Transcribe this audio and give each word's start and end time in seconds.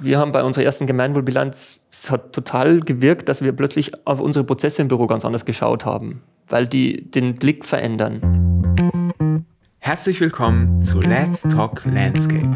wir 0.00 0.18
haben 0.18 0.32
bei 0.32 0.44
unserer 0.44 0.64
ersten 0.64 0.86
Gemeinwohlbilanz, 0.86 1.80
es 1.90 2.10
hat 2.10 2.32
total 2.32 2.80
gewirkt, 2.80 3.28
dass 3.28 3.42
wir 3.42 3.52
plötzlich 3.52 4.06
auf 4.06 4.20
unsere 4.20 4.44
Prozesse 4.44 4.82
im 4.82 4.88
Büro 4.88 5.06
ganz 5.06 5.24
anders 5.24 5.44
geschaut 5.44 5.84
haben, 5.84 6.22
weil 6.46 6.66
die 6.66 7.10
den 7.10 7.34
Blick 7.34 7.64
verändern. 7.64 8.20
Herzlich 9.80 10.20
willkommen 10.20 10.82
zu 10.82 11.00
Let's 11.00 11.42
Talk 11.42 11.84
Landscape, 11.84 12.54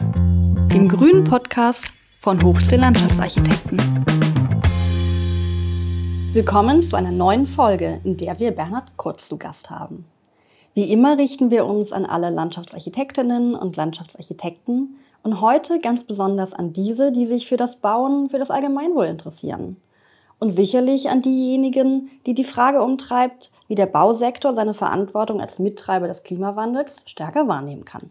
dem 0.73 0.89
grünen 0.89 1.25
Podcast 1.25 1.93
von 2.21 2.41
Hochsee 2.43 2.77
Landschaftsarchitekten. 2.77 3.79
Willkommen 6.33 6.83
zu 6.83 6.97
einer 6.97 7.11
neuen 7.11 7.47
Folge, 7.47 8.01
in 8.05 8.17
der 8.17 8.39
wir 8.39 8.53
Bernhard 8.53 8.97
Kurz 8.97 9.27
zu 9.27 9.37
Gast 9.37 9.69
haben. 9.69 10.05
Wie 10.75 10.91
immer 10.91 11.19
richten 11.19 11.51
wir 11.51 11.67
uns 11.67 11.93
an 11.93 12.07
alle 12.07 12.31
Landschaftsarchitektinnen 12.31 13.55
und 13.55 13.77
Landschaftsarchitekten 13.77 14.97
und 15.23 15.41
heute 15.41 15.81
ganz 15.81 16.05
besonders 16.05 16.53
an 16.53 16.73
diese, 16.73 17.13
die 17.13 17.27
sich 17.27 17.49
für 17.49 17.57
das 17.57 17.77
Bauen, 17.77 18.29
für 18.29 18.39
das 18.39 18.51
Allgemeinwohl 18.51 19.07
interessieren. 19.07 19.77
Und 20.39 20.51
sicherlich 20.51 21.09
an 21.09 21.23
diejenigen, 21.23 22.11
die 22.27 22.35
die 22.35 22.45
Frage 22.45 22.83
umtreibt, 22.83 23.53
wie 23.69 23.77
der 23.77 23.87
Bausektor 23.87 24.55
seine 24.55 24.75
Verantwortung 24.75 25.41
als 25.41 25.59
Mittreiber 25.59 26.09
des 26.09 26.25
Klimawandels 26.25 27.03
stärker 27.07 27.47
wahrnehmen 27.47 27.85
kann. 27.85 28.11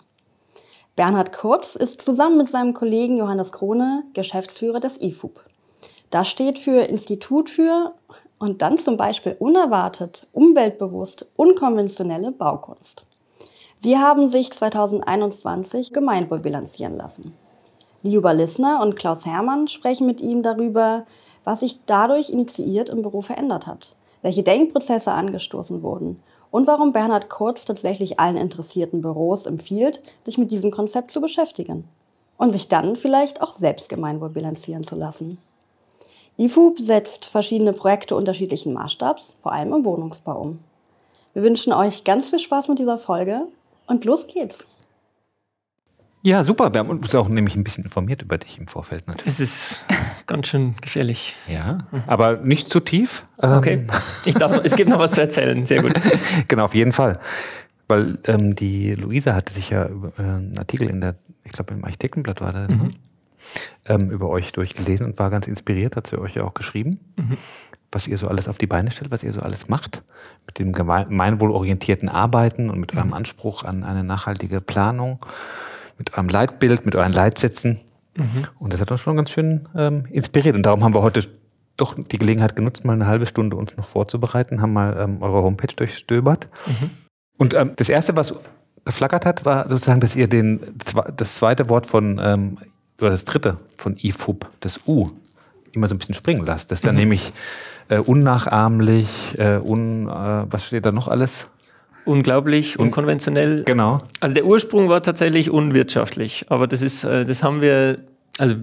Bernhard 0.96 1.34
Kurz 1.34 1.76
ist 1.76 2.02
zusammen 2.02 2.38
mit 2.38 2.48
seinem 2.48 2.74
Kollegen 2.74 3.18
Johannes 3.18 3.52
Krone 3.52 4.04
Geschäftsführer 4.14 4.80
des 4.80 5.02
IFUB. 5.02 5.42
Das 6.10 6.30
steht 6.30 6.60
für 6.60 6.82
Institut 6.82 7.50
für 7.50 7.94
und 8.40 8.62
dann 8.62 8.78
zum 8.78 8.98
Beispiel 8.98 9.36
unerwartet, 9.40 10.28
umweltbewusst, 10.34 11.28
unkonventionelle 11.36 12.32
Baukunst. 12.32 13.06
Sie 13.84 13.98
haben 13.98 14.28
sich 14.28 14.52
2021 14.52 15.92
Gemeinwohl 15.92 16.38
bilanzieren 16.38 16.98
lassen. 16.98 17.34
Liuba 18.04 18.32
Lissner 18.32 18.80
und 18.80 18.96
Klaus 18.96 19.26
Hermann 19.26 19.68
sprechen 19.68 20.06
mit 20.06 20.22
ihm 20.22 20.44
darüber, 20.44 21.08
was 21.44 21.62
sich 21.62 21.80
dadurch 21.88 22.30
initiiert 22.30 22.90
im 22.90 23.02
Büro 23.02 23.22
verändert 23.22 23.66
hat, 23.66 23.96
welche 24.22 24.44
Denkprozesse 24.44 25.12
angestoßen 25.12 25.82
wurden 25.82 26.22
und 26.52 26.68
warum 26.68 26.94
Bernhard 26.94 27.32
Kurz 27.32 27.66
tatsächlich 27.66 28.20
allen 28.20 28.38
interessierten 28.38 29.02
Büros 29.02 29.48
empfiehlt, 29.48 30.04
sich 30.26 30.38
mit 30.38 30.52
diesem 30.52 30.70
Konzept 30.70 31.10
zu 31.10 31.20
beschäftigen 31.20 31.86
und 32.38 32.52
sich 32.52 32.68
dann 32.68 32.98
vielleicht 32.98 33.42
auch 33.42 33.54
selbst 33.54 33.90
Gemeinwohl 33.90 34.30
bilanzieren 34.30 34.84
zu 34.84 34.96
lassen. 34.96 35.40
IFUB 36.38 36.78
setzt 36.78 37.26
verschiedene 37.26 37.74
Projekte 37.74 38.16
unterschiedlichen 38.16 38.74
Maßstabs, 38.74 39.38
vor 39.42 39.54
allem 39.54 39.74
im 39.74 39.86
Wohnungsbau 39.86 40.40
um. 40.40 40.60
Wir 41.34 41.42
wünschen 41.42 41.74
euch 41.74 42.04
ganz 42.04 42.30
viel 42.30 42.38
Spaß 42.38 42.68
mit 42.68 42.78
dieser 42.78 43.00
Folge 43.00 43.48
und 43.92 44.06
los 44.06 44.26
geht's. 44.28 44.66
Ja, 46.24 46.44
super. 46.44 46.72
Wir 46.72 46.80
haben 46.80 46.90
uns 46.90 47.14
auch 47.16 47.28
nämlich 47.28 47.56
ein 47.56 47.64
bisschen 47.64 47.84
informiert 47.84 48.22
über 48.22 48.38
dich 48.38 48.58
im 48.60 48.68
Vorfeld. 48.68 49.08
Natürlich. 49.08 49.28
Es 49.28 49.40
ist 49.40 49.84
ganz 50.28 50.48
schön 50.48 50.76
gefährlich. 50.80 51.36
Ja, 51.48 51.80
aber 52.06 52.38
nicht 52.38 52.70
zu 52.70 52.80
tief. 52.80 53.26
Okay. 53.38 53.74
Ähm. 53.74 53.88
Ich 54.26 54.36
darf, 54.36 54.64
es 54.64 54.76
gibt 54.76 54.90
noch 54.90 55.00
was 55.00 55.12
zu 55.12 55.22
erzählen. 55.22 55.66
Sehr 55.66 55.82
gut. 55.82 55.94
genau, 56.48 56.66
auf 56.66 56.76
jeden 56.76 56.94
Fall. 56.94 57.20
Weil 57.88 58.20
ähm, 58.28 58.56
die 58.56 58.94
Luisa 58.94 59.34
hatte 59.34 59.52
sich 59.52 59.72
ja 59.72 59.86
äh, 59.86 59.90
einen 60.18 60.58
Artikel 60.60 60.90
in 60.90 61.02
der, 61.02 61.16
ich 61.44 61.52
glaube 61.52 61.74
im 61.74 61.84
Architektenblatt 61.84 62.40
war 62.40 62.54
da, 62.54 62.68
mhm. 62.68 62.96
ähm, 63.88 64.10
über 64.12 64.30
euch 64.30 64.52
durchgelesen 64.52 65.08
und 65.08 65.20
war 65.20 65.32
ganz 65.32 65.48
inspiriert, 65.48 65.96
hat 65.96 66.06
sie 66.06 66.20
euch 66.20 66.36
ja 66.36 66.44
auch 66.44 66.54
geschrieben. 66.54 67.00
Mhm 67.18 67.38
was 67.92 68.08
ihr 68.08 68.18
so 68.18 68.28
alles 68.28 68.48
auf 68.48 68.58
die 68.58 68.68
Beine 68.68 68.92
stellt, 68.92 69.12
was 69.12 69.24
ihr 69.24 69.34
so 69.34 69.42
alles 69.42 69.68
macht, 69.68 70.04
mit 70.46 70.60
dem 70.60 70.74
gemeinwohlorientierten 70.74 72.10
Arbeiten 72.10 72.70
und 72.70 72.80
mit 72.80 72.96
eurem 72.96 73.08
mhm. 73.08 73.14
Anspruch 73.14 73.64
an 73.64 73.84
eine 73.84 74.04
nachhaltige 74.04 74.62
Planung, 74.62 75.20
mit 75.98 76.14
eurem 76.14 76.30
Leitbild, 76.30 76.86
mit 76.86 76.96
euren 76.96 77.14
Leitsätzen. 77.14 77.82
Mhm. 78.16 78.48
Und 78.60 78.74
das 78.74 78.82
hat 78.82 78.92
uns 78.92 79.02
schon 79.02 79.18
ganz 79.18 79.30
schön 79.30 79.68
ähm, 79.76 80.06
inspiriert. 80.10 80.56
Und 80.56 80.64
darum 80.64 80.84
haben 80.84 80.94
wir 80.94 81.02
heute 81.02 81.22
doch 81.78 81.96
die 81.96 82.18
Gelegenheit 82.18 82.56
genutzt, 82.56 82.86
mal 82.86 82.94
eine 82.94 83.08
halbe 83.08 83.26
Stunde 83.26 83.56
uns 83.56 83.76
noch 83.76 83.88
vorzubereiten, 83.88 84.62
haben 84.62 84.74
mal 84.74 84.98
ähm, 85.00 85.22
eure 85.22 85.44
Homepage 85.44 85.74
durchstöbert. 85.76 86.48
Mhm. 86.68 86.90
Und 87.38 87.54
ähm, 87.54 87.74
das 87.76 87.90
Erste, 87.90 88.16
was 88.16 88.34
geflackert 88.86 89.26
hat, 89.26 89.46
war 89.46 89.70
sozusagen, 89.70 90.00
dass 90.00 90.16
ihr 90.16 90.28
den, 90.28 90.62
das 91.18 91.36
zweite 91.36 91.70
Wort 91.70 91.88
von, 91.88 92.20
ähm, 92.24 92.58
oder 93.00 93.12
das 93.12 93.26
dritte 93.26 93.58
von 93.78 93.98
IFUB, 93.98 94.48
das 94.60 94.82
U, 94.88 95.10
immer 95.72 95.88
so 95.88 95.96
ein 95.96 95.98
bisschen 95.98 96.16
springen 96.16 96.46
lasst. 96.46 96.72
Das 96.72 96.80
ist 96.80 96.86
dann 96.86 96.96
mhm. 96.96 97.02
nämlich 97.02 97.34
äh, 97.92 98.00
unnachahmlich, 98.00 99.38
äh, 99.38 99.58
un, 99.58 100.08
äh, 100.08 100.46
was 100.50 100.66
steht 100.66 100.86
da 100.86 100.92
noch 100.92 101.08
alles? 101.08 101.48
Unglaublich, 102.06 102.80
unkonventionell. 102.80 103.64
Genau. 103.64 104.02
Also 104.22 104.34
der 104.34 104.46
Ursprung 104.46 104.90
war 104.90 105.04
tatsächlich 105.04 105.52
unwirtschaftlich, 105.52 106.46
aber 106.50 106.68
das 106.68 106.82
ist, 106.82 107.04
äh, 107.04 107.26
das 107.26 107.44
haben 107.44 107.62
wir, 107.62 108.00
also 108.38 108.56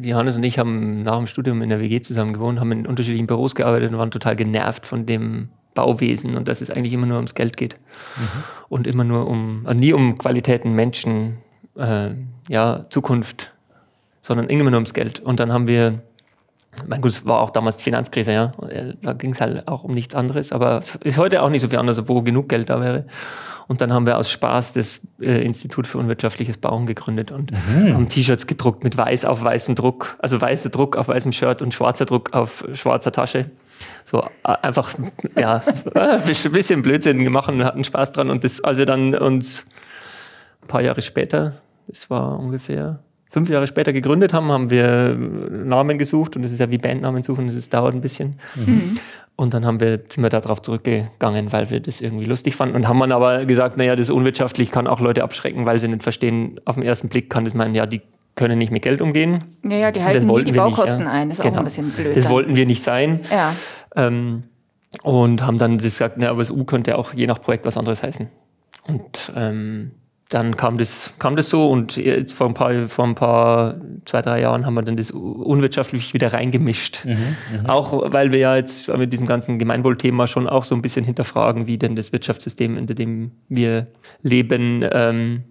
Johannes 0.00 0.36
und 0.36 0.44
ich 0.44 0.58
haben 0.58 1.02
nach 1.02 1.16
dem 1.16 1.26
Studium 1.26 1.62
in 1.62 1.70
der 1.70 1.80
WG 1.80 2.02
zusammen 2.02 2.34
gewohnt, 2.34 2.60
haben 2.60 2.70
in 2.70 2.86
unterschiedlichen 2.86 3.26
Büros 3.26 3.54
gearbeitet 3.54 3.90
und 3.90 3.98
waren 3.98 4.10
total 4.10 4.36
genervt 4.36 4.86
von 4.86 5.06
dem 5.06 5.48
Bauwesen 5.74 6.36
und 6.36 6.46
dass 6.46 6.60
es 6.60 6.70
eigentlich 6.70 6.92
immer 6.92 7.06
nur 7.06 7.16
ums 7.16 7.34
Geld 7.34 7.56
geht 7.56 7.76
mhm. 8.16 8.44
und 8.68 8.86
immer 8.86 9.04
nur 9.04 9.26
um, 9.26 9.62
also 9.64 9.78
nie 9.78 9.92
um 9.92 10.18
Qualitäten, 10.18 10.74
Menschen, 10.74 11.38
äh, 11.76 12.10
ja, 12.48 12.84
Zukunft, 12.90 13.52
sondern 14.20 14.48
immer 14.48 14.64
nur 14.64 14.74
ums 14.74 14.94
Geld. 14.94 15.18
Und 15.18 15.40
dann 15.40 15.52
haben 15.52 15.66
wir 15.66 16.02
mein 16.86 17.00
gut, 17.00 17.12
es 17.12 17.26
war 17.26 17.40
auch 17.40 17.50
damals 17.50 17.82
Finanzkrise, 17.82 18.32
ja. 18.32 18.52
Da 19.02 19.12
ging 19.12 19.32
es 19.32 19.40
halt 19.40 19.66
auch 19.68 19.84
um 19.84 19.94
nichts 19.94 20.14
anderes, 20.14 20.52
aber 20.52 20.80
es 20.80 20.96
ist 21.02 21.18
heute 21.18 21.42
auch 21.42 21.50
nicht 21.50 21.62
so 21.62 21.68
viel 21.68 21.78
anders, 21.78 21.98
obwohl 21.98 22.22
genug 22.22 22.48
Geld 22.48 22.70
da 22.70 22.80
wäre. 22.80 23.06
Und 23.66 23.80
dann 23.80 23.92
haben 23.92 24.06
wir 24.06 24.18
aus 24.18 24.30
Spaß 24.30 24.74
das 24.74 25.00
äh, 25.20 25.44
Institut 25.44 25.86
für 25.86 25.98
unwirtschaftliches 25.98 26.58
Bauen 26.58 26.86
gegründet 26.86 27.30
und 27.30 27.50
mhm. 27.50 27.94
haben 27.94 28.08
T-Shirts 28.08 28.46
gedruckt 28.46 28.84
mit 28.84 28.96
weiß 28.96 29.24
auf 29.24 29.42
weißem 29.42 29.74
Druck, 29.74 30.16
also 30.18 30.40
weißer 30.40 30.68
Druck 30.68 30.96
auf 30.96 31.08
weißem 31.08 31.32
Shirt 31.32 31.62
und 31.62 31.72
schwarzer 31.72 32.04
Druck 32.04 32.34
auf 32.34 32.64
schwarzer 32.74 33.12
Tasche. 33.12 33.50
So 34.04 34.20
äh, 34.44 34.56
einfach, 34.62 34.94
ja, 35.34 35.62
ein 35.94 36.52
bisschen 36.52 36.82
Blödsinn 36.82 37.24
gemacht 37.24 37.48
und 37.48 37.64
hatten 37.64 37.84
Spaß 37.84 38.12
dran. 38.12 38.30
Und 38.30 38.44
das, 38.44 38.62
als 38.62 38.76
wir 38.78 38.86
dann 38.86 39.14
uns 39.14 39.66
ein 40.62 40.68
paar 40.68 40.82
Jahre 40.82 41.00
später, 41.00 41.54
das 41.86 42.10
war 42.10 42.38
ungefähr 42.38 42.98
fünf 43.34 43.48
Jahre 43.50 43.66
später 43.66 43.92
gegründet 43.92 44.32
haben, 44.32 44.52
haben 44.52 44.70
wir 44.70 45.16
Namen 45.16 45.98
gesucht 45.98 46.36
und 46.36 46.44
es 46.44 46.52
ist 46.52 46.60
ja 46.60 46.70
wie 46.70 46.78
Bandnamen 46.78 47.24
suchen, 47.24 47.48
das 47.48 47.68
dauert 47.68 47.92
ein 47.92 48.00
bisschen. 48.00 48.38
Mhm. 48.54 48.98
Und 49.34 49.52
dann 49.52 49.66
haben 49.66 49.80
wir, 49.80 50.02
sind 50.08 50.22
wir 50.22 50.28
darauf 50.28 50.62
zurückgegangen, 50.62 51.52
weil 51.52 51.68
wir 51.68 51.80
das 51.80 52.00
irgendwie 52.00 52.26
lustig 52.26 52.54
fanden 52.54 52.76
und 52.76 52.86
haben 52.86 53.00
dann 53.00 53.10
aber 53.10 53.44
gesagt, 53.44 53.76
naja, 53.76 53.96
das 53.96 54.08
ist 54.08 54.14
unwirtschaftlich, 54.14 54.70
kann 54.70 54.86
auch 54.86 55.00
Leute 55.00 55.24
abschrecken, 55.24 55.66
weil 55.66 55.80
sie 55.80 55.88
nicht 55.88 56.04
verstehen, 56.04 56.60
auf 56.64 56.76
den 56.76 56.84
ersten 56.84 57.08
Blick 57.08 57.28
kann 57.28 57.44
das 57.44 57.54
meinen, 57.54 57.74
ja, 57.74 57.86
die 57.86 58.02
können 58.36 58.56
nicht 58.56 58.70
mit 58.70 58.82
Geld 58.82 59.00
umgehen. 59.00 59.42
Ja, 59.64 59.78
ja, 59.78 59.90
die 59.90 60.04
halten 60.04 60.28
nie 60.28 60.44
die 60.44 60.52
Baukosten 60.52 60.98
nicht, 60.98 61.06
ja. 61.06 61.12
ein, 61.12 61.28
das 61.28 61.38
ist 61.38 61.42
genau. 61.42 61.56
auch 61.56 61.58
ein 61.58 61.64
bisschen 61.64 61.90
blöd. 61.90 62.16
Das 62.16 62.24
dann. 62.24 62.32
wollten 62.32 62.54
wir 62.54 62.66
nicht 62.66 62.84
sein. 62.84 63.20
Ja. 63.32 63.52
Ähm, 63.96 64.44
und 65.02 65.44
haben 65.44 65.58
dann 65.58 65.78
gesagt, 65.78 66.18
na, 66.18 66.30
aber 66.30 66.38
das 66.38 66.52
U 66.52 66.62
könnte 66.62 66.96
auch 66.96 67.14
je 67.14 67.26
nach 67.26 67.42
Projekt 67.42 67.64
was 67.64 67.76
anderes 67.76 68.04
heißen. 68.04 68.28
Und 68.86 69.32
ähm, 69.34 69.90
dann 70.30 70.56
kam 70.56 70.78
das, 70.78 71.12
kam 71.18 71.36
das 71.36 71.50
so 71.50 71.70
und 71.70 71.96
jetzt 71.96 72.32
vor 72.32 72.48
ein 72.48 72.54
paar, 72.54 72.88
vor 72.88 73.04
ein 73.04 73.14
paar, 73.14 73.74
zwei, 74.04 74.22
drei 74.22 74.40
Jahren 74.40 74.64
haben 74.64 74.74
wir 74.74 74.82
dann 74.82 74.96
das 74.96 75.10
unwirtschaftlich 75.10 76.14
wieder 76.14 76.32
reingemischt. 76.32 77.04
Mhm, 77.04 77.36
mh. 77.62 77.68
Auch 77.68 78.12
weil 78.12 78.32
wir 78.32 78.38
ja 78.38 78.56
jetzt 78.56 78.88
mit 78.88 79.12
diesem 79.12 79.26
ganzen 79.26 79.58
Gemeinwohlthema 79.58 80.26
schon 80.26 80.48
auch 80.48 80.64
so 80.64 80.74
ein 80.74 80.82
bisschen 80.82 81.04
hinterfragen, 81.04 81.66
wie 81.66 81.78
denn 81.78 81.94
das 81.94 82.12
Wirtschaftssystem, 82.12 82.78
in 82.78 82.86
dem 82.86 83.32
wir 83.48 83.88
leben, 84.22 84.84
ähm, 84.90 85.44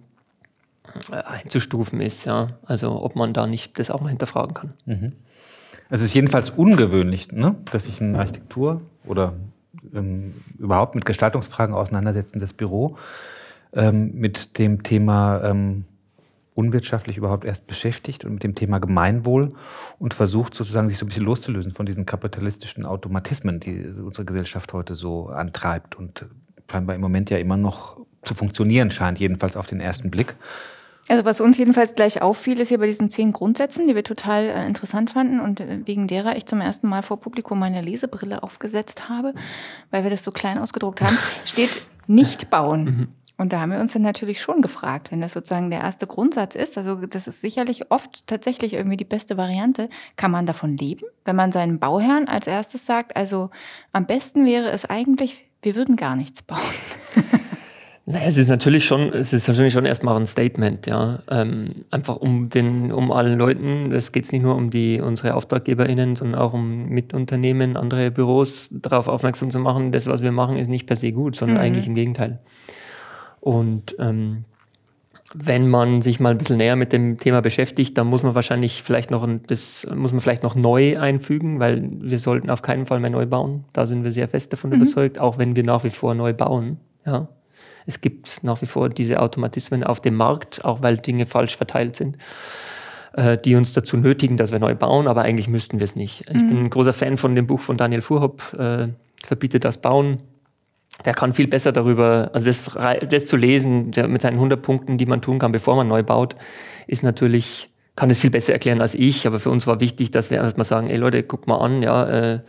einzustufen 1.10 2.00
ist. 2.00 2.24
Ja. 2.24 2.58
Also 2.64 3.02
ob 3.02 3.16
man 3.16 3.32
da 3.32 3.46
nicht 3.46 3.78
das 3.78 3.90
auch 3.90 4.00
mal 4.00 4.08
hinterfragen 4.08 4.54
kann. 4.54 4.72
Mhm. 4.86 5.12
Es 5.88 6.00
ist 6.00 6.14
jedenfalls 6.14 6.50
ungewöhnlich, 6.50 7.30
ne? 7.30 7.56
dass 7.70 7.84
sich 7.84 8.00
ein 8.00 8.16
Architektur 8.16 8.80
oder 9.06 9.34
ähm, 9.94 10.34
überhaupt 10.58 10.94
mit 10.94 11.04
Gestaltungsfragen 11.04 11.74
auseinandersetzendes 11.74 12.52
Büro 12.52 12.96
ähm, 13.74 14.12
mit 14.14 14.58
dem 14.58 14.82
Thema 14.82 15.42
ähm, 15.44 15.84
unwirtschaftlich 16.54 17.16
überhaupt 17.16 17.44
erst 17.44 17.66
beschäftigt 17.66 18.24
und 18.24 18.34
mit 18.34 18.44
dem 18.44 18.54
Thema 18.54 18.78
Gemeinwohl 18.78 19.54
und 19.98 20.14
versucht 20.14 20.54
sozusagen 20.54 20.88
sich 20.88 20.98
so 20.98 21.04
ein 21.04 21.08
bisschen 21.08 21.24
loszulösen 21.24 21.72
von 21.72 21.84
diesen 21.84 22.06
kapitalistischen 22.06 22.86
Automatismen, 22.86 23.60
die 23.60 23.84
unsere 23.84 24.24
Gesellschaft 24.24 24.72
heute 24.72 24.94
so 24.94 25.26
antreibt 25.26 25.96
und 25.96 26.26
scheinbar 26.70 26.94
im 26.94 27.02
Moment 27.02 27.30
ja 27.30 27.38
immer 27.38 27.56
noch 27.56 27.98
zu 28.22 28.34
funktionieren 28.34 28.90
scheint, 28.90 29.18
jedenfalls 29.18 29.56
auf 29.56 29.66
den 29.66 29.80
ersten 29.80 30.10
Blick. 30.10 30.36
Also 31.08 31.24
was 31.26 31.40
uns 31.40 31.58
jedenfalls 31.58 31.94
gleich 31.94 32.22
auffiel, 32.22 32.58
ist 32.60 32.68
hier 32.68 32.78
bei 32.78 32.86
diesen 32.86 33.10
zehn 33.10 33.32
Grundsätzen, 33.32 33.86
die 33.86 33.94
wir 33.94 34.04
total 34.04 34.44
äh, 34.44 34.66
interessant 34.66 35.10
fanden 35.10 35.38
und 35.38 35.60
äh, 35.60 35.80
wegen 35.84 36.06
derer 36.06 36.36
ich 36.36 36.46
zum 36.46 36.62
ersten 36.62 36.88
Mal 36.88 37.02
vor 37.02 37.20
Publikum 37.20 37.58
meine 37.58 37.82
Lesebrille 37.82 38.42
aufgesetzt 38.42 39.08
habe, 39.10 39.34
weil 39.90 40.04
wir 40.04 40.10
das 40.10 40.24
so 40.24 40.30
klein 40.30 40.56
ausgedruckt 40.56 41.02
haben, 41.02 41.18
steht 41.44 41.86
nicht 42.06 42.48
bauen. 42.48 43.08
Und 43.36 43.52
da 43.52 43.60
haben 43.60 43.72
wir 43.72 43.80
uns 43.80 43.92
dann 43.92 44.02
natürlich 44.02 44.40
schon 44.40 44.62
gefragt, 44.62 45.10
wenn 45.10 45.20
das 45.20 45.32
sozusagen 45.32 45.70
der 45.70 45.80
erste 45.80 46.06
Grundsatz 46.06 46.54
ist, 46.54 46.78
also 46.78 46.94
das 47.06 47.26
ist 47.26 47.40
sicherlich 47.40 47.90
oft 47.90 48.26
tatsächlich 48.28 48.74
irgendwie 48.74 48.96
die 48.96 49.04
beste 49.04 49.36
Variante, 49.36 49.88
kann 50.16 50.30
man 50.30 50.46
davon 50.46 50.76
leben, 50.76 51.06
wenn 51.24 51.34
man 51.34 51.50
seinen 51.50 51.80
Bauherrn 51.80 52.28
als 52.28 52.46
erstes 52.46 52.86
sagt, 52.86 53.16
also 53.16 53.50
am 53.92 54.06
besten 54.06 54.46
wäre 54.46 54.70
es 54.70 54.84
eigentlich, 54.84 55.44
wir 55.62 55.74
würden 55.74 55.96
gar 55.96 56.14
nichts 56.16 56.42
bauen. 56.42 56.60
Naja, 58.06 58.26
es 58.26 58.36
ist 58.36 58.48
natürlich 58.48 58.84
schon, 58.84 59.14
es 59.14 59.32
ist 59.32 59.48
natürlich 59.48 59.72
schon 59.72 59.86
erstmal 59.86 60.14
ein 60.16 60.26
Statement, 60.26 60.86
ja. 60.86 61.20
Ähm, 61.30 61.86
einfach 61.90 62.16
um 62.16 62.50
den, 62.50 62.92
um 62.92 63.10
allen 63.10 63.38
Leuten, 63.38 63.92
es 63.92 64.12
geht 64.12 64.30
nicht 64.30 64.42
nur 64.42 64.56
um 64.56 64.68
die 64.68 65.00
unsere 65.00 65.32
AuftraggeberInnen, 65.34 66.14
sondern 66.14 66.38
auch 66.38 66.52
um 66.52 66.84
Mitunternehmen, 66.90 67.78
andere 67.78 68.10
Büros 68.10 68.68
darauf 68.72 69.08
aufmerksam 69.08 69.50
zu 69.50 69.58
machen, 69.58 69.90
das, 69.90 70.06
was 70.06 70.22
wir 70.22 70.32
machen, 70.32 70.58
ist 70.58 70.68
nicht 70.68 70.86
per 70.86 70.96
se 70.96 71.12
gut, 71.12 71.34
sondern 71.34 71.56
Mhm. 71.56 71.62
eigentlich 71.62 71.86
im 71.86 71.94
Gegenteil. 71.94 72.40
Und 73.44 73.94
ähm, 73.98 74.44
wenn 75.34 75.68
man 75.68 76.00
sich 76.00 76.18
mal 76.18 76.30
ein 76.30 76.38
bisschen 76.38 76.56
näher 76.56 76.76
mit 76.76 76.94
dem 76.94 77.18
Thema 77.18 77.42
beschäftigt, 77.42 77.98
dann 77.98 78.06
muss 78.06 78.22
man 78.22 78.34
wahrscheinlich 78.34 78.82
vielleicht 78.82 79.10
noch 79.10 79.22
ein, 79.22 79.42
das 79.48 79.86
muss 79.94 80.12
man 80.12 80.22
vielleicht 80.22 80.42
noch 80.42 80.54
neu 80.54 80.98
einfügen, 80.98 81.60
weil 81.60 81.86
wir 82.00 82.18
sollten 82.18 82.48
auf 82.48 82.62
keinen 82.62 82.86
Fall 82.86 83.00
mehr 83.00 83.10
neu 83.10 83.26
bauen. 83.26 83.64
Da 83.74 83.84
sind 83.84 84.02
wir 84.02 84.12
sehr 84.12 84.28
fest 84.28 84.54
davon 84.54 84.72
überzeugt, 84.72 85.20
auch 85.20 85.36
wenn 85.36 85.54
wir 85.56 85.62
nach 85.62 85.84
wie 85.84 85.90
vor 85.90 86.14
neu 86.14 86.32
bauen. 86.32 86.78
Ja. 87.04 87.28
Es 87.84 88.00
gibt 88.00 88.42
nach 88.44 88.62
wie 88.62 88.66
vor 88.66 88.88
diese 88.88 89.20
Automatismen 89.20 89.84
auf 89.84 90.00
dem 90.00 90.14
Markt, 90.14 90.64
auch 90.64 90.80
weil 90.80 90.96
Dinge 90.96 91.26
falsch 91.26 91.58
verteilt 91.58 91.96
sind, 91.96 92.16
äh, 93.12 93.36
die 93.36 93.56
uns 93.56 93.74
dazu 93.74 93.98
nötigen, 93.98 94.38
dass 94.38 94.52
wir 94.52 94.58
neu 94.58 94.74
bauen, 94.74 95.06
aber 95.06 95.20
eigentlich 95.20 95.48
müssten 95.48 95.80
wir 95.80 95.84
es 95.84 95.96
nicht. 95.96 96.22
Ich 96.30 96.38
bin 96.38 96.64
ein 96.64 96.70
großer 96.70 96.94
Fan 96.94 97.18
von 97.18 97.34
dem 97.34 97.46
Buch 97.46 97.60
von 97.60 97.76
Daniel 97.76 98.00
Fuhrhopp, 98.00 98.54
äh, 98.58 98.88
Verbietet 99.24 99.64
das 99.64 99.78
Bauen 99.78 100.22
der 101.04 101.14
kann 101.14 101.32
viel 101.32 101.48
besser 101.48 101.72
darüber, 101.72 102.30
also 102.32 102.46
das, 102.46 102.60
das 103.08 103.26
zu 103.26 103.36
lesen, 103.36 103.90
der 103.90 104.08
mit 104.08 104.22
seinen 104.22 104.34
100 104.34 104.62
Punkten, 104.62 104.96
die 104.96 105.06
man 105.06 105.20
tun 105.20 105.38
kann, 105.38 105.52
bevor 105.52 105.76
man 105.76 105.88
neu 105.88 106.02
baut, 106.02 106.36
ist 106.86 107.02
natürlich, 107.02 107.70
kann 107.96 108.10
es 108.10 108.18
viel 108.18 108.30
besser 108.30 108.52
erklären 108.52 108.80
als 108.80 108.94
ich, 108.94 109.26
aber 109.26 109.38
für 109.38 109.50
uns 109.50 109.66
war 109.66 109.80
wichtig, 109.80 110.10
dass 110.12 110.30
wir 110.30 110.38
erstmal 110.38 110.64
sagen, 110.64 110.88
ey 110.88 110.96
Leute, 110.96 111.22
guckt 111.22 111.46
mal 111.46 111.58
an, 111.58 111.82
ja, 111.82 112.34
äh, 112.34 112.40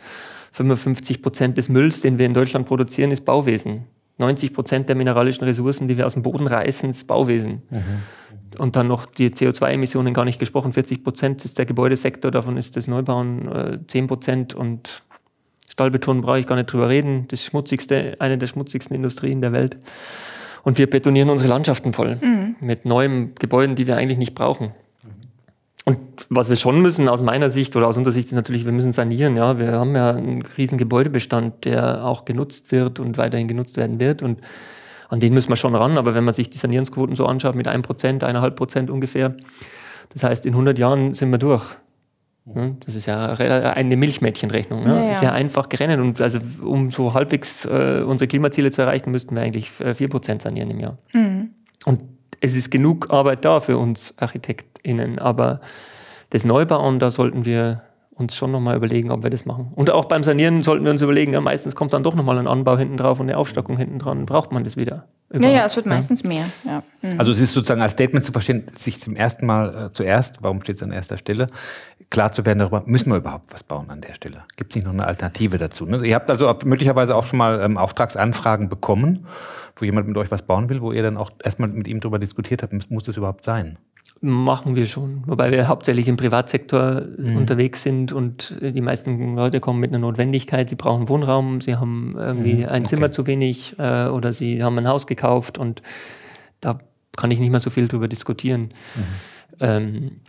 55 0.52 1.22
Prozent 1.22 1.58
des 1.58 1.68
Mülls, 1.68 2.02
den 2.02 2.18
wir 2.18 2.26
in 2.26 2.34
Deutschland 2.34 2.66
produzieren, 2.66 3.12
ist 3.12 3.26
Bauwesen. 3.26 3.86
90 4.18 4.54
Prozent 4.54 4.88
der 4.88 4.96
mineralischen 4.96 5.44
Ressourcen, 5.44 5.90
die 5.90 5.98
wir 5.98 6.06
aus 6.06 6.14
dem 6.14 6.24
Boden 6.24 6.48
reißen, 6.48 6.90
ist 6.90 7.08
Bauwesen. 7.08 7.64
Und 8.58 8.78
dann 8.78 8.88
noch 8.88 9.06
die 9.06 9.32
CO2-Emissionen 9.32 10.14
gar 10.14 10.24
nicht 10.24 10.40
gesprochen. 10.40 10.72
40 10.72 11.04
Prozent 11.04 11.44
ist 11.44 11.58
der 11.58 11.66
Gebäudesektor, 11.66 12.32
davon 12.32 12.56
ist 12.56 12.78
das 12.78 12.88
Neubauen 12.88 13.52
äh, 13.52 13.80
10 13.86 14.08
Prozent 14.08 14.54
und 14.54 15.04
Stahlbeton 15.76 16.22
brauche 16.22 16.40
ich 16.40 16.48
gar 16.48 16.56
nicht 16.56 16.72
drüber 16.72 16.88
reden. 16.88 17.28
Das 17.28 17.44
schmutzigste, 17.44 18.16
eine 18.20 18.38
der 18.38 18.48
schmutzigsten 18.48 18.96
Industrien 18.96 19.42
der 19.42 19.52
Welt. 19.52 19.78
Und 20.64 20.78
wir 20.78 20.90
betonieren 20.90 21.30
unsere 21.30 21.50
Landschaften 21.50 21.92
voll 21.92 22.18
mit 22.62 22.86
neuen 22.86 23.36
Gebäuden, 23.36 23.76
die 23.76 23.86
wir 23.86 23.98
eigentlich 23.98 24.18
nicht 24.18 24.36
brauchen. 24.36 24.72
Und 25.84 26.00
was 26.30 26.48
wir 26.50 26.56
schon 26.56 26.82
müssen 26.82 27.10
aus 27.10 27.22
meiner 27.22 27.50
Sicht 27.50 27.76
oder 27.76 27.88
aus 27.88 27.98
unserer 27.98 28.14
Sicht 28.14 28.30
ist 28.30 28.34
natürlich, 28.34 28.64
wir 28.64 28.72
müssen 28.72 28.94
sanieren. 28.94 29.36
Ja, 29.36 29.60
wir 29.60 29.74
haben 29.74 29.94
ja 29.96 30.12
einen 30.12 30.44
riesen 30.58 30.78
Gebäudebestand, 30.78 31.66
der 31.66 32.06
auch 32.06 32.24
genutzt 32.24 32.72
wird 32.72 33.02
und 33.02 33.18
weiterhin 33.18 33.50
genutzt 33.50 33.76
werden 33.76 34.00
wird. 34.00 34.22
Und 34.22 34.40
an 35.10 35.20
den 35.20 35.34
müssen 35.34 35.50
wir 35.50 35.58
schon 35.58 35.76
ran. 35.76 35.98
Aber 35.98 36.16
wenn 36.16 36.24
man 36.24 36.34
sich 36.34 36.50
die 36.50 36.58
Sanierungsquoten 36.58 37.18
so 37.18 37.26
anschaut, 37.26 37.54
mit 37.54 37.68
1%, 37.68 37.84
1,5 38.24 38.50
Prozent 38.52 38.90
ungefähr, 38.90 39.36
das 40.14 40.24
heißt, 40.24 40.46
in 40.46 40.54
100 40.54 40.80
Jahren 40.80 41.14
sind 41.14 41.32
wir 41.32 41.38
durch. 41.38 41.76
Ja, 42.46 42.72
Das 42.86 42.96
ist 42.96 43.08
ja 43.08 43.34
eine 43.34 43.98
Milchmädchenrechnung. 43.98 44.84
Ne? 44.84 44.90
Ja, 44.90 45.04
ja. 45.06 45.12
Ist 45.12 45.24
ja 45.24 45.32
einfach 45.32 45.68
gerechnet. 45.70 46.00
Und 46.00 46.22
also, 46.22 46.40
um 46.64 46.92
so 46.92 47.14
halbwegs 47.14 47.66
äh, 47.66 48.04
unsere 48.06 48.28
Klimaziele 48.28 48.70
zu 48.72 48.82
erreichen, 48.84 49.12
müssten 49.12 49.36
wir 49.36 49.42
eigentlich 49.42 49.72
äh, 49.80 49.92
4% 49.92 50.42
sanieren 50.42 50.70
im 50.70 50.80
Jahr. 50.80 50.98
Und 51.86 52.02
es 52.42 52.56
ist 52.56 52.70
genug 52.70 53.10
Arbeit 53.10 53.46
da 53.46 53.60
für 53.60 53.78
uns 53.78 54.14
ArchitektInnen. 54.20 55.18
Aber 55.20 55.62
das 56.30 56.46
Neubauen, 56.46 57.00
da 57.00 57.10
sollten 57.10 57.46
wir 57.46 57.82
uns 58.16 58.36
schon 58.36 58.52
nochmal 58.52 58.78
überlegen, 58.78 59.12
ob 59.12 59.24
wir 59.24 59.30
das 59.30 59.46
machen. 59.46 59.72
Und 59.76 59.92
auch 59.92 60.06
beim 60.06 60.24
Sanieren 60.24 60.64
sollten 60.64 60.86
wir 60.86 60.92
uns 60.92 61.02
überlegen, 61.02 61.34
ja, 61.34 61.42
meistens 61.42 61.76
kommt 61.76 61.94
dann 61.94 62.04
doch 62.04 62.16
nochmal 62.16 62.38
ein 62.40 62.48
Anbau 62.48 62.78
hinten 62.78 62.98
drauf 62.98 63.20
und 63.20 63.28
eine 63.28 63.38
Aufstockung 63.38 63.78
hinten 63.78 64.00
dran. 64.00 64.26
Braucht 64.26 64.52
man 64.52 64.64
das 64.64 64.78
wieder? 64.78 65.06
Ja, 65.34 65.50
ja, 65.50 65.66
es 65.66 65.76
wird 65.76 65.86
meistens 65.86 66.24
mehr. 66.24 66.46
Ja. 66.64 66.82
Mhm. 67.02 67.20
Also 67.20 67.32
es 67.32 67.42
ist 67.42 67.54
sozusagen 67.54 67.82
als 67.82 67.94
Statement 67.94 68.24
zu 68.24 68.32
verstehen, 68.32 68.68
sich 68.74 69.02
zum 69.02 69.16
ersten 69.16 69.46
Mal 69.46 69.88
äh, 69.88 69.92
zuerst, 69.92 70.38
warum 70.42 70.62
steht 70.62 70.78
es 70.78 70.84
an 70.84 70.92
erster 70.92 71.18
Stelle, 71.18 71.48
klar 72.10 72.32
zu 72.32 72.46
werden 72.46 72.60
darüber, 72.60 72.84
müssen 72.86 73.10
wir 73.10 73.18
überhaupt 73.18 73.54
was 73.54 73.64
bauen 73.64 73.90
an 73.90 74.00
der 74.00 74.14
Stelle? 74.14 74.44
Gibt 74.56 74.72
es 74.72 74.76
nicht 74.76 74.86
noch 74.86 74.94
eine 74.94 75.06
Alternative 75.06 75.58
dazu? 75.58 75.86
Ne? 75.86 76.06
Ihr 76.06 76.16
habt 76.16 76.30
also 76.30 76.54
möglicherweise 76.64 77.16
auch 77.16 77.26
schon 77.26 77.40
mal 77.40 77.60
ähm, 77.62 77.78
Auftragsanfragen 77.78 78.70
bekommen, 78.70 79.28
wo 79.76 79.84
jemand 79.84 80.08
mit 80.08 80.16
euch 80.18 80.32
was 80.32 80.44
bauen 80.44 80.70
will, 80.70 80.82
wo 80.82 80.94
ihr 80.94 81.04
dann 81.04 81.18
auch 81.18 81.32
erstmal 81.44 81.68
mit 81.70 81.88
ihm 81.88 82.00
darüber 82.00 82.20
diskutiert 82.20 82.64
habt, 82.64 82.72
muss, 82.72 82.90
muss 82.90 83.04
das 83.04 83.18
überhaupt 83.18 83.44
sein? 83.44 83.76
Machen 84.22 84.76
wir 84.76 84.86
schon. 84.86 85.24
Wobei 85.28 85.52
wir 85.52 85.68
hauptsächlich 85.68 86.08
im 86.08 86.18
Privatsektor 86.18 87.04
unterwegs 87.18 87.84
sind 87.84 88.12
und 88.12 88.58
äh, 88.62 88.72
die 88.72 88.82
meisten 88.82 89.36
Leute 89.36 89.60
kommen 89.60 89.80
mit 89.80 89.92
einer 89.92 90.00
Notwendigkeit. 90.00 90.70
Sie 90.70 90.76
brauchen 90.76 91.10
Wohnraum, 91.10 91.62
sie 91.62 91.76
haben 91.76 92.16
irgendwie 92.18 92.66
ein 92.66 92.86
Zimmer 92.86 93.12
zu 93.12 93.28
wenig 93.28 93.76
äh, 93.78 94.08
oder 94.08 94.34
sie 94.34 94.64
haben 94.64 94.78
ein 94.78 94.88
Haus 94.88 95.06
gekauft 95.06 95.58
und 95.58 95.82
da 96.62 96.80
kann 97.16 97.30
ich 97.32 97.40
nicht 97.40 97.52
mehr 97.52 97.60
so 97.60 97.70
viel 97.70 97.88
drüber 97.88 98.08
diskutieren. 98.08 98.70
Ähm, 99.60 100.22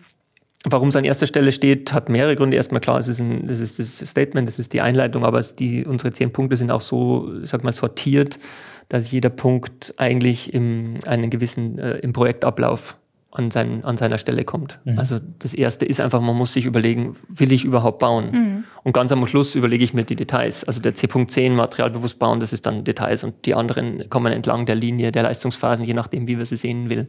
Warum 0.68 0.88
es 0.88 0.96
an 0.96 1.04
erster 1.04 1.28
Stelle 1.28 1.52
steht, 1.52 1.92
hat 1.92 2.08
mehrere 2.08 2.34
Gründe. 2.34 2.56
Erstmal 2.56 2.80
klar, 2.80 2.98
es 2.98 3.06
ist 3.06 3.20
ein, 3.20 3.46
das 3.46 3.60
ist 3.60 3.78
das 3.78 3.98
Statement, 3.98 4.48
das 4.48 4.58
ist 4.58 4.72
die 4.72 4.80
Einleitung, 4.80 5.24
aber 5.24 5.40
die, 5.40 5.84
unsere 5.84 6.10
zehn 6.10 6.32
Punkte 6.32 6.56
sind 6.56 6.72
auch 6.72 6.80
so, 6.80 7.32
ich 7.40 7.50
sag 7.50 7.62
mal, 7.62 7.72
sortiert, 7.72 8.40
dass 8.88 9.12
jeder 9.12 9.30
Punkt 9.30 9.94
eigentlich 9.96 10.52
im, 10.52 10.94
einen 11.06 11.30
gewissen, 11.30 11.78
äh, 11.78 11.98
im 11.98 12.12
Projektablauf 12.12 12.96
an, 13.36 13.50
sein, 13.50 13.84
an 13.84 13.96
seiner 13.96 14.18
Stelle 14.18 14.44
kommt. 14.44 14.78
Also 14.96 15.20
das 15.38 15.54
erste 15.54 15.84
ist 15.84 16.00
einfach, 16.00 16.20
man 16.20 16.36
muss 16.36 16.52
sich 16.52 16.64
überlegen, 16.64 17.16
will 17.28 17.52
ich 17.52 17.64
überhaupt 17.64 17.98
bauen? 17.98 18.64
Und 18.82 18.92
ganz 18.92 19.12
am 19.12 19.26
Schluss 19.26 19.54
überlege 19.54 19.84
ich 19.84 19.94
mir 19.94 20.04
die 20.04 20.16
Details. 20.16 20.64
Also 20.64 20.80
der 20.80 20.94
C.Punkt 20.94 21.30
10, 21.30 21.54
materialbewusst 21.54 22.18
bauen, 22.18 22.40
das 22.40 22.52
ist 22.52 22.66
dann 22.66 22.84
Details 22.84 23.24
und 23.24 23.46
die 23.46 23.54
anderen 23.54 24.08
kommen 24.10 24.32
entlang 24.32 24.66
der 24.66 24.74
Linie 24.74 25.12
der 25.12 25.22
Leistungsphasen, 25.24 25.84
je 25.84 25.94
nachdem, 25.94 26.26
wie 26.26 26.38
wir 26.38 26.46
sie 26.46 26.56
sehen 26.56 26.88
will. 26.88 27.08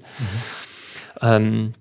Ähm, 1.22 1.74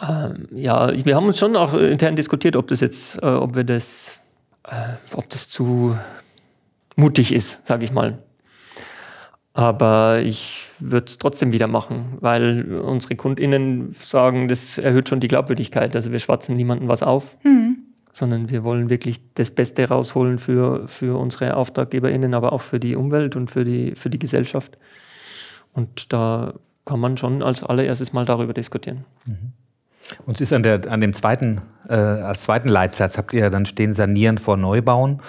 ähm, 0.00 0.48
ja, 0.52 0.92
wir 1.04 1.16
haben 1.16 1.26
uns 1.26 1.38
schon 1.38 1.56
auch 1.56 1.74
äh, 1.74 1.90
intern 1.90 2.16
diskutiert, 2.16 2.56
ob 2.56 2.68
das 2.68 2.80
jetzt, 2.80 3.22
äh, 3.22 3.26
ob 3.26 3.54
wir 3.54 3.64
das, 3.64 4.18
äh, 4.64 4.74
ob 5.14 5.28
das 5.28 5.48
zu 5.48 5.98
mutig 6.96 7.32
ist, 7.32 7.66
sage 7.66 7.84
ich 7.84 7.92
mal. 7.92 8.18
Aber 9.58 10.20
ich 10.20 10.68
würde 10.78 11.06
es 11.06 11.18
trotzdem 11.18 11.52
wieder 11.52 11.66
machen, 11.66 12.16
weil 12.20 12.76
unsere 12.76 13.16
KundInnen 13.16 13.92
sagen, 13.98 14.46
das 14.46 14.78
erhöht 14.78 15.08
schon 15.08 15.18
die 15.18 15.26
Glaubwürdigkeit. 15.26 15.96
Also 15.96 16.12
wir 16.12 16.20
schwatzen 16.20 16.56
niemandem 16.56 16.86
was 16.86 17.02
auf, 17.02 17.36
sondern 18.12 18.50
wir 18.50 18.62
wollen 18.62 18.88
wirklich 18.88 19.20
das 19.34 19.50
Beste 19.50 19.88
rausholen 19.88 20.38
für, 20.38 20.86
für 20.86 21.18
unsere 21.18 21.56
AuftraggeberInnen, 21.56 22.34
aber 22.34 22.52
auch 22.52 22.62
für 22.62 22.78
die 22.78 22.94
Umwelt 22.94 23.34
und 23.34 23.50
für 23.50 23.64
die, 23.64 23.96
für 23.96 24.10
die 24.10 24.20
Gesellschaft. 24.20 24.78
Und 25.72 26.12
da 26.12 26.54
kann 26.84 27.00
man 27.00 27.16
schon 27.16 27.42
als 27.42 27.64
allererstes 27.64 28.12
mal 28.12 28.24
darüber 28.24 28.54
diskutieren. 28.54 29.06
Uns 30.24 30.40
ist 30.40 30.52
an, 30.52 30.62
der, 30.62 30.88
an 30.88 31.00
dem 31.00 31.14
zweiten, 31.14 31.62
äh, 31.88 31.94
als 31.94 32.44
zweiten 32.44 32.68
Leitsatz 32.68 33.18
habt 33.18 33.34
ihr 33.34 33.40
ja 33.40 33.50
dann 33.50 33.66
stehen, 33.66 33.92
sanieren 33.92 34.38
vor 34.38 34.56
Neubauen. 34.56 35.20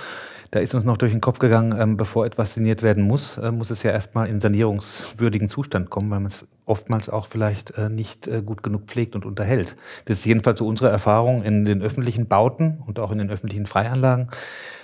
Da 0.51 0.59
ist 0.59 0.73
uns 0.73 0.83
noch 0.83 0.97
durch 0.97 1.11
den 1.11 1.21
Kopf 1.21 1.37
gegangen, 1.37 1.79
ähm, 1.79 1.95
bevor 1.95 2.25
etwas 2.25 2.55
saniert 2.55 2.81
werden 2.81 3.03
muss, 3.03 3.37
äh, 3.37 3.51
muss 3.51 3.69
es 3.69 3.83
ja 3.83 3.91
erstmal 3.91 4.27
in 4.27 4.39
sanierungswürdigen 4.39 5.47
Zustand 5.47 5.91
kommen, 5.91 6.09
weil 6.09 6.19
man 6.19 6.31
es 6.31 6.47
oftmals 6.65 7.09
auch 7.09 7.27
vielleicht 7.27 7.77
äh, 7.77 7.89
nicht 7.89 8.27
äh, 8.27 8.41
gut 8.41 8.63
genug 8.63 8.85
pflegt 8.85 9.15
und 9.15 9.25
unterhält. 9.25 9.75
Das 10.05 10.19
ist 10.19 10.25
jedenfalls 10.25 10.57
so 10.57 10.67
unsere 10.67 10.89
Erfahrung 10.89 11.43
in 11.43 11.65
den 11.65 11.81
öffentlichen 11.81 12.27
Bauten 12.27 12.81
und 12.85 12.99
auch 12.99 13.11
in 13.11 13.19
den 13.19 13.29
öffentlichen 13.29 13.67
Freianlagen, 13.67 14.27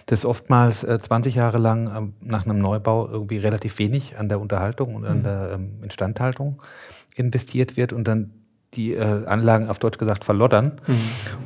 dass 0.05 0.23
oftmals 0.23 0.83
äh, 0.83 0.99
20 0.99 1.33
Jahre 1.33 1.57
lang 1.57 1.91
ähm, 1.95 2.13
nach 2.21 2.45
einem 2.45 2.59
Neubau 2.59 3.07
irgendwie 3.07 3.37
relativ 3.37 3.79
wenig 3.79 4.17
an 4.19 4.29
der 4.29 4.39
Unterhaltung 4.39 4.95
und 4.95 5.05
an 5.05 5.23
der 5.23 5.51
ähm, 5.55 5.83
Instandhaltung 5.83 6.61
investiert 7.15 7.75
wird 7.75 7.91
und 7.91 8.07
dann 8.07 8.44
die 8.75 8.93
äh, 8.93 9.25
Anlagen 9.25 9.69
auf 9.69 9.79
Deutsch 9.79 9.97
gesagt 9.97 10.23
verloddern 10.25 10.73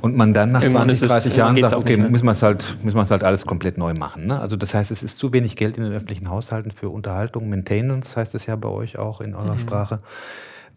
und 0.01 0.15
man 0.15 0.33
dann 0.33 0.51
nach 0.51 0.61
Irgendwann 0.61 0.87
20, 0.89 0.93
ist 0.93 1.01
es- 1.03 1.09
30 1.11 1.37
irgendwann 1.37 1.57
Jahren 1.57 1.69
sagt, 1.69 1.81
okay, 1.81 1.97
müssen 1.97 2.25
wir 2.25 2.31
es 2.31 2.41
halt, 2.43 2.77
müssen 2.83 2.97
wir 2.97 3.03
es 3.03 3.11
halt 3.11 3.23
alles 3.23 3.45
komplett 3.45 3.77
neu 3.77 3.93
machen. 3.93 4.27
Ne? 4.27 4.39
Also 4.39 4.55
das 4.55 4.73
heißt, 4.73 4.91
es 4.91 5.03
ist 5.03 5.17
zu 5.17 5.31
wenig 5.33 5.55
Geld 5.55 5.77
in 5.77 5.83
den 5.83 5.93
öffentlichen 5.93 6.29
Haushalten 6.29 6.71
für 6.71 6.89
Unterhaltung, 6.89 7.49
Maintenance 7.49 8.17
heißt 8.17 8.35
es 8.35 8.45
ja 8.45 8.55
bei 8.55 8.69
euch 8.69 8.97
auch 8.97 9.21
in 9.21 9.35
eurer 9.35 9.57
Sprache. 9.59 9.99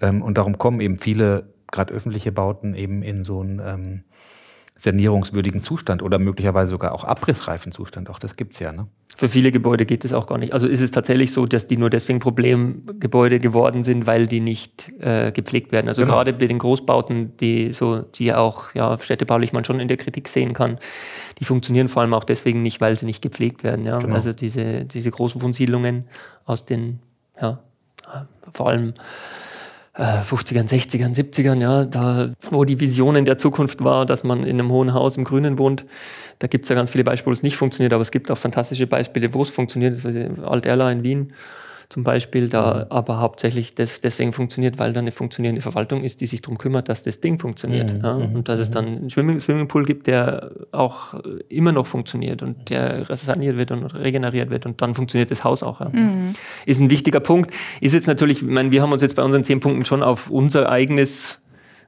Ähm, 0.01 0.23
und 0.23 0.39
darum 0.39 0.59
kommen 0.59 0.81
eben 0.81 0.99
viele, 0.99 1.45
gerade 1.71 1.93
öffentliche 1.95 2.33
Bauten, 2.33 2.75
eben 2.75 3.03
in 3.03 3.25
so 3.25 3.41
einen 3.41 3.61
ähm, 3.65 4.03
sanierungswürdigen 4.83 5.61
Zustand 5.61 6.03
oder 6.03 6.19
möglicherweise 6.19 6.71
sogar 6.71 6.93
auch 6.93 7.05
abrissreifen 7.05 7.71
Zustand. 7.71 8.11
Auch 8.11 8.19
das 8.19 8.35
gibt's 8.35 8.59
ja. 8.59 8.73
Ne? 8.73 8.89
Für 9.17 9.29
viele 9.29 9.53
Gebäude 9.53 9.87
geht 9.87 10.05
es 10.05 10.13
auch 10.13 10.27
gar 10.27 10.39
nicht. 10.39 10.55
Also 10.55 10.67
ist 10.67 10.81
es 10.81 10.91
tatsächlich 10.91 11.33
so, 11.33 11.47
dass 11.47 11.69
die 11.69 11.77
nur 11.77 11.89
deswegen 11.89 12.19
Problemgebäude 12.19 13.39
geworden 13.39 13.85
sind, 13.85 14.09
weil 14.09 14.27
die 14.27 14.41
nicht 14.41 14.91
äh, 14.99 15.31
gepflegt 15.31 15.71
werden. 15.71 15.87
Also 15.87 16.03
Genau. 16.03 16.15
gerade 16.15 16.33
bei 16.33 16.47
den 16.47 16.59
Großbauten, 16.59 17.37
die 17.37 17.73
so, 17.73 18.01
die 18.01 18.35
auch 18.35 18.75
ja, 18.75 18.99
städtebaulich 18.99 19.53
man 19.53 19.65
schon 19.65 19.79
in 19.79 19.87
der 19.87 19.99
Kritik 19.99 20.29
sehen 20.29 20.53
kann, 20.53 20.79
die 21.39 21.45
funktionieren 21.45 21.89
vor 21.89 22.03
allem 22.03 22.15
auch 22.15 22.25
deswegen 22.25 22.63
nicht, 22.63 22.81
weil 22.81 22.97
sie 22.97 23.07
nicht 23.07 23.23
gepflegt 23.23 23.63
werden. 23.63 23.87
Ja? 23.87 23.99
Genau. 23.99 24.15
Also 24.15 24.33
diese, 24.33 24.85
diese 24.85 25.13
großen 25.13 25.41
Wohnsiedlungen 25.43 26.09
aus 26.45 26.65
den, 26.65 26.99
ja, 27.41 27.61
vor 28.53 28.69
allem 28.69 28.95
äh, 29.95 30.23
50ern, 30.23 30.69
60ern, 30.69 31.15
70ern, 31.15 31.61
ja, 31.61 31.85
da, 31.85 32.33
wo 32.51 32.65
die 32.65 32.81
Visionen 32.81 33.25
der 33.25 33.39
Zukunft 33.39 33.85
war, 33.85 34.07
dass 34.07 34.25
man 34.25 34.45
in 34.45 34.59
einem 34.59 34.71
hohen 34.71 34.95
Haus 34.95 35.17
im 35.17 35.25
Grünen 35.25 35.59
wohnt. 35.59 35.85
Da 36.39 36.47
gibt 36.47 36.65
es 36.65 36.69
ja 36.71 36.75
ganz 36.75 36.91
viele 36.91 37.05
Beispiele, 37.05 37.31
wo 37.31 37.33
es 37.33 37.43
nicht 37.43 37.57
funktioniert, 37.57 37.93
aber 37.93 38.03
es 38.03 38.11
gibt 38.11 38.31
auch 38.31 38.39
fantastische 38.39 38.87
Beispiele, 38.87 39.35
wo 39.35 39.43
es 39.43 39.51
funktioniert. 39.51 40.05
Alt 40.45 40.67
Erla 40.67 40.91
in 40.91 41.03
Wien. 41.05 41.33
Zum 41.89 42.05
Beispiel, 42.05 42.49
da 42.49 42.87
aber 42.91 43.19
hauptsächlich 43.19 43.75
das 43.75 44.01
deswegen 44.01 44.33
funktioniert, 44.33 44.79
weil 44.79 44.93
da 44.93 45.01
eine 45.01 45.13
funktionierende 45.13 45.63
Verwaltung 45.63 46.05
ist, 46.05 46.21
die 46.21 46.27
sich 46.27 46.43
darum 46.43 46.59
kümmert, 46.59 46.89
dass 46.89 47.03
das 47.03 47.21
Ding 47.21 47.39
funktioniert. 47.39 47.93
Mhm, 47.93 48.01
Ja? 48.03 48.15
mhm, 48.15 48.37
Und 48.37 48.49
dass 48.49 48.61
es 48.61 48.71
dann 48.71 48.87
einen 48.87 49.11
Swimming 49.11 49.41
Swimmingpool 49.41 49.85
gibt, 49.85 50.07
der 50.07 50.51
auch 50.73 51.15
immer 51.49 51.73
noch 51.73 51.87
funktioniert 51.87 52.43
und 52.43 52.71
der 52.71 53.05
saniert 53.17 53.57
wird 53.57 53.71
und 53.71 53.85
regeneriert 53.95 54.51
wird 54.51 54.67
und 54.67 54.81
dann 54.81 54.95
funktioniert 54.95 55.31
das 55.31 55.45
Haus 55.45 55.63
auch. 55.63 55.81
Ist 56.67 56.81
ein 56.81 56.91
wichtiger 56.91 57.21
Punkt. 57.21 57.53
Ist 57.81 57.95
jetzt 57.95 58.07
natürlich, 58.07 58.43
ich 58.43 58.49
meine, 58.49 58.71
wir 58.73 58.83
haben 58.83 58.93
uns 58.93 59.03
jetzt 59.03 59.17
bei 59.17 59.23
unseren 59.23 59.45
zehn 59.45 59.61
Punkten 59.61 59.85
schon 59.85 60.03
auf 60.03 60.31
unser 60.31 60.69
eigenes 60.71 61.42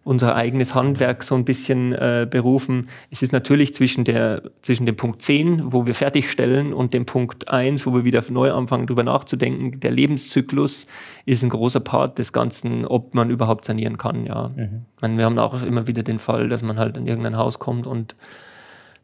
unser 0.04 0.36
eigenes 0.36 0.74
Handwerk 0.74 1.24
so 1.24 1.34
ein 1.34 1.44
bisschen 1.44 1.92
äh, 1.92 2.26
berufen. 2.30 2.88
Es 3.10 3.22
ist 3.22 3.32
natürlich 3.32 3.72
zwischen, 3.74 4.04
der, 4.04 4.42
zwischen 4.62 4.84
dem 4.84 4.96
Punkt 4.96 5.22
10, 5.22 5.72
wo 5.72 5.86
wir 5.86 5.94
fertigstellen, 5.94 6.72
und 6.74 6.92
dem 6.92 7.06
Punkt 7.06 7.48
1, 7.48 7.86
wo 7.86 7.94
wir 7.94 8.04
wieder 8.04 8.22
neu 8.28 8.52
anfangen, 8.52 8.86
darüber 8.86 9.02
nachzudenken. 9.02 9.80
Der 9.80 9.90
Lebenszyklus 9.90 10.86
ist 11.24 11.42
ein 11.42 11.48
großer 11.48 11.80
Part 11.80 12.18
des 12.18 12.32
Ganzen, 12.34 12.84
ob 12.84 13.14
man 13.14 13.30
überhaupt 13.30 13.64
sanieren 13.64 13.96
kann. 13.96 14.26
Ja. 14.26 14.50
Ich 14.56 15.02
meine, 15.02 15.16
wir 15.16 15.24
haben 15.24 15.38
auch 15.38 15.62
immer 15.62 15.86
wieder 15.86 16.02
den 16.02 16.18
Fall, 16.18 16.48
dass 16.48 16.62
man 16.62 16.78
halt 16.78 16.96
in 16.96 17.06
irgendein 17.06 17.36
Haus 17.36 17.58
kommt 17.58 17.86
und 17.86 18.14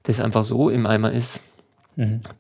das 0.03 0.21
einfach 0.21 0.45
so 0.45 0.71
im 0.71 0.87
Eimer 0.87 1.13
ist, 1.13 1.43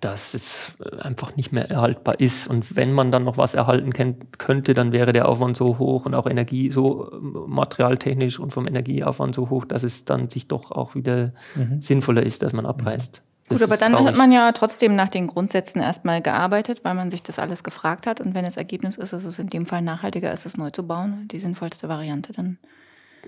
dass 0.00 0.34
es 0.34 0.76
äh, 0.80 1.02
einfach 1.02 1.36
nicht 1.36 1.52
mehr 1.52 1.70
erhaltbar 1.70 2.18
ist. 2.18 2.46
Und 2.48 2.76
wenn 2.76 2.92
man 2.92 3.10
dann 3.10 3.24
noch 3.24 3.36
was 3.36 3.54
erhalten 3.54 3.92
kennt, 3.92 4.38
könnte, 4.38 4.72
dann 4.74 4.92
wäre 4.92 5.12
der 5.12 5.28
Aufwand 5.28 5.56
so 5.56 5.78
hoch 5.78 6.06
und 6.06 6.14
auch 6.14 6.26
Energie 6.26 6.70
so 6.70 7.12
ähm, 7.12 7.44
materialtechnisch 7.48 8.38
und 8.38 8.52
vom 8.52 8.66
Energieaufwand 8.66 9.34
so 9.34 9.50
hoch, 9.50 9.64
dass 9.64 9.82
es 9.82 10.04
dann 10.04 10.28
sich 10.28 10.48
doch 10.48 10.70
auch 10.70 10.94
wieder 10.94 11.32
sinnvoller 11.80 12.22
ist, 12.22 12.42
dass 12.42 12.52
man 12.52 12.64
abreißt. 12.64 13.22
Das 13.48 13.58
Gut, 13.58 13.62
aber 13.64 13.74
ist 13.74 13.82
dann 13.82 13.92
traurig. 13.92 14.08
hat 14.08 14.16
man 14.16 14.30
ja 14.32 14.52
trotzdem 14.52 14.94
nach 14.94 15.08
den 15.08 15.26
Grundsätzen 15.26 15.80
erstmal 15.82 16.22
gearbeitet, 16.22 16.80
weil 16.84 16.94
man 16.94 17.10
sich 17.10 17.22
das 17.22 17.38
alles 17.40 17.64
gefragt 17.64 18.06
hat. 18.06 18.20
Und 18.20 18.34
wenn 18.34 18.44
das 18.44 18.56
Ergebnis 18.56 18.96
ist, 18.96 19.12
dass 19.12 19.24
es 19.24 19.38
in 19.40 19.48
dem 19.48 19.66
Fall 19.66 19.82
nachhaltiger 19.82 20.32
ist, 20.32 20.46
es 20.46 20.56
neu 20.56 20.70
zu 20.70 20.86
bauen, 20.86 21.26
die 21.32 21.40
sinnvollste 21.40 21.88
Variante, 21.88 22.32
dann, 22.32 22.58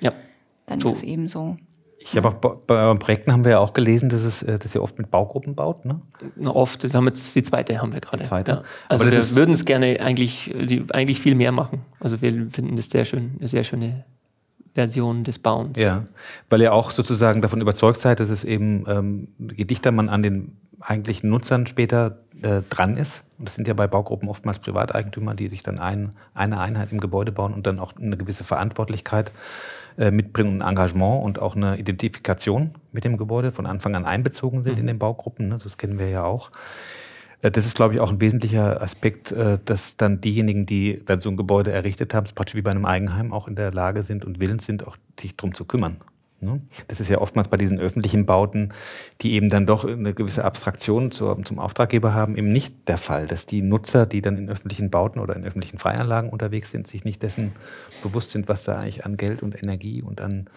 ja. 0.01 0.13
dann 0.67 0.79
So. 0.81 0.93
ist 0.93 0.99
es 0.99 1.03
eben 1.03 1.27
so. 1.29 1.57
Ich 2.05 2.17
habe 2.17 2.29
auch 2.29 2.35
bei 2.35 2.75
euren 2.75 2.99
Projekten 2.99 3.33
haben 3.33 3.45
wir 3.45 3.53
ja 3.53 3.59
auch 3.59 3.73
gelesen, 3.73 4.09
dass, 4.09 4.23
es, 4.23 4.43
äh, 4.43 4.59
dass 4.59 4.75
ihr 4.75 4.83
oft 4.83 4.99
mit 4.99 5.11
Baugruppen 5.11 5.55
baut. 5.55 5.85
Ne? 5.85 6.01
Oft, 6.45 6.83
wir 6.83 6.93
haben 6.93 7.07
jetzt 7.07 7.35
die 7.35 7.43
zweite 7.43 7.81
haben 7.81 7.93
wir 7.93 8.01
gerade. 8.01 8.23
Die 8.23 8.29
zweite. 8.29 8.53
Ja. 8.53 8.63
Also 8.89 9.05
Aber 9.05 9.13
wir 9.13 9.37
würden 9.37 9.53
es 9.53 9.65
gerne 9.65 10.01
eigentlich, 10.01 10.53
die, 10.55 10.85
eigentlich 10.93 11.21
viel 11.21 11.35
mehr 11.35 11.53
machen. 11.53 11.83
Also 12.01 12.21
wir 12.21 12.33
finden 12.51 12.77
das 12.77 12.91
sehr 12.91 13.05
schön, 13.05 13.37
eine 13.39 13.49
sehr 13.49 13.65
schöne 13.65 14.05
Version 14.75 15.23
des 15.23 15.39
Bauens. 15.39 15.79
Ja, 15.79 16.07
weil 16.49 16.63
ihr 16.63 16.73
auch 16.73 16.91
sozusagen 16.91 17.43
davon 17.43 17.61
überzeugt 17.61 18.01
seid, 18.01 18.21
dass 18.21 18.31
es 18.31 18.45
eben, 18.45 18.85
ähm, 18.89 19.29
je 19.39 19.65
dichter 19.65 19.93
man 19.93 20.09
an 20.09 20.23
den 20.23 20.57
eigentlichen 20.81 21.31
Nutzern 21.31 21.67
später 21.67 22.22
äh, 22.43 22.63
dran 22.69 22.97
ist, 22.97 23.25
und 23.39 23.49
das 23.49 23.55
sind 23.55 23.67
ja 23.67 23.75
bei 23.75 23.87
Baugruppen 23.87 24.29
oftmals 24.29 24.59
Privateigentümer, 24.61 25.35
die 25.35 25.49
sich 25.49 25.63
dann 25.63 25.79
ein, 25.79 26.11
eine 26.35 26.61
Einheit 26.61 26.93
im 26.93 27.01
Gebäude 27.01 27.33
bauen 27.33 27.55
und 27.55 27.67
dann 27.67 27.79
auch 27.79 27.97
eine 27.97 28.17
gewisse 28.17 28.45
Verantwortlichkeit 28.45 29.33
äh, 29.99 30.11
mitbringen, 30.11 30.63
ein 30.63 30.69
Engagement 30.69 31.25
und 31.25 31.41
auch 31.41 31.57
eine 31.57 31.79
Identifikation 31.79 32.75
mit 32.93 33.05
dem 33.05 33.17
Gebäude 33.17 33.53
von 33.53 33.67
Anfang 33.67 33.95
an 33.95 34.07
einbezogen 34.07 34.63
sind 34.63 34.79
in 34.79 34.87
den 34.87 34.99
Baugruppen. 34.99 35.49
Ne? 35.49 35.59
Das 35.63 35.77
kennen 35.77 35.99
wir 35.99 36.09
ja 36.09 36.25
auch. 36.25 36.51
Äh, 37.43 37.51
Das 37.51 37.67
ist, 37.67 37.77
glaube 37.77 37.95
ich, 37.95 38.01
auch 38.01 38.11
ein 38.11 38.21
wesentlicher 38.21 38.81
Aspekt, 38.81 39.33
äh, 39.33 39.59
dass 39.65 39.97
dann 39.97 40.21
diejenigen, 40.21 40.65
die 40.65 41.03
dann 41.05 41.21
so 41.21 41.29
ein 41.29 41.37
Gebäude 41.37 41.73
errichtet 41.73 42.15
haben, 42.15 42.27
praktisch 42.35 42.55
wie 42.55 42.63
bei 42.63 42.71
einem 42.71 42.87
Eigenheim, 42.87 43.33
auch 43.33 43.49
in 43.49 43.57
der 43.57 43.73
Lage 43.73 44.03
sind 44.03 44.25
und 44.25 44.41
willens 44.41 44.65
sind, 44.65 44.87
auch 44.87 44.97
sich 45.19 45.37
drum 45.37 45.53
zu 45.53 45.65
kümmern. 45.65 45.97
Ne? 46.43 46.61
Das 46.89 47.01
ist 47.01 47.09
ja 47.09 47.19
oftmals 47.19 47.49
bei 47.49 47.57
diesen 47.57 47.79
öffentlichen 47.79 48.27
Bauten, 48.27 48.73
die 49.21 49.33
eben 49.33 49.49
dann 49.49 49.67
doch 49.67 49.85
eine 49.85 50.15
gewisse 50.15 50.45
Abstraktion 50.45 51.11
zum 51.11 51.59
Auftraggeber 51.59 52.15
haben, 52.15 52.37
eben 52.37 52.53
nicht 52.53 52.89
der 52.89 52.99
Fall, 52.99 53.27
dass 53.27 53.47
die 53.47 53.63
Nutzer, 53.63 54.07
die 54.07 54.23
dann 54.23 54.37
in 54.37 54.49
öffentlichen 54.51 54.91
Bauten 54.91 55.21
oder 55.21 55.37
in 55.37 55.45
öffentlichen 55.45 55.79
Freianlagen 55.79 56.31
unterwegs 56.31 56.71
sind, 56.71 56.87
sich 56.87 57.05
nicht 57.05 57.23
dessen 57.23 57.53
bewusst 58.03 58.33
sind, 58.33 58.49
was 58.49 58.65
da 58.65 58.79
eigentlich 58.79 59.07
an 59.07 59.17
Geld 59.17 59.43
und 59.43 59.61
Energie 59.61 60.03
und 60.03 60.21
an 60.21 60.49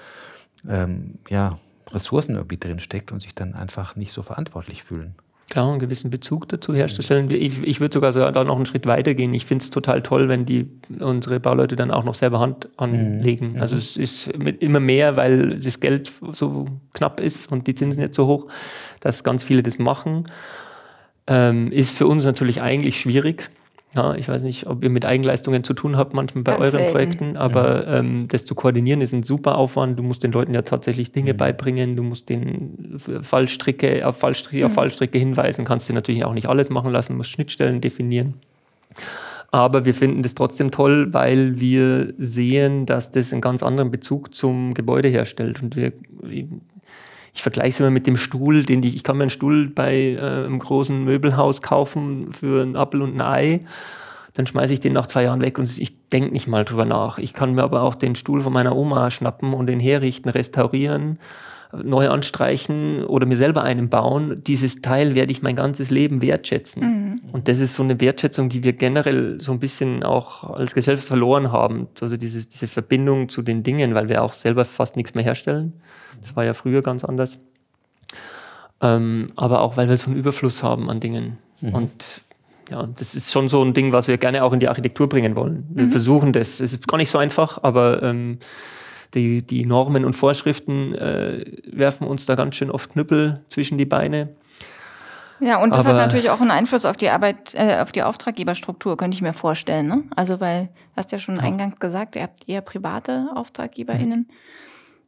ähm, 0.67 1.19
ja, 1.29 1.59
Ressourcen 1.91 2.35
irgendwie 2.35 2.57
drin 2.57 2.79
steckt 2.79 3.11
und 3.11 3.21
sich 3.21 3.35
dann 3.35 3.53
einfach 3.53 3.95
nicht 3.95 4.11
so 4.11 4.23
verantwortlich 4.23 4.83
fühlen. 4.83 5.15
Klar, 5.49 5.69
einen 5.69 5.79
gewissen 5.79 6.09
Bezug 6.09 6.49
dazu 6.49 6.73
herzustellen. 6.73 7.29
Ich, 7.29 7.61
ich 7.61 7.79
würde 7.79 7.93
sogar 7.93 8.11
so 8.11 8.19
da 8.31 8.43
noch 8.43 8.55
einen 8.55 8.65
Schritt 8.65 8.87
weiter 8.87 9.13
gehen. 9.13 9.31
Ich 9.33 9.45
finde 9.45 9.61
es 9.61 9.69
total 9.69 10.01
toll, 10.01 10.27
wenn 10.27 10.45
die 10.45 10.67
unsere 10.99 11.39
Bauleute 11.39 11.75
dann 11.75 11.91
auch 11.91 12.03
noch 12.03 12.15
selber 12.15 12.39
Hand 12.39 12.69
anlegen. 12.77 13.61
Also 13.61 13.75
es 13.75 13.95
ist 13.95 14.27
immer 14.27 14.79
mehr, 14.79 15.17
weil 15.17 15.59
das 15.59 15.79
Geld 15.79 16.11
so 16.31 16.65
knapp 16.93 17.19
ist 17.19 17.51
und 17.51 17.67
die 17.67 17.75
Zinsen 17.75 18.01
jetzt 18.01 18.15
so 18.15 18.25
hoch, 18.25 18.47
dass 19.01 19.23
ganz 19.23 19.43
viele 19.43 19.61
das 19.61 19.77
machen. 19.77 20.31
Ähm, 21.27 21.71
ist 21.71 21.95
für 21.95 22.07
uns 22.07 22.25
natürlich 22.25 22.63
eigentlich 22.63 22.99
schwierig. 22.99 23.49
Ja, 23.95 24.13
ich 24.15 24.27
weiß 24.27 24.43
nicht, 24.43 24.67
ob 24.67 24.83
ihr 24.83 24.89
mit 24.89 25.05
Eigenleistungen 25.05 25.63
zu 25.63 25.73
tun 25.73 25.95
habt, 25.95 26.13
manchmal 26.13 26.43
bei 26.43 26.51
Ganz 26.51 26.61
euren 26.63 26.71
selten. 26.71 26.91
Projekten, 26.91 27.37
aber 27.37 27.87
ähm, 27.87 28.27
das 28.27 28.45
zu 28.45 28.53
koordinieren 28.53 28.99
ist 28.99 29.13
ein 29.13 29.23
super 29.23 29.57
Aufwand. 29.57 29.97
Du 29.97 30.03
musst 30.03 30.21
den 30.21 30.33
Leuten 30.33 30.53
ja 30.53 30.63
tatsächlich 30.63 31.13
Dinge 31.13 31.33
beibringen, 31.33 31.95
du 31.95 32.03
musst 32.03 32.27
den 32.27 32.97
Fallstricke 32.97 34.05
auf 34.05 34.17
Fallstricke, 34.17 34.65
auf 34.65 34.73
Fallstricke 34.73 35.17
hinweisen, 35.17 35.63
kannst 35.63 35.87
dir 35.87 35.93
natürlich 35.93 36.25
auch 36.25 36.33
nicht 36.33 36.49
alles 36.49 36.69
machen 36.69 36.91
lassen, 36.91 37.15
musst 37.15 37.29
Schnittstellen 37.29 37.79
definieren. 37.79 38.33
Aber 39.51 39.85
wir 39.85 39.93
finden 39.93 40.21
das 40.21 40.35
trotzdem 40.35 40.71
toll, 40.71 41.13
weil 41.13 41.57
wir 41.61 42.13
sehen, 42.17 42.85
dass 42.85 43.11
das 43.11 43.31
einen 43.31 43.41
ganz 43.41 43.63
anderen 43.63 43.91
Bezug 43.91 44.35
zum 44.35 44.73
Gebäude 44.73 45.07
herstellt. 45.07 45.63
Und 45.63 45.77
wir, 45.77 45.93
ich 47.35 47.43
vergleiche 47.43 47.69
es 47.69 47.79
immer 47.81 47.91
mit 47.91 48.07
dem 48.07 48.15
Stuhl, 48.15 48.63
den 48.63 48.81
ich, 48.81 48.95
ich 48.95 49.03
kann 49.03 49.17
mir 49.17 49.23
einen 49.23 49.29
Stuhl 49.29 49.67
bei 49.67 50.13
äh, 50.13 50.19
einem 50.19 50.57
großen 50.57 51.03
Möbelhaus 51.03 51.61
kaufen 51.61 52.31
für 52.31 52.61
einen 52.61 52.77
Apfel 52.77 53.01
und 53.01 53.15
ein 53.15 53.21
Ei. 53.21 53.65
Dann 54.33 54.47
schmeiße 54.47 54.73
ich 54.73 54.79
den 54.79 54.93
nach 54.93 55.07
zwei 55.07 55.23
Jahren 55.23 55.41
weg 55.41 55.59
und 55.59 55.77
ich 55.77 56.09
denke 56.09 56.31
nicht 56.31 56.47
mal 56.47 56.63
drüber 56.63 56.85
nach. 56.85 57.17
Ich 57.17 57.33
kann 57.33 57.53
mir 57.53 57.63
aber 57.63 57.81
auch 57.81 57.95
den 57.95 58.15
Stuhl 58.15 58.41
von 58.41 58.53
meiner 58.53 58.75
Oma 58.75 59.11
schnappen 59.11 59.53
und 59.53 59.67
den 59.67 59.81
herrichten, 59.81 60.29
restaurieren, 60.29 61.19
neu 61.83 62.09
anstreichen 62.09 63.03
oder 63.05 63.25
mir 63.25 63.37
selber 63.37 63.63
einen 63.63 63.89
bauen. 63.89 64.41
Dieses 64.45 64.81
Teil 64.81 65.15
werde 65.15 65.31
ich 65.31 65.41
mein 65.41 65.55
ganzes 65.55 65.89
Leben 65.89 66.21
wertschätzen. 66.21 67.19
Und 67.31 67.47
das 67.47 67.59
ist 67.59 67.75
so 67.75 67.83
eine 67.83 67.99
Wertschätzung, 67.99 68.49
die 68.49 68.63
wir 68.63 68.73
generell 68.73 69.39
so 69.41 69.51
ein 69.51 69.59
bisschen 69.59 70.03
auch 70.03 70.43
als 70.43 70.73
Gesellschaft 70.73 71.07
verloren 71.07 71.51
haben. 71.51 71.87
Also 72.01 72.17
diese, 72.17 72.45
diese 72.45 72.67
Verbindung 72.67 73.29
zu 73.29 73.41
den 73.41 73.63
Dingen, 73.63 73.95
weil 73.95 74.09
wir 74.09 74.23
auch 74.23 74.33
selber 74.33 74.65
fast 74.65 74.95
nichts 74.95 75.15
mehr 75.15 75.23
herstellen. 75.23 75.73
Das 76.21 76.35
war 76.35 76.45
ja 76.45 76.53
früher 76.53 76.81
ganz 76.81 77.03
anders. 77.03 77.39
Ähm, 78.81 79.31
aber 79.35 79.61
auch, 79.61 79.77
weil 79.77 79.89
wir 79.89 79.97
so 79.97 80.07
einen 80.07 80.19
Überfluss 80.19 80.63
haben 80.63 80.89
an 80.89 80.99
Dingen. 80.99 81.37
Und 81.61 82.21
ja, 82.69 82.87
das 82.97 83.15
ist 83.15 83.31
schon 83.31 83.47
so 83.47 83.63
ein 83.63 83.73
Ding, 83.73 83.91
was 83.91 84.07
wir 84.07 84.17
gerne 84.17 84.43
auch 84.43 84.53
in 84.53 84.59
die 84.59 84.67
Architektur 84.67 85.07
bringen 85.07 85.35
wollen. 85.35 85.65
Wir 85.69 85.89
versuchen 85.89 86.33
das. 86.33 86.59
Es 86.59 86.73
ist 86.73 86.87
gar 86.87 86.97
nicht 86.97 87.09
so 87.09 87.17
einfach, 87.17 87.59
aber 87.63 88.01
ähm, 88.03 88.39
die, 89.13 89.41
die 89.45 89.65
Normen 89.65 90.05
und 90.05 90.13
Vorschriften 90.13 90.95
äh, 90.95 91.45
werfen 91.71 92.07
uns 92.07 92.25
da 92.25 92.35
ganz 92.35 92.55
schön 92.55 92.71
oft 92.71 92.91
Knüppel 92.91 93.43
zwischen 93.49 93.77
die 93.77 93.85
Beine. 93.85 94.35
Ja, 95.41 95.61
und 95.61 95.71
das 95.71 95.79
hat 95.79 95.87
Aber- 95.87 95.97
natürlich 95.97 96.29
auch 96.29 96.39
einen 96.39 96.51
Einfluss 96.51 96.85
auf 96.85 96.95
die 96.97 97.09
Arbeit, 97.09 97.53
äh, 97.55 97.79
auf 97.81 97.91
die 97.91 98.03
Auftraggeberstruktur, 98.03 98.95
könnte 98.95 99.15
ich 99.15 99.21
mir 99.21 99.33
vorstellen. 99.33 99.87
Ne? 99.87 100.03
Also, 100.15 100.39
weil, 100.39 100.65
du 100.65 100.95
hast 100.95 101.11
ja 101.11 101.19
schon 101.19 101.39
eingangs 101.39 101.79
gesagt, 101.79 102.15
ihr 102.15 102.23
habt 102.23 102.47
eher 102.47 102.61
private 102.61 103.27
AuftraggeberInnen. 103.35 104.29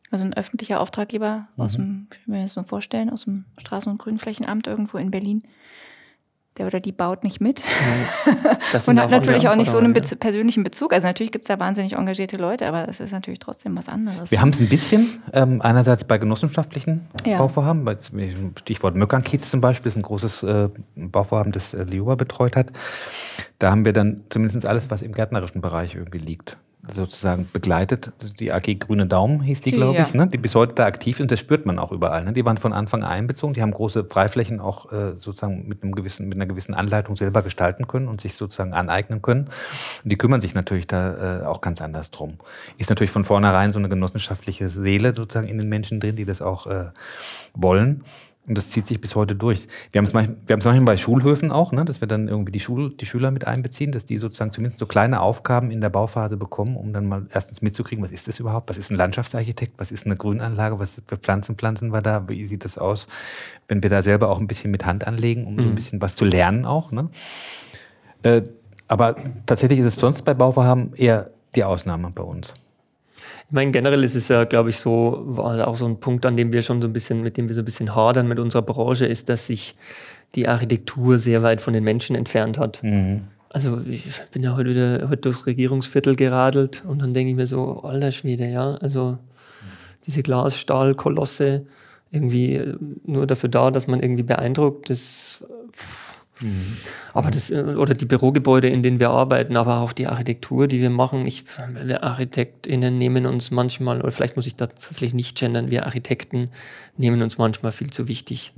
Also 0.10 0.24
ein 0.24 0.34
öffentlicher 0.34 0.80
Auftraggeber 0.80 1.48
aus 1.58 1.74
dem, 1.74 2.08
ich 2.22 2.28
mir 2.28 2.42
das 2.44 2.54
so 2.54 2.64
vorstellen, 2.64 3.10
aus 3.10 3.26
dem 3.26 3.44
Straßen- 3.58 3.90
und 3.90 3.98
Grünflächenamt 3.98 4.66
irgendwo 4.66 4.98
in 4.98 5.12
Berlin. 5.12 5.44
Der 6.58 6.68
oder 6.68 6.80
die 6.80 6.92
baut 6.92 7.24
nicht 7.24 7.40
mit 7.40 7.62
und 8.88 9.00
hat 9.00 9.12
natürlich 9.12 9.48
auch 9.48 9.56
nicht 9.56 9.70
so 9.70 9.78
einen 9.78 9.94
Bez 9.94 10.16
persönlichen 10.16 10.64
Bezug. 10.64 10.94
Also 10.94 11.08
natürlich 11.08 11.32
gibt 11.32 11.44
es 11.44 11.48
da 11.48 11.60
wahnsinnig 11.60 11.94
engagierte 11.94 12.38
Leute, 12.38 12.68
aber 12.68 12.88
es 12.90 13.00
ist 13.00 13.12
natürlich 13.12 13.40
trotzdem 13.40 13.76
was 13.78 13.88
anderes. 13.88 14.32
Wir 14.32 14.42
haben 14.42 14.50
es 14.50 14.60
ein 14.60 14.70
bisschen, 14.70 15.22
ähm, 15.34 15.62
einerseits 15.62 16.04
bei 16.04 16.18
genossenschaftlichen 16.18 17.08
Ja. 17.26 17.38
Bauvorhaben, 17.38 17.86
bei 17.86 17.98
Stichwort 18.60 18.96
Möckernkiez 18.96 19.50
zum 19.50 19.62
Beispiel, 19.62 19.90
ist 19.90 19.98
ein 19.98 20.02
großes 20.02 20.44
äh, 20.44 20.70
Bauvorhaben, 20.96 21.52
das 21.52 21.74
äh, 21.74 21.84
Lioba 21.84 22.16
betreut 22.16 22.56
hat. 22.56 22.72
Da 23.60 23.72
haben 23.72 23.86
wir 23.86 23.94
dann 23.94 24.24
zumindest 24.30 24.66
alles, 24.66 24.90
was 24.90 25.02
im 25.02 25.14
gärtnerischen 25.14 25.62
Bereich 25.62 25.96
irgendwie 25.96 26.20
liegt, 26.20 26.58
sozusagen 26.94 27.48
begleitet. 27.52 28.12
Die 28.40 28.52
AG 28.52 28.80
Grüne 28.80 29.08
Daumen 29.08 29.42
hieß 29.42 29.62
die, 29.62 29.72
glaube 29.72 30.00
ich, 30.00 30.14
ja. 30.14 30.26
ne? 30.26 30.28
die 30.28 30.38
bis 30.38 30.56
heute 30.56 30.74
da 30.74 30.86
aktiv 30.86 31.20
und 31.20 31.32
das 31.32 31.40
spürt 31.40 31.66
man 31.66 31.80
auch 31.80 31.92
überall. 31.92 32.24
Ne? 32.24 32.34
Die 32.34 32.46
waren 32.46 32.58
von 32.58 32.74
Anfang 32.74 33.04
an 33.04 33.18
einbezogen, 33.18 33.54
die 33.54 33.62
haben 33.62 33.72
große 33.72 34.06
Freiflächen 34.06 34.60
auch 34.60 34.92
äh, 34.92 35.18
sozusagen 35.18 35.68
mit, 35.68 35.84
einem 35.84 35.96
gewissen, 35.96 36.28
mit 36.28 36.38
einer 36.38 36.46
gewissen 36.46 36.74
Anleitung 36.74 37.16
selber 37.16 37.42
gestalten 37.42 37.88
können 37.88 38.08
und 38.08 38.22
sich 38.22 38.36
sozusagen 38.36 38.74
aneignen 38.74 39.22
können. 39.22 39.50
Und 40.04 40.12
die 40.12 40.18
kümmern 40.18 40.42
sich 40.42 40.54
natürlich 40.54 40.88
da 40.88 41.42
äh, 41.42 41.46
auch 41.46 41.62
ganz 41.62 41.82
anders 41.82 42.12
drum. 42.12 42.38
Ist 42.78 42.90
natürlich 42.90 43.12
von 43.12 43.24
vornherein 43.24 43.72
so 43.72 43.80
eine 43.80 43.90
genossenschaftliche 43.90 44.70
Seele 44.70 45.14
sozusagen 45.16 45.48
in 45.48 45.58
den 45.58 45.70
Menschen 45.70 46.00
drin, 46.00 46.16
die 46.16 46.26
das 46.26 46.42
auch 46.42 46.68
äh, 46.68 46.86
wollen. 47.54 48.04
Und 48.48 48.58
das 48.58 48.70
zieht 48.70 48.88
sich 48.88 49.02
bis 49.02 49.14
heute 49.16 49.36
durch. 49.36 49.68
Wir 49.92 50.00
haben 50.00 50.06
es 50.06 50.14
manchmal, 50.14 50.38
wir 50.46 50.56
manchmal 50.56 50.82
bei 50.82 50.98
Schulhöfen 50.98 51.52
auch, 51.52 51.74
ne, 51.74 51.84
dass 51.84 52.00
wir 52.00 52.08
dann 52.08 52.30
irgendwie 52.30 52.54
die, 52.54 52.62
Schul, 52.62 52.96
die 52.96 53.06
Schüler 53.06 53.30
mit 53.30 53.46
einbeziehen, 53.46 53.92
dass 53.92 54.06
die 54.06 54.18
sozusagen 54.18 54.54
zumindest 54.54 54.80
so 54.80 54.86
kleine 54.86 55.20
Aufgaben 55.20 55.70
in 55.70 55.82
der 55.82 55.90
Bauphase 55.90 56.38
bekommen, 56.38 56.78
um 56.78 56.94
dann 56.94 57.08
mal 57.08 57.28
erstens 57.34 57.62
mitzukriegen, 57.62 58.04
was 58.04 58.14
ist 58.14 58.30
das 58.30 58.40
überhaupt? 58.40 58.70
Was 58.70 58.78
ist 58.78 58.90
ein 58.90 58.96
Landschaftsarchitekt? 58.96 59.74
Was 59.78 59.92
ist 59.92 60.06
eine 60.06 60.16
Grünanlage? 60.16 60.80
Was 60.80 61.02
für 61.06 61.18
Pflanzen 61.18 61.58
pflanzen 61.58 61.92
wir 61.92 62.02
da? 62.02 62.30
Wie 62.30 62.46
sieht 62.46 62.64
das 62.64 62.78
aus? 62.78 63.08
Wenn 63.68 63.84
wir 63.84 63.90
da 63.90 64.02
selber 64.02 64.30
auch 64.30 64.40
ein 64.40 64.48
bisschen 64.48 64.72
mit 64.72 64.86
Hand 64.86 65.06
anlegen, 65.06 65.46
um 65.46 65.60
so 65.60 65.68
ein 65.68 65.76
bisschen 65.76 66.02
was 66.02 66.16
zu 66.16 66.24
lernen 66.24 66.66
auch. 66.66 66.94
Ne? 66.94 67.10
Äh, 68.24 68.44
Aber 68.88 69.18
tatsächlich 69.46 69.80
ist 69.80 69.86
es 69.86 69.96
sonst 69.96 70.24
bei 70.24 70.34
Bauvorhaben 70.34 70.94
eher 70.96 71.32
die 71.56 71.66
Ausnahme 71.66 72.12
bei 72.12 72.24
uns. 72.24 72.54
Ich 73.48 73.54
meine, 73.54 73.72
generell 73.72 74.04
ist 74.04 74.16
es 74.16 74.28
ja, 74.28 74.44
glaube 74.44 74.72
ich, 74.72 74.78
so, 74.78 75.36
auch 75.38 75.76
so 75.78 75.86
ein 75.86 76.00
Punkt, 76.00 76.26
an 76.26 76.36
dem 76.36 76.52
wir 76.52 76.62
schon 76.62 76.82
so 76.82 76.88
ein 76.88 76.94
bisschen, 76.94 77.22
mit 77.22 77.38
dem 77.38 77.48
wir 77.48 77.56
so 77.56 77.62
ein 77.62 77.66
bisschen 77.66 77.96
hadern 77.96 78.28
mit 78.28 78.40
unserer 78.40 78.62
Branche, 78.62 79.06
ist, 79.06 79.30
dass 79.30 79.48
sich 79.48 79.76
die 80.36 80.50
Architektur 80.50 81.18
sehr 81.18 81.44
weit 81.44 81.62
von 81.62 81.74
den 81.74 81.86
Menschen 81.86 82.16
entfernt 82.16 82.58
hat. 82.58 82.82
Also 83.50 83.80
ich 83.90 84.04
bin 84.32 84.44
ja 84.44 84.56
heute 84.58 84.72
wieder 84.72 85.10
heute 85.10 85.22
durchs 85.22 85.46
Regierungsviertel 85.46 86.18
geradelt 86.18 86.84
und 86.86 87.02
dann 87.02 87.14
denke 87.14 87.32
ich 87.32 87.38
mir 87.38 87.48
so, 87.48 87.82
alter 87.84 88.12
Schwede, 88.12 88.46
ja, 88.48 88.76
also 88.76 89.18
diese 90.06 90.24
Glasstahlkolosse 90.24 91.66
irgendwie 92.12 92.56
äh, 92.56 92.76
nur 93.06 93.28
dafür 93.28 93.50
da, 93.50 93.72
dass 93.72 93.88
man 93.88 94.02
irgendwie 94.02 94.24
beeindruckt, 94.24 94.90
das 94.90 95.44
aber 97.14 97.32
das, 97.32 97.50
äh, 97.50 97.62
oder 97.78 97.94
die 97.94 98.06
Bürogebäude, 98.06 98.68
in 98.68 98.84
denen 98.84 99.00
wir 99.00 99.10
arbeiten, 99.10 99.58
aber 99.58 99.80
auch 99.80 99.94
die 99.94 100.08
Architektur, 100.08 100.68
die 100.68 100.80
wir 100.80 100.90
machen. 100.90 101.26
Ich, 101.26 101.46
wir 101.84 102.04
ArchitektInnen 102.04 102.98
nehmen 102.98 103.26
uns 103.26 103.52
manchmal, 103.52 104.02
oder 104.02 104.12
vielleicht 104.12 104.36
muss 104.36 104.48
ich 104.48 104.56
tatsächlich 104.56 105.14
nicht 105.14 105.38
gendern, 105.38 105.72
wir 105.72 105.86
Architekten 105.86 106.50
nehmen 106.98 107.22
uns 107.22 107.38
manchmal 107.38 107.72
viel 107.72 107.90
zu 107.90 108.08
wichtig. 108.08 108.54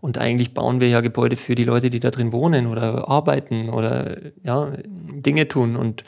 Und 0.00 0.18
eigentlich 0.18 0.54
bauen 0.54 0.80
wir 0.80 0.88
ja 0.88 1.00
Gebäude 1.00 1.36
für 1.36 1.54
die 1.54 1.64
Leute, 1.64 1.90
die 1.90 2.00
da 2.00 2.10
drin 2.10 2.32
wohnen 2.32 2.66
oder 2.66 3.08
arbeiten 3.08 3.68
oder 3.70 4.18
ja, 4.42 4.72
Dinge 4.84 5.48
tun. 5.48 5.76
Und 5.76 6.04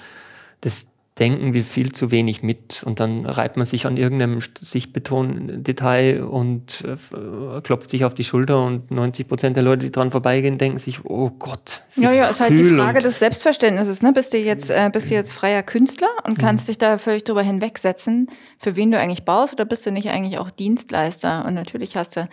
das 0.60 0.89
denken 1.20 1.52
wir 1.52 1.62
viel 1.62 1.92
zu 1.92 2.10
wenig 2.10 2.42
mit. 2.42 2.82
Und 2.82 2.98
dann 2.98 3.26
reibt 3.26 3.58
man 3.58 3.66
sich 3.66 3.86
an 3.86 3.98
irgendeinem 3.98 4.40
Sichtbeton-Detail 4.40 6.22
und 6.22 6.82
äh, 6.84 7.60
klopft 7.60 7.90
sich 7.90 8.04
auf 8.04 8.14
die 8.14 8.24
Schulter 8.24 8.64
und 8.64 8.90
90 8.90 9.28
Prozent 9.28 9.56
der 9.56 9.62
Leute, 9.62 9.84
die 9.84 9.92
dran 9.92 10.10
vorbeigehen, 10.10 10.56
denken 10.56 10.78
sich, 10.78 11.04
oh 11.04 11.30
Gott, 11.38 11.82
es 11.88 11.96
Ja, 11.96 12.08
ist 12.08 12.14
ja, 12.16 12.28
ist 12.28 12.40
halt 12.40 12.58
die 12.58 12.64
Frage 12.64 13.00
des 13.00 13.18
Selbstverständnisses. 13.18 14.02
Ne? 14.02 14.12
Bist 14.12 14.32
du 14.32 14.38
jetzt, 14.38 14.70
äh, 14.70 14.88
bist 14.90 15.10
du 15.10 15.14
jetzt 15.14 15.32
freier 15.32 15.62
Künstler 15.62 16.08
und 16.24 16.38
kannst 16.38 16.68
dich 16.68 16.78
da 16.78 16.96
völlig 16.96 17.24
drüber 17.24 17.42
hinwegsetzen, 17.42 18.28
für 18.58 18.74
wen 18.76 18.90
du 18.90 18.98
eigentlich 18.98 19.24
baust, 19.24 19.52
oder 19.54 19.66
bist 19.66 19.84
du 19.84 19.92
nicht 19.92 20.08
eigentlich 20.08 20.38
auch 20.38 20.50
Dienstleister? 20.50 21.44
Und 21.44 21.54
natürlich 21.54 21.96
hast 21.96 22.16
du 22.16 22.28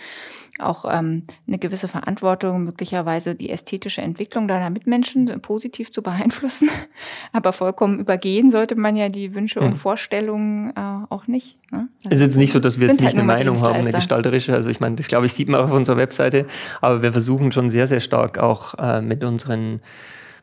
auch 0.60 0.86
ähm, 0.90 1.24
eine 1.48 1.58
gewisse 1.58 1.88
Verantwortung, 1.88 2.64
möglicherweise 2.64 3.36
die 3.36 3.50
ästhetische 3.50 4.02
Entwicklung 4.02 4.48
deiner 4.48 4.70
Mitmenschen 4.70 5.42
positiv 5.42 5.92
zu 5.92 6.02
beeinflussen. 6.02 6.70
Aber 7.34 7.54
vollkommen 7.54 8.00
übergehen 8.00 8.52
sollte 8.52 8.76
man 8.76 8.96
ja 8.96 9.10
die 9.10 9.36
Wünsche 9.36 9.60
und 9.60 9.78
Vorstellungen 9.78 10.72
äh, 10.76 11.06
auch 11.10 11.28
nicht. 11.28 11.58
Ne? 11.72 11.88
Es 12.06 12.18
ist 12.18 12.22
jetzt 12.22 12.38
nicht 12.38 12.52
so, 12.52 12.60
dass 12.60 12.80
wir 12.80 12.88
jetzt 12.88 12.98
Sind 12.98 13.06
nicht 13.06 13.16
halt 13.18 13.24
eine 13.24 13.34
Meinung 13.34 13.62
haben, 13.62 13.76
eine 13.76 13.92
gestalterische. 13.92 14.54
Also 14.54 14.70
ich 14.70 14.80
meine, 14.80 14.96
das 14.96 15.08
glaube 15.08 15.26
ich, 15.26 15.34
sieht 15.34 15.50
man 15.50 15.62
auch 15.62 15.66
auf 15.66 15.74
unserer 15.74 15.98
Webseite. 15.98 16.46
Aber 16.82 17.02
wir 17.02 17.12
versuchen 17.12 17.52
schon 17.52 17.70
sehr, 17.70 17.88
sehr 17.88 18.00
stark 18.00 18.38
auch 18.38 18.74
äh, 18.76 19.02
mit 19.02 19.24
unseren 19.24 19.82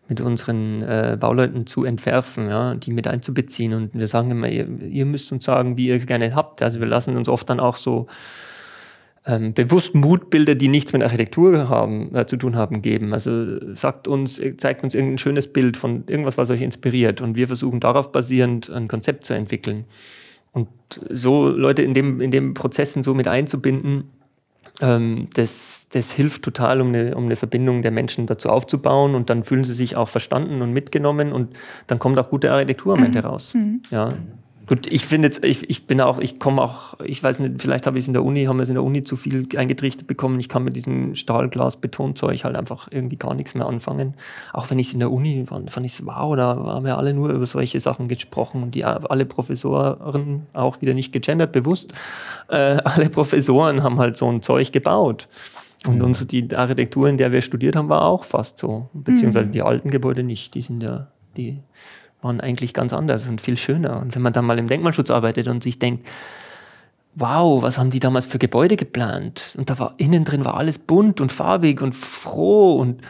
mit 0.08 0.20
unseren 0.20 0.82
äh, 0.82 1.16
Bauleuten 1.18 1.66
zu 1.66 1.84
entwerfen, 1.84 2.48
ja, 2.48 2.74
die 2.74 2.92
mit 2.92 3.08
einzubeziehen. 3.08 3.72
Und 3.72 3.94
wir 3.94 4.06
sagen 4.06 4.30
immer, 4.30 4.48
ihr, 4.48 4.68
ihr 4.82 5.06
müsst 5.06 5.32
uns 5.32 5.44
sagen, 5.44 5.78
wie 5.78 5.86
ihr 5.86 5.98
gerne 5.98 6.34
habt. 6.34 6.60
Also 6.60 6.80
wir 6.80 6.86
lassen 6.86 7.16
uns 7.16 7.28
oft 7.28 7.48
dann 7.48 7.58
auch 7.58 7.78
so 7.78 8.06
ähm, 9.26 9.54
bewusst 9.54 9.94
Mutbilder, 9.94 10.54
die 10.54 10.68
nichts 10.68 10.92
mit 10.92 11.02
Architektur 11.02 11.68
haben, 11.68 12.14
äh, 12.14 12.26
zu 12.26 12.36
tun 12.36 12.56
haben, 12.56 12.82
geben. 12.82 13.14
Also 13.14 13.74
sagt 13.74 14.06
uns, 14.06 14.40
zeigt 14.58 14.84
uns 14.84 14.94
irgendein 14.94 15.18
schönes 15.18 15.52
Bild 15.52 15.76
von 15.76 16.04
irgendwas, 16.06 16.36
was 16.36 16.50
euch 16.50 16.60
inspiriert. 16.60 17.20
Und 17.20 17.36
wir 17.36 17.46
versuchen 17.46 17.80
darauf 17.80 18.12
basierend 18.12 18.70
ein 18.70 18.86
Konzept 18.88 19.24
zu 19.24 19.32
entwickeln. 19.32 19.84
Und 20.52 20.68
so 21.10 21.48
Leute 21.48 21.82
in 21.82 21.94
dem, 21.94 22.20
in 22.20 22.30
dem 22.30 22.54
Prozessen 22.54 23.02
so 23.02 23.14
mit 23.14 23.26
einzubinden, 23.26 24.04
ähm, 24.80 25.28
das, 25.34 25.88
das 25.90 26.12
hilft 26.12 26.42
total, 26.42 26.80
um 26.80 26.88
eine, 26.88 27.16
um 27.16 27.24
eine 27.24 27.36
Verbindung 27.36 27.82
der 27.82 27.92
Menschen 27.92 28.26
dazu 28.26 28.50
aufzubauen 28.50 29.14
und 29.14 29.30
dann 29.30 29.44
fühlen 29.44 29.64
sie 29.64 29.74
sich 29.74 29.96
auch 29.96 30.08
verstanden 30.08 30.62
und 30.62 30.72
mitgenommen 30.72 31.32
und 31.32 31.56
dann 31.86 31.98
kommt 31.98 32.18
auch 32.18 32.28
gute 32.28 32.52
Architektur 32.52 32.96
am 32.96 33.04
Ende 33.04 33.20
raus. 33.20 33.52
Ja. 33.90 34.14
Gut, 34.66 34.86
ich 34.86 35.04
finde 35.04 35.28
jetzt, 35.28 35.44
ich, 35.44 35.68
ich 35.68 35.86
bin 35.86 36.00
auch, 36.00 36.18
ich 36.18 36.38
komme 36.38 36.62
auch, 36.62 36.98
ich 37.00 37.22
weiß 37.22 37.40
nicht, 37.40 37.60
vielleicht 37.60 37.86
habe 37.86 37.98
ich 37.98 38.04
es 38.04 38.08
in 38.08 38.14
der 38.14 38.24
Uni, 38.24 38.44
haben 38.44 38.56
wir 38.56 38.62
es 38.62 38.70
in 38.70 38.76
der 38.76 38.82
Uni 38.82 39.02
zu 39.02 39.16
viel 39.16 39.46
eingetrichtert 39.56 40.06
bekommen. 40.06 40.40
Ich 40.40 40.48
kann 40.48 40.64
mit 40.64 40.74
diesem 40.74 41.14
Stahlglas-Betonzeug 41.14 42.44
halt 42.44 42.56
einfach 42.56 42.88
irgendwie 42.90 43.16
gar 43.16 43.34
nichts 43.34 43.54
mehr 43.54 43.66
anfangen. 43.66 44.14
Auch 44.54 44.70
wenn 44.70 44.78
ich 44.78 44.86
es 44.86 44.92
in 44.94 45.00
der 45.00 45.12
Uni 45.12 45.44
fand, 45.46 45.70
fand 45.70 45.84
ich 45.84 45.92
es 45.92 46.06
wow, 46.06 46.34
da 46.34 46.56
haben 46.56 46.86
wir 46.86 46.96
alle 46.96 47.12
nur 47.12 47.30
über 47.30 47.46
solche 47.46 47.78
Sachen 47.78 48.08
gesprochen 48.08 48.62
und 48.62 48.74
die 48.74 48.84
alle 48.84 49.26
Professoren 49.26 50.46
auch 50.54 50.80
wieder 50.80 50.94
nicht 50.94 51.12
gegendert, 51.12 51.52
bewusst. 51.52 51.92
Äh, 52.48 52.54
alle 52.84 53.10
Professoren 53.10 53.82
haben 53.82 53.98
halt 53.98 54.16
so 54.16 54.30
ein 54.30 54.40
Zeug 54.40 54.72
gebaut. 54.72 55.28
Und 55.86 56.00
unsere, 56.00 56.24
die 56.24 56.54
Architektur, 56.56 57.08
in 57.08 57.18
der 57.18 57.30
wir 57.30 57.42
studiert 57.42 57.76
haben, 57.76 57.90
war 57.90 58.06
auch 58.06 58.24
fast 58.24 58.56
so. 58.56 58.88
Beziehungsweise 58.94 59.50
die 59.50 59.60
alten 59.60 59.90
Gebäude 59.90 60.22
nicht. 60.22 60.54
Die 60.54 60.62
sind 60.62 60.82
ja, 60.82 61.08
die 61.36 61.60
waren 62.24 62.40
eigentlich 62.40 62.74
ganz 62.74 62.92
anders 62.92 63.28
und 63.28 63.40
viel 63.40 63.56
schöner. 63.56 64.00
Und 64.00 64.14
wenn 64.14 64.22
man 64.22 64.32
dann 64.32 64.44
mal 64.44 64.58
im 64.58 64.68
Denkmalschutz 64.68 65.10
arbeitet 65.10 65.46
und 65.46 65.62
sich 65.62 65.78
denkt, 65.78 66.08
wow, 67.14 67.62
was 67.62 67.78
haben 67.78 67.90
die 67.90 68.00
damals 68.00 68.26
für 68.26 68.38
Gebäude 68.38 68.76
geplant? 68.76 69.54
Und 69.56 69.70
da 69.70 69.78
war 69.78 69.94
innen 69.98 70.24
drin 70.24 70.44
war 70.44 70.56
alles 70.56 70.78
bunt 70.78 71.20
und 71.20 71.30
farbig 71.30 71.80
und 71.80 71.94
froh 71.94 72.76
und 72.76 73.02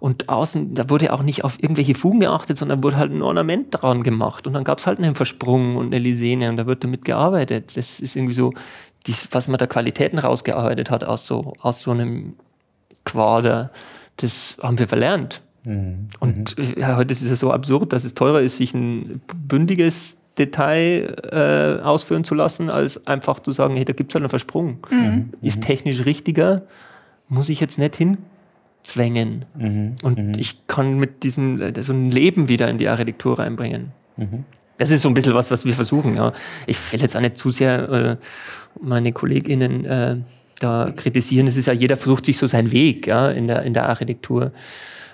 und 0.00 0.28
außen, 0.28 0.74
da 0.74 0.90
wurde 0.90 1.12
auch 1.12 1.22
nicht 1.22 1.44
auf 1.44 1.62
irgendwelche 1.62 1.94
Fugen 1.94 2.18
geachtet, 2.18 2.56
sondern 2.56 2.82
wurde 2.82 2.96
halt 2.96 3.12
ein 3.12 3.22
Ornament 3.22 3.68
dran 3.70 4.02
gemacht. 4.02 4.48
Und 4.48 4.54
dann 4.54 4.64
gab 4.64 4.78
es 4.78 4.86
halt 4.88 4.98
einen 4.98 5.14
Versprung 5.14 5.76
und 5.76 5.94
eine 5.94 5.98
Lisene 5.98 6.48
und 6.48 6.56
da 6.56 6.66
wird 6.66 6.82
damit 6.82 7.04
gearbeitet. 7.04 7.76
Das 7.76 8.00
ist 8.00 8.16
irgendwie 8.16 8.34
so, 8.34 8.52
dies, 9.06 9.28
was 9.30 9.46
man 9.46 9.58
da 9.58 9.68
Qualitäten 9.68 10.18
rausgearbeitet 10.18 10.90
hat 10.90 11.04
aus 11.04 11.28
so, 11.28 11.52
aus 11.60 11.82
so 11.82 11.92
einem 11.92 12.34
Quader, 13.04 13.70
das 14.16 14.56
haben 14.60 14.80
wir 14.80 14.88
verlernt. 14.88 15.40
Und 15.64 16.56
ja, 16.76 16.96
heute 16.96 17.12
ist 17.12 17.22
es 17.22 17.30
ja 17.30 17.36
so 17.36 17.52
absurd, 17.52 17.92
dass 17.92 18.04
es 18.04 18.14
teurer 18.14 18.40
ist, 18.40 18.56
sich 18.56 18.74
ein 18.74 19.20
bündiges 19.46 20.16
Detail 20.38 21.16
äh, 21.30 21.82
ausführen 21.82 22.24
zu 22.24 22.34
lassen, 22.34 22.70
als 22.70 23.06
einfach 23.06 23.40
zu 23.40 23.52
sagen, 23.52 23.76
hey, 23.76 23.84
da 23.84 23.92
gibt 23.92 24.10
es 24.10 24.14
halt 24.14 24.22
einen 24.22 24.30
Versprung. 24.30 24.78
Ist 25.42 25.62
technisch 25.62 26.04
richtiger, 26.04 26.62
muss 27.28 27.48
ich 27.48 27.60
jetzt 27.60 27.78
nicht 27.78 27.96
hinzwängen. 27.96 29.44
Und 30.02 30.36
ich 30.38 30.66
kann 30.66 30.98
mit 30.98 31.22
diesem 31.22 31.60
äh, 31.60 31.82
so 31.82 31.92
ein 31.92 32.10
Leben 32.10 32.48
wieder 32.48 32.68
in 32.68 32.78
die 32.78 32.88
Architektur 32.88 33.38
reinbringen. 33.38 33.92
Das 34.78 34.90
ist 34.90 35.02
so 35.02 35.08
ein 35.08 35.14
bisschen 35.14 35.34
was, 35.34 35.50
was 35.50 35.64
wir 35.64 35.74
versuchen. 35.74 36.16
Ja. 36.16 36.32
Ich 36.66 36.92
will 36.92 37.00
jetzt 37.00 37.16
auch 37.16 37.20
nicht 37.20 37.36
zu 37.36 37.50
sehr 37.50 37.88
äh, 37.88 38.16
meine 38.80 39.12
KollegInnen 39.12 39.84
äh, 39.84 40.16
da 40.58 40.92
kritisieren. 40.96 41.46
Es 41.46 41.56
ist 41.56 41.66
ja, 41.66 41.72
jeder 41.72 41.96
versucht 41.96 42.26
sich 42.26 42.38
so 42.38 42.46
seinen 42.46 42.72
Weg 42.72 43.06
ja, 43.06 43.30
in, 43.30 43.48
der, 43.48 43.62
in 43.62 43.74
der 43.74 43.88
Architektur. 43.88 44.52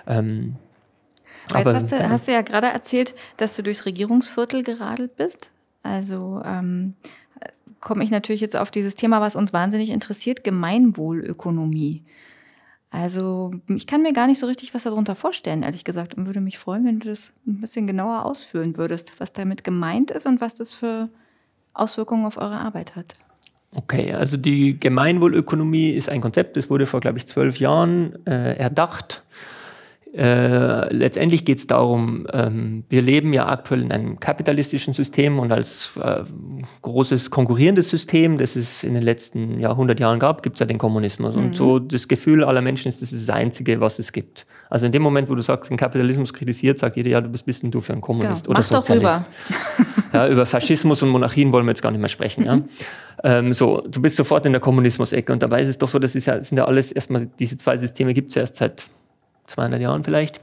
Ähm, 0.09 0.55
Jetzt 1.53 1.65
hast 1.65 1.91
du, 1.91 2.09
hast 2.09 2.27
du 2.27 2.31
ja 2.31 2.41
gerade 2.41 2.67
erzählt, 2.67 3.15
dass 3.37 3.55
du 3.55 3.63
durchs 3.63 3.85
Regierungsviertel 3.85 4.63
geradelt 4.63 5.15
bist. 5.15 5.51
Also 5.81 6.41
ähm, 6.45 6.93
komme 7.79 8.03
ich 8.03 8.11
natürlich 8.11 8.41
jetzt 8.41 8.55
auf 8.55 8.71
dieses 8.71 8.95
Thema, 8.95 9.21
was 9.21 9.35
uns 9.35 9.53
wahnsinnig 9.53 9.89
interessiert, 9.89 10.43
Gemeinwohlökonomie. 10.43 12.03
Also 12.91 13.51
ich 13.67 13.85
kann 13.85 14.01
mir 14.01 14.13
gar 14.13 14.27
nicht 14.27 14.39
so 14.39 14.47
richtig 14.47 14.73
was 14.73 14.83
darunter 14.83 15.15
vorstellen, 15.15 15.63
ehrlich 15.63 15.83
gesagt, 15.83 16.15
und 16.15 16.25
würde 16.25 16.41
mich 16.41 16.57
freuen, 16.57 16.85
wenn 16.85 16.99
du 16.99 17.07
das 17.07 17.31
ein 17.45 17.61
bisschen 17.61 17.85
genauer 17.85 18.25
ausführen 18.25 18.77
würdest, 18.77 19.13
was 19.19 19.31
damit 19.31 19.63
gemeint 19.63 20.11
ist 20.11 20.25
und 20.25 20.41
was 20.41 20.55
das 20.55 20.73
für 20.73 21.09
Auswirkungen 21.73 22.25
auf 22.25 22.37
eure 22.37 22.57
Arbeit 22.57 22.95
hat. 22.95 23.15
Okay, 23.75 24.13
also 24.13 24.37
die 24.37 24.79
Gemeinwohlökonomie 24.79 25.91
ist 25.91 26.09
ein 26.09 26.21
Konzept, 26.21 26.57
das 26.57 26.71
wurde 26.71 26.87
vor, 26.87 26.99
glaube 26.99 27.19
ich, 27.19 27.27
zwölf 27.27 27.59
Jahren 27.59 28.25
äh, 28.25 28.55
erdacht. 28.55 29.23
Äh, 30.11 30.91
letztendlich 30.91 31.45
geht 31.45 31.59
es 31.59 31.67
darum, 31.67 32.25
ähm, 32.33 32.83
wir 32.89 33.01
leben 33.03 33.31
ja 33.31 33.47
aktuell 33.47 33.81
in 33.83 33.91
einem 33.91 34.19
kapitalistischen 34.19 34.95
System 34.95 35.37
und 35.37 35.51
als 35.51 35.91
äh, 36.01 36.23
großes 36.81 37.29
konkurrierendes 37.29 37.89
System, 37.89 38.39
das 38.39 38.55
es 38.55 38.83
in 38.83 38.95
den 38.95 39.03
letzten 39.03 39.59
ja, 39.59 39.69
100 39.69 39.99
Jahren 39.99 40.17
gab, 40.17 40.41
gibt 40.41 40.55
es 40.55 40.61
ja 40.61 40.65
den 40.65 40.79
Kommunismus. 40.79 41.35
Und 41.35 41.55
so 41.55 41.77
das 41.77 42.07
Gefühl 42.07 42.43
aller 42.43 42.61
Menschen 42.61 42.89
ist, 42.89 43.03
das 43.03 43.13
ist 43.13 43.29
das 43.29 43.35
Einzige, 43.35 43.79
was 43.81 43.99
es 43.99 44.11
gibt. 44.11 44.47
Also 44.71 44.87
in 44.87 44.91
dem 44.91 45.03
Moment, 45.03 45.29
wo 45.29 45.35
du 45.35 45.41
sagst, 45.41 45.69
den 45.69 45.77
Kapitalismus 45.77 46.33
kritisiert, 46.33 46.79
sagt 46.79 46.95
jeder, 46.95 47.09
ja, 47.09 47.21
du 47.21 47.29
bist 47.29 47.45
bist 47.45 47.61
denn 47.61 47.69
du 47.71 47.79
für 47.79 47.93
ein 47.93 48.01
Kommunist 48.01 48.45
Genau. 48.45 48.59
oder 48.59 48.65
Mach 48.71 48.83
Sozialist. 48.83 49.29
Ja, 50.11 50.27
über 50.27 50.47
Faschismus 50.47 51.03
und 51.03 51.09
Monarchien 51.09 51.51
wollen 51.51 51.65
wir 51.67 51.71
jetzt 51.71 51.83
gar 51.83 51.91
nicht 51.91 51.99
mehr 51.99 52.09
sprechen. 52.09 52.43
Ja. 52.43 52.61
Ähm, 53.23 53.53
so, 53.53 53.81
du 53.87 54.01
bist 54.01 54.15
sofort 54.15 54.43
in 54.47 54.53
der 54.53 54.59
Kommunismus-Ecke. 54.59 55.31
Und 55.31 55.43
dabei 55.43 55.61
ist 55.61 55.67
es 55.67 55.77
doch 55.77 55.87
so, 55.87 55.99
das 55.99 56.15
ist 56.15 56.25
ja, 56.25 56.41
sind 56.41 56.57
ja 56.57 56.65
alles 56.65 56.91
erstmal, 56.91 57.27
diese 57.37 57.57
zwei 57.57 57.77
Systeme 57.77 58.15
gibt 58.15 58.29
es 58.29 58.35
ja 58.35 58.41
erst 58.41 58.55
seit 58.55 58.85
200 59.49 59.81
Jahren 59.81 60.03
vielleicht. 60.03 60.39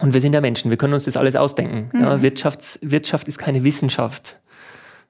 Und 0.00 0.12
wir 0.12 0.20
sind 0.20 0.34
ja 0.34 0.40
Menschen, 0.40 0.70
wir 0.70 0.76
können 0.76 0.94
uns 0.94 1.04
das 1.04 1.16
alles 1.16 1.36
ausdenken. 1.36 1.90
Ja, 1.98 2.16
Wirtschafts-, 2.16 2.78
Wirtschaft 2.82 3.28
ist 3.28 3.38
keine 3.38 3.64
Wissenschaft. 3.64 4.38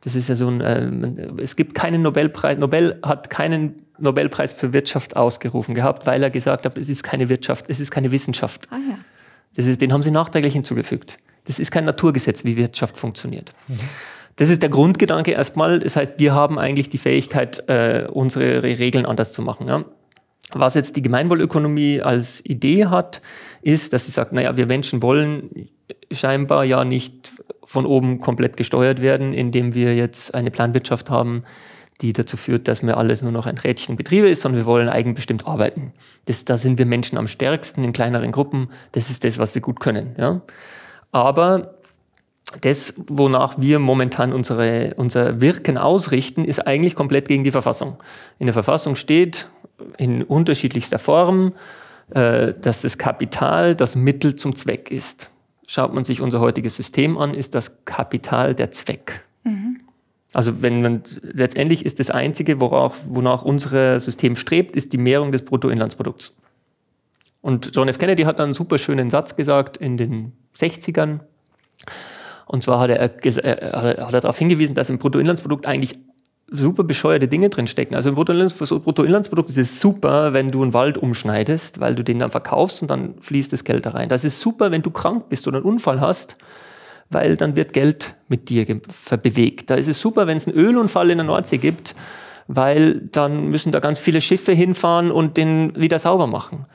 Das 0.02 0.14
ist 0.16 0.28
ja 0.28 0.34
so 0.34 0.48
ein, 0.48 0.60
äh, 0.60 1.42
es 1.42 1.56
gibt 1.56 1.74
keinen 1.74 2.02
Nobelpreis, 2.02 2.58
Nobel 2.58 2.98
hat 3.04 3.30
keinen 3.30 3.82
Nobelpreis 3.98 4.52
für 4.52 4.72
Wirtschaft 4.72 5.16
ausgerufen 5.16 5.74
gehabt, 5.74 6.06
weil 6.06 6.22
er 6.22 6.30
gesagt 6.30 6.66
hat, 6.66 6.76
es 6.76 6.88
ist 6.88 7.04
keine 7.04 7.28
Wirtschaft, 7.28 7.66
es 7.68 7.78
ist 7.78 7.90
keine 7.90 8.10
Wissenschaft. 8.10 8.66
Ah 8.70 8.78
ja. 8.88 8.98
Das 9.54 9.66
ist, 9.66 9.80
den 9.80 9.92
haben 9.92 10.02
sie 10.02 10.10
nachträglich 10.10 10.54
hinzugefügt. 10.54 11.18
Das 11.44 11.60
ist 11.60 11.70
kein 11.70 11.84
Naturgesetz, 11.84 12.44
wie 12.44 12.56
Wirtschaft 12.56 12.96
funktioniert. 12.96 13.52
Das 14.36 14.48
ist 14.48 14.62
der 14.62 14.70
Grundgedanke 14.70 15.32
erstmal. 15.32 15.80
Das 15.80 15.96
heißt, 15.96 16.18
wir 16.18 16.34
haben 16.34 16.58
eigentlich 16.58 16.88
die 16.88 16.98
Fähigkeit, 16.98 17.68
äh, 17.68 18.06
unsere 18.10 18.62
Regeln 18.62 19.04
anders 19.04 19.32
zu 19.32 19.42
machen. 19.42 19.68
Ja? 19.68 19.84
Was 20.54 20.74
jetzt 20.74 20.96
die 20.96 21.02
Gemeinwohlökonomie 21.02 22.02
als 22.02 22.44
Idee 22.44 22.86
hat, 22.86 23.22
ist, 23.62 23.92
dass 23.92 24.06
sie 24.06 24.12
sagt, 24.12 24.32
naja, 24.32 24.56
wir 24.56 24.66
Menschen 24.66 25.02
wollen 25.02 25.68
scheinbar 26.10 26.64
ja 26.64 26.84
nicht 26.84 27.32
von 27.64 27.86
oben 27.86 28.20
komplett 28.20 28.56
gesteuert 28.56 29.00
werden, 29.00 29.32
indem 29.32 29.74
wir 29.74 29.94
jetzt 29.96 30.34
eine 30.34 30.50
Planwirtschaft 30.50 31.10
haben, 31.10 31.44
die 32.00 32.12
dazu 32.12 32.36
führt, 32.36 32.68
dass 32.68 32.82
mir 32.82 32.96
alles 32.96 33.22
nur 33.22 33.32
noch 33.32 33.46
ein 33.46 33.56
Rädchen 33.56 33.96
Betriebe 33.96 34.28
ist, 34.28 34.42
sondern 34.42 34.60
wir 34.60 34.66
wollen 34.66 34.88
eigenbestimmt 34.88 35.46
arbeiten. 35.46 35.92
Das, 36.26 36.44
da 36.44 36.56
sind 36.58 36.78
wir 36.78 36.86
Menschen 36.86 37.16
am 37.16 37.28
stärksten 37.28 37.84
in 37.84 37.92
kleineren 37.92 38.32
Gruppen. 38.32 38.70
Das 38.92 39.08
ist 39.08 39.24
das, 39.24 39.38
was 39.38 39.54
wir 39.54 39.62
gut 39.62 39.80
können. 39.80 40.14
Ja? 40.18 40.42
Aber 41.12 41.74
das, 42.60 42.94
wonach 42.96 43.56
wir 43.58 43.78
momentan 43.78 44.32
unsere, 44.32 44.94
unser 44.96 45.40
Wirken 45.40 45.78
ausrichten, 45.78 46.44
ist 46.44 46.66
eigentlich 46.66 46.94
komplett 46.94 47.28
gegen 47.28 47.44
die 47.44 47.50
Verfassung. 47.50 47.96
In 48.38 48.46
der 48.46 48.54
Verfassung 48.54 48.96
steht 48.96 49.48
in 49.98 50.22
unterschiedlichster 50.22 50.98
Form, 50.98 51.52
äh, 52.10 52.54
dass 52.60 52.82
das 52.82 52.98
Kapital 52.98 53.74
das 53.74 53.96
Mittel 53.96 54.34
zum 54.34 54.54
Zweck 54.54 54.90
ist. 54.90 55.30
Schaut 55.66 55.94
man 55.94 56.04
sich 56.04 56.20
unser 56.20 56.40
heutiges 56.40 56.76
System 56.76 57.16
an, 57.16 57.34
ist 57.34 57.54
das 57.54 57.84
Kapital 57.84 58.54
der 58.54 58.70
Zweck. 58.70 59.24
Mhm. 59.44 59.80
Also 60.34 60.62
wenn 60.62 60.82
man 60.82 61.02
letztendlich 61.22 61.84
ist 61.84 62.00
das 62.00 62.10
Einzige, 62.10 62.60
worauf, 62.60 62.96
wonach 63.06 63.42
unser 63.42 64.00
System 64.00 64.36
strebt, 64.36 64.76
ist 64.76 64.92
die 64.92 64.98
Mehrung 64.98 65.32
des 65.32 65.42
Bruttoinlandsprodukts. 65.42 66.34
Und 67.42 67.70
John 67.74 67.88
F. 67.88 67.98
Kennedy 67.98 68.22
hat 68.22 68.40
einen 68.40 68.54
super 68.54 68.78
schönen 68.78 69.10
Satz 69.10 69.36
gesagt 69.36 69.76
in 69.76 69.96
den 69.96 70.32
60ern. 70.56 71.20
Und 72.46 72.62
zwar 72.62 72.80
hat 72.80 72.90
er, 72.90 73.02
hat 73.02 74.14
er 74.14 74.20
darauf 74.20 74.38
hingewiesen, 74.38 74.74
dass 74.74 74.90
im 74.90 74.98
Bruttoinlandsprodukt 74.98 75.66
eigentlich 75.66 75.92
super 76.52 76.84
bescheuerte 76.84 77.28
Dinge 77.28 77.48
drinstecken. 77.48 77.96
Also 77.96 78.10
im 78.10 78.14
Bruttoinlandsprodukt 78.14 79.50
ist 79.50 79.56
es 79.56 79.80
super, 79.80 80.34
wenn 80.34 80.50
du 80.50 80.62
einen 80.62 80.74
Wald 80.74 80.98
umschneidest, 80.98 81.80
weil 81.80 81.94
du 81.94 82.04
den 82.04 82.18
dann 82.18 82.30
verkaufst 82.30 82.82
und 82.82 82.88
dann 82.88 83.14
fließt 83.20 83.52
das 83.52 83.64
Geld 83.64 83.86
da 83.86 83.90
rein. 83.90 84.08
Das 84.08 84.24
ist 84.24 84.40
super, 84.40 84.70
wenn 84.70 84.82
du 84.82 84.90
krank 84.90 85.28
bist 85.30 85.48
oder 85.48 85.58
einen 85.58 85.66
Unfall 85.66 86.00
hast, 86.00 86.36
weil 87.08 87.36
dann 87.36 87.56
wird 87.56 87.72
Geld 87.72 88.14
mit 88.28 88.50
dir 88.50 88.66
bewegt. 89.22 89.70
Da 89.70 89.76
ist 89.76 89.88
es 89.88 90.00
super, 90.00 90.26
wenn 90.26 90.36
es 90.36 90.46
einen 90.46 90.56
Ölunfall 90.56 91.10
in 91.10 91.18
der 91.18 91.26
Nordsee 91.26 91.58
gibt, 91.58 91.94
weil 92.48 93.00
dann 93.00 93.48
müssen 93.48 93.72
da 93.72 93.80
ganz 93.80 93.98
viele 93.98 94.20
Schiffe 94.20 94.52
hinfahren 94.52 95.10
und 95.10 95.36
den 95.36 95.74
wieder 95.74 95.98
sauber 95.98 96.26
machen. 96.26 96.66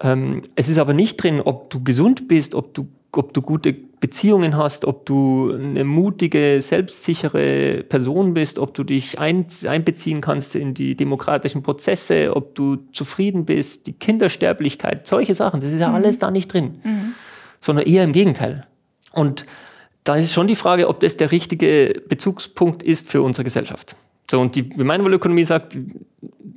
Ähm, 0.00 0.42
es 0.56 0.68
ist 0.68 0.78
aber 0.78 0.94
nicht 0.94 1.22
drin, 1.22 1.40
ob 1.40 1.70
du 1.70 1.84
gesund 1.84 2.26
bist, 2.26 2.54
ob 2.54 2.74
du, 2.74 2.88
ob 3.12 3.32
du 3.34 3.42
gute 3.42 3.72
Beziehungen 3.72 4.56
hast, 4.56 4.84
ob 4.84 5.04
du 5.04 5.52
eine 5.52 5.84
mutige, 5.84 6.60
selbstsichere 6.60 7.84
Person 7.84 8.34
bist, 8.34 8.58
ob 8.58 8.72
du 8.72 8.82
dich 8.82 9.18
ein, 9.18 9.46
einbeziehen 9.66 10.20
kannst 10.20 10.54
in 10.54 10.74
die 10.74 10.96
demokratischen 10.96 11.62
Prozesse, 11.62 12.34
ob 12.34 12.54
du 12.54 12.76
zufrieden 12.92 13.44
bist, 13.44 13.86
die 13.86 13.92
Kindersterblichkeit, 13.92 15.06
solche 15.06 15.34
Sachen, 15.34 15.60
das 15.60 15.72
ist 15.72 15.80
ja 15.80 15.88
mhm. 15.88 15.96
alles 15.96 16.18
da 16.18 16.30
nicht 16.30 16.52
drin, 16.52 16.80
mhm. 16.82 17.14
sondern 17.60 17.86
eher 17.86 18.04
im 18.04 18.12
Gegenteil. 18.12 18.66
Und 19.12 19.44
da 20.04 20.16
ist 20.16 20.32
schon 20.32 20.46
die 20.46 20.56
Frage, 20.56 20.88
ob 20.88 21.00
das 21.00 21.16
der 21.16 21.30
richtige 21.30 22.02
Bezugspunkt 22.08 22.82
ist 22.82 23.08
für 23.08 23.20
unsere 23.22 23.44
Gesellschaft. 23.44 23.96
So, 24.30 24.40
und 24.40 24.54
die 24.54 24.68
Gemeinwohlökonomie 24.68 25.44
sagt, 25.44 25.76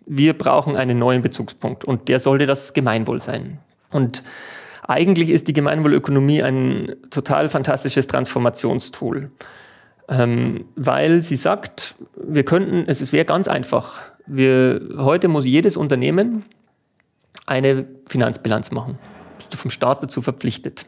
wir 0.06 0.38
brauchen 0.38 0.76
einen 0.76 1.00
neuen 1.00 1.22
Bezugspunkt 1.22 1.84
und 1.84 2.08
der 2.08 2.20
sollte 2.20 2.46
das 2.46 2.74
Gemeinwohl 2.74 3.22
sein. 3.22 3.58
Und 3.90 4.24
eigentlich 4.88 5.30
ist 5.30 5.48
die 5.48 5.54
Gemeinwohlökonomie 5.54 6.44
ein 6.44 6.96
total 7.10 7.50
fantastisches 7.50 8.08
Transformationstool, 8.08 9.32
ähm, 10.10 10.66
weil 10.76 11.22
sie 11.22 11.36
sagt, 11.36 11.96
wir 12.16 12.44
könnten, 12.44 12.86
es 12.88 13.14
wäre 13.14 13.26
ganz 13.26 13.48
einfach. 13.48 14.02
Wir, 14.26 14.82
heute 14.98 15.28
muss 15.28 15.46
jedes 15.46 15.78
Unternehmen 15.78 16.44
eine 17.46 17.86
Finanzbilanz 18.08 18.72
machen. 18.72 18.98
Bist 19.38 19.54
du 19.54 19.58
vom 19.58 19.72
Staat 19.72 20.04
dazu 20.04 20.22
verpflichtet. 20.22 20.86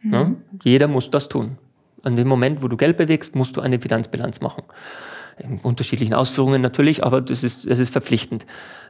Mhm. 0.00 0.12
Ja? 0.12 0.32
Jeder 0.64 0.88
muss 0.88 1.10
das 1.10 1.28
tun. 1.28 1.58
An 2.02 2.16
dem 2.16 2.28
Moment, 2.28 2.62
wo 2.62 2.68
du 2.68 2.76
Geld 2.76 2.96
bewegst, 2.96 3.36
musst 3.36 3.56
du 3.56 3.60
eine 3.60 3.80
Finanzbilanz 3.80 4.40
machen. 4.40 4.64
In 5.38 5.58
unterschiedlichen 5.58 6.14
Ausführungen 6.14 6.60
natürlich, 6.60 7.04
aber 7.04 7.20
das 7.20 7.42
ist, 7.42 7.68
das 7.68 7.78
ist 7.78 7.92
verpflichtend. 7.92 8.46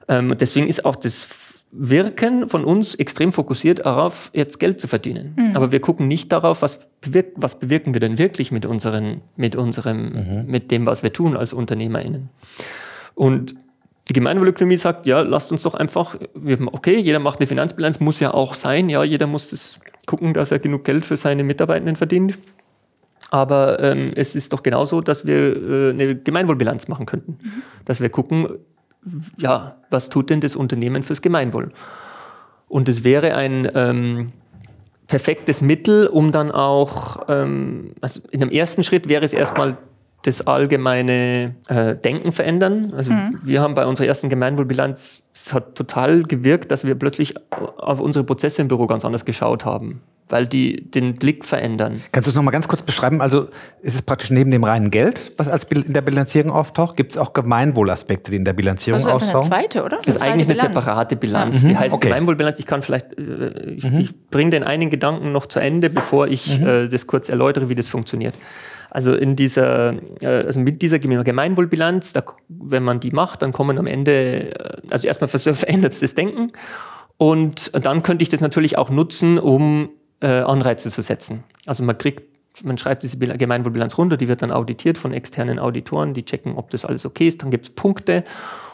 Ähm, 0.08 0.36
deswegen 0.38 0.66
ist 0.66 0.84
auch 0.84 0.96
das 0.96 1.28
Wirken 1.74 2.50
von 2.50 2.64
uns 2.64 2.94
extrem 2.94 3.32
fokussiert 3.32 3.86
darauf, 3.86 4.30
jetzt 4.34 4.60
Geld 4.60 4.78
zu 4.78 4.88
verdienen. 4.88 5.34
Mhm. 5.36 5.56
Aber 5.56 5.72
wir 5.72 5.80
gucken 5.80 6.06
nicht 6.06 6.30
darauf, 6.30 6.60
was, 6.60 6.80
bewirk 7.00 7.32
was 7.36 7.58
bewirken 7.58 7.94
wir 7.94 8.00
denn 8.00 8.18
wirklich 8.18 8.52
mit, 8.52 8.66
unseren, 8.66 9.22
mit, 9.36 9.56
unserem, 9.56 10.12
mhm. 10.12 10.44
mit 10.46 10.70
dem, 10.70 10.84
was 10.84 11.02
wir 11.02 11.14
tun 11.14 11.34
als 11.34 11.54
UnternehmerInnen. 11.54 12.28
Und 13.14 13.54
die 14.08 14.12
Gemeinwohlökonomie 14.12 14.76
sagt, 14.76 15.06
ja, 15.06 15.22
lasst 15.22 15.50
uns 15.50 15.62
doch 15.62 15.74
einfach, 15.74 16.16
okay, 16.72 16.98
jeder 16.98 17.20
macht 17.20 17.40
eine 17.40 17.46
Finanzbilanz, 17.46 18.00
muss 18.00 18.20
ja 18.20 18.34
auch 18.34 18.54
sein, 18.54 18.90
ja, 18.90 19.02
jeder 19.02 19.26
muss 19.26 19.48
das 19.48 19.80
gucken, 20.06 20.34
dass 20.34 20.50
er 20.50 20.58
genug 20.58 20.84
Geld 20.84 21.04
für 21.04 21.16
seine 21.16 21.44
Mitarbeitenden 21.44 21.96
verdient. 21.96 22.36
Aber 23.30 23.80
ähm, 23.80 24.12
es 24.14 24.36
ist 24.36 24.52
doch 24.52 24.62
genauso, 24.62 25.00
dass 25.00 25.24
wir 25.24 25.56
äh, 25.56 25.90
eine 25.90 26.16
Gemeinwohlbilanz 26.16 26.88
machen 26.88 27.06
könnten. 27.06 27.38
Mhm. 27.42 27.62
Dass 27.86 28.02
wir 28.02 28.10
gucken, 28.10 28.46
ja, 29.38 29.76
was 29.90 30.08
tut 30.08 30.30
denn 30.30 30.40
das 30.40 30.56
Unternehmen 30.56 31.02
fürs 31.02 31.22
Gemeinwohl? 31.22 31.72
Und 32.68 32.88
es 32.88 33.04
wäre 33.04 33.34
ein 33.34 33.70
ähm, 33.74 34.32
perfektes 35.06 35.60
Mittel, 35.60 36.06
um 36.06 36.32
dann 36.32 36.50
auch, 36.50 37.26
ähm, 37.28 37.94
also 38.00 38.20
in 38.30 38.42
einem 38.42 38.50
ersten 38.50 38.84
Schritt 38.84 39.08
wäre 39.08 39.24
es 39.24 39.34
erstmal 39.34 39.76
das 40.22 40.46
allgemeine 40.46 41.54
äh, 41.68 41.96
Denken 41.96 42.32
verändern. 42.32 42.92
Also 42.96 43.12
mhm. 43.12 43.38
wir 43.42 43.60
haben 43.60 43.74
bei 43.74 43.86
unserer 43.86 44.06
ersten 44.06 44.28
Gemeinwohlbilanz, 44.28 45.22
es 45.34 45.52
hat 45.52 45.74
total 45.74 46.22
gewirkt, 46.22 46.70
dass 46.70 46.86
wir 46.86 46.94
plötzlich 46.94 47.34
auf 47.50 48.00
unsere 48.00 48.24
Prozesse 48.24 48.62
im 48.62 48.68
Büro 48.68 48.86
ganz 48.86 49.04
anders 49.04 49.24
geschaut 49.24 49.64
haben 49.64 50.00
weil 50.32 50.46
die 50.46 50.90
den 50.90 51.16
Blick 51.16 51.44
verändern. 51.44 52.00
Kannst 52.10 52.26
du 52.26 52.30
es 52.30 52.34
nochmal 52.34 52.52
ganz 52.52 52.66
kurz 52.66 52.82
beschreiben? 52.82 53.20
Also 53.20 53.48
ist 53.82 53.94
es 53.94 54.00
praktisch 54.00 54.30
neben 54.30 54.50
dem 54.50 54.64
reinen 54.64 54.90
Geld, 54.90 55.32
was 55.36 55.46
als 55.46 55.64
in 55.64 55.92
der 55.92 56.00
Bilanzierung 56.00 56.50
auftaucht, 56.50 56.96
gibt 56.96 57.12
es 57.12 57.18
auch 57.18 57.34
Gemeinwohlaspekte, 57.34 58.30
die 58.30 58.38
in 58.38 58.46
der 58.46 58.54
Bilanzierung 58.54 59.02
also 59.02 59.16
auftauchen? 59.16 59.34
Das 59.34 59.44
ist 59.44 59.52
eine 59.52 59.62
zweite, 59.62 59.84
oder? 59.84 59.98
Das 59.98 60.16
ist 60.16 60.22
eigentlich 60.22 60.48
Bilanz. 60.48 60.64
eine 60.64 60.74
separate 60.74 61.16
Bilanz. 61.16 61.62
Mhm. 61.62 61.68
Die 61.68 61.76
heißt 61.76 61.94
okay. 61.94 62.08
Gemeinwohlbilanz. 62.08 62.58
Ich 62.58 62.66
kann 62.66 62.80
vielleicht, 62.80 63.12
äh, 63.18 63.72
ich, 63.72 63.84
mhm. 63.84 64.00
ich 64.00 64.28
bringe 64.30 64.50
den 64.50 64.64
einen 64.64 64.88
Gedanken 64.88 65.32
noch 65.32 65.44
zu 65.44 65.60
Ende, 65.60 65.90
bevor 65.90 66.28
ich 66.28 66.58
mhm. 66.58 66.66
äh, 66.66 66.88
das 66.88 67.06
kurz 67.06 67.28
erläutere, 67.28 67.68
wie 67.68 67.74
das 67.74 67.90
funktioniert. 67.90 68.34
Also 68.94 69.14
in 69.14 69.36
dieser, 69.36 69.94
äh, 70.20 70.26
also 70.26 70.60
mit 70.60 70.82
dieser 70.82 70.98
Gemeinwohlbilanz, 70.98 72.12
da, 72.12 72.22
wenn 72.48 72.82
man 72.82 73.00
die 73.00 73.10
macht, 73.10 73.40
dann 73.40 73.52
kommen 73.52 73.78
am 73.78 73.86
Ende, 73.86 74.54
äh, 74.54 74.82
also 74.90 75.08
erstmal 75.08 75.28
verändert 75.54 76.00
das 76.00 76.14
Denken. 76.14 76.52
Und 77.16 77.70
dann 77.86 78.02
könnte 78.02 78.22
ich 78.22 78.28
das 78.28 78.42
natürlich 78.42 78.76
auch 78.76 78.90
nutzen, 78.90 79.38
um 79.38 79.88
äh, 80.20 80.26
Anreize 80.26 80.90
zu 80.90 81.00
setzen. 81.00 81.42
Also 81.64 81.82
man 81.84 81.96
kriegt, 81.96 82.22
man 82.62 82.76
schreibt 82.76 83.02
diese 83.02 83.16
Gemeinwohlbilanz 83.16 83.96
runter, 83.96 84.18
die 84.18 84.28
wird 84.28 84.42
dann 84.42 84.50
auditiert 84.50 84.98
von 84.98 85.14
externen 85.14 85.58
Auditoren, 85.58 86.12
die 86.12 86.26
checken, 86.26 86.56
ob 86.56 86.68
das 86.68 86.84
alles 86.84 87.06
okay 87.06 87.28
ist, 87.28 87.42
dann 87.42 87.50
gibt 87.50 87.64
es 87.64 87.70
Punkte 87.70 88.24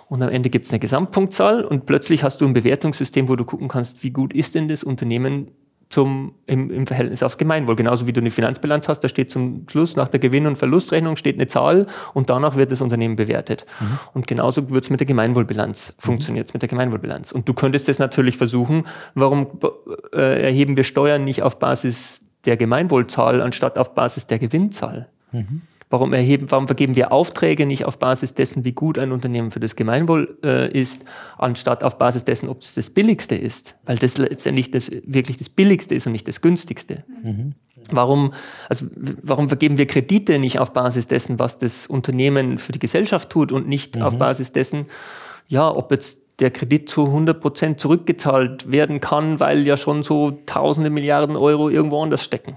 und 0.09 0.21
am 0.23 0.31
Ende 0.31 0.51
gibt 0.51 0.67
es 0.67 0.73
eine 0.73 0.81
Gesamtpunktzahl. 0.81 1.65
Und 1.65 1.87
plötzlich 1.87 2.25
hast 2.25 2.41
du 2.41 2.47
ein 2.47 2.55
Bewertungssystem, 2.55 3.29
wo 3.29 3.37
du 3.37 3.45
gucken 3.45 3.69
kannst, 3.69 4.03
wie 4.03 4.11
gut 4.11 4.33
ist 4.33 4.57
denn 4.57 4.67
das 4.67 4.83
Unternehmen 4.83 5.53
zum, 5.91 6.35
im, 6.47 6.71
im 6.71 6.87
Verhältnis 6.87 7.23
aufs 7.23 7.39
Gemeinwohl. 7.39 7.77
Genauso 7.77 8.07
wie 8.07 8.13
du 8.13 8.21
eine 8.21 8.31
Finanzbilanz 8.31 8.89
hast, 8.89 9.01
da 9.01 9.09
steht 9.09 9.31
zum 9.31 9.67
Schluss 9.71 9.97
nach 9.97 10.09
der 10.09 10.21
Gewinn- 10.21 10.47
und 10.47 10.57
Verlustrechnung 10.57 11.17
steht 11.17 11.37
eine 11.37 11.47
Zahl 11.47 11.87
und 12.13 12.29
danach 12.29 12.57
wird 12.57 12.73
das 12.73 12.81
Unternehmen 12.81 13.17
bewertet. 13.17 13.65
Mhm. 13.81 13.99
Und 14.13 14.27
genauso 14.27 14.71
wird 14.71 14.85
es 14.85 14.91
mit 14.91 15.01
der 15.01 15.07
Gemeinwohlbilanz, 15.07 15.95
mhm. 15.97 16.03
funktioniert 16.03 16.49
es 16.49 16.53
mit 16.53 16.63
der 16.63 16.69
Gemeinwohlbilanz. 16.69 17.33
Und 17.33 17.49
du 17.49 17.55
könntest 17.55 17.89
das 17.89 17.99
natürlich 17.99 18.37
versuchen, 18.37 18.87
warum 19.15 19.47
äh, 20.13 20.43
erheben 20.43 20.77
wir 20.77 20.85
Steuern 20.85 21.25
nicht 21.25 21.43
auf 21.43 21.59
Basis 21.59 22.25
der 22.45 22.57
Gemeinwohlzahl 22.57 23.41
anstatt 23.41 23.79
auf 23.79 23.95
Basis 23.95 24.27
der 24.27 24.39
Gewinnzahl? 24.39 25.09
Mhm. 25.33 25.63
Warum, 25.91 26.13
erheben, 26.13 26.51
warum 26.51 26.67
vergeben 26.67 26.97
wir 26.97 27.13
Aufträge 27.13 27.65
nicht 27.65 27.87
auf 27.87 27.99
Basis 27.99 28.35
dessen, 28.35 28.65
wie 28.65 28.73
gut 28.73 28.99
ein 28.99 29.11
Unternehmen 29.11 29.51
für 29.51 29.61
das 29.61 29.75
Gemeinwohl 29.75 30.39
äh, 30.45 30.71
ist, 30.71 31.05
anstatt 31.39 31.83
auf 31.83 31.97
Basis 31.97 32.25
dessen, 32.25 32.51
ob 32.51 32.61
es 32.61 32.75
das 32.75 32.91
Billigste 32.91 33.35
ist? 33.35 33.75
Weil 33.87 33.97
das 33.97 34.19
letztendlich 34.19 34.71
das, 34.71 34.91
wirklich 35.05 35.39
das 35.39 35.49
Billigste 35.49 35.95
ist 35.95 36.07
und 36.07 36.13
nicht 36.13 36.29
das 36.29 36.43
Günstigste. 36.43 37.05
Mhm. 37.23 37.55
Warum, 37.91 38.35
also, 38.69 38.87
warum 38.95 39.49
vergeben 39.49 39.79
wir 39.79 39.87
Kredite 39.87 40.39
nicht 40.39 40.59
auf 40.59 40.75
Basis 40.75 41.07
dessen, 41.07 41.39
was 41.39 41.57
das 41.57 41.87
Unternehmen 41.87 42.59
für 42.59 42.73
die 42.73 42.79
Gesellschaft 42.79 43.31
tut 43.31 43.51
und 43.51 43.67
nicht 43.67 43.97
mhm. 43.97 44.03
auf 44.03 44.19
Basis 44.19 44.53
dessen, 44.53 44.87
ja, 45.47 45.75
ob 45.75 45.91
jetzt 45.91 46.21
der 46.39 46.51
Kredit 46.51 46.89
zu 46.89 47.07
100 47.07 47.41
Prozent 47.41 47.81
zurückgezahlt 47.81 48.71
werden 48.71 49.01
kann, 49.01 49.41
weil 49.41 49.67
ja 49.67 49.77
schon 49.77 50.03
so 50.03 50.33
tausende 50.45 50.91
Milliarden 50.91 51.37
Euro 51.37 51.69
irgendwo 51.69 52.03
anders 52.03 52.23
stecken. 52.23 52.57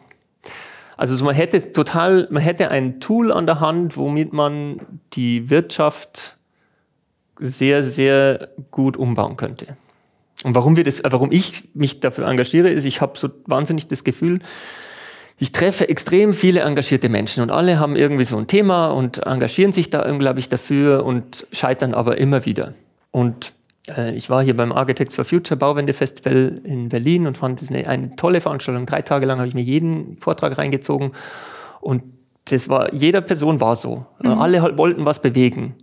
Also 0.97 1.23
man 1.23 1.35
hätte 1.35 1.71
total, 1.71 2.27
man 2.31 2.43
hätte 2.43 2.69
ein 2.69 2.99
Tool 2.99 3.31
an 3.31 3.45
der 3.45 3.59
Hand, 3.59 3.97
womit 3.97 4.33
man 4.33 4.79
die 5.13 5.49
Wirtschaft 5.49 6.37
sehr, 7.39 7.83
sehr 7.83 8.49
gut 8.69 8.97
umbauen 8.97 9.37
könnte. 9.37 9.77
Und 10.43 10.55
warum 10.55 10.75
wir 10.75 10.83
das, 10.83 11.01
warum 11.03 11.31
ich 11.31 11.69
mich 11.73 11.99
dafür 11.99 12.27
engagiere, 12.27 12.69
ist, 12.69 12.85
ich 12.85 13.01
habe 13.01 13.17
so 13.17 13.29
wahnsinnig 13.45 13.87
das 13.87 14.03
Gefühl, 14.03 14.39
ich 15.37 15.51
treffe 15.51 15.89
extrem 15.89 16.33
viele 16.33 16.61
engagierte 16.61 17.09
Menschen 17.09 17.41
und 17.41 17.49
alle 17.49 17.79
haben 17.79 17.95
irgendwie 17.95 18.25
so 18.25 18.37
ein 18.37 18.45
Thema 18.45 18.87
und 18.87 19.25
engagieren 19.25 19.73
sich 19.73 19.89
da 19.89 20.07
unglaublich 20.07 20.49
dafür 20.49 21.03
und 21.03 21.47
scheitern 21.51 21.95
aber 21.95 22.17
immer 22.19 22.45
wieder. 22.45 22.75
Und 23.09 23.53
Äh, 23.60 23.60
ich 24.15 24.29
war 24.29 24.43
hier 24.43 24.55
beim 24.55 24.71
Architects 24.71 25.15
for 25.15 25.25
Future 25.25 25.57
Bauwende 25.57 25.93
Festival 25.93 26.61
in 26.63 26.89
Berlin 26.89 27.25
und 27.25 27.37
fand 27.37 27.61
es 27.61 27.69
eine, 27.69 27.87
eine 27.87 28.15
tolle 28.15 28.41
Veranstaltung. 28.41 28.85
Drei 28.85 29.01
Tage 29.01 29.25
lang 29.25 29.39
habe 29.39 29.47
ich 29.47 29.55
mir 29.55 29.63
jeden 29.63 30.17
Vortrag 30.17 30.57
reingezogen 30.57 31.11
und 31.79 32.03
das 32.45 32.69
war, 32.69 32.93
jeder 32.93 33.21
Person 33.21 33.61
war 33.61 33.75
so. 33.75 34.05
Mhm. 34.21 34.39
Alle 34.39 34.61
halt 34.61 34.77
wollten 34.77 35.05
was 35.05 35.21
bewegen. 35.21 35.75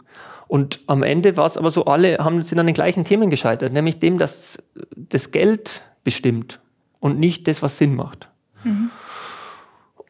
Und 0.46 0.80
am 0.86 1.02
Ende 1.02 1.36
war 1.36 1.46
es 1.46 1.56
aber 1.56 1.70
so, 1.70 1.84
alle 1.84 2.18
haben, 2.18 2.42
sind 2.42 2.58
an 2.58 2.66
den 2.66 2.74
gleichen 2.74 3.04
Themen 3.04 3.30
gescheitert, 3.30 3.72
nämlich 3.72 3.98
dem, 3.98 4.18
dass 4.18 4.58
das 4.96 5.30
Geld 5.30 5.82
bestimmt 6.04 6.60
und 7.00 7.18
nicht 7.18 7.46
das, 7.48 7.62
was 7.62 7.78
Sinn 7.78 7.94
macht. 7.94 8.28
Mhm. 8.64 8.90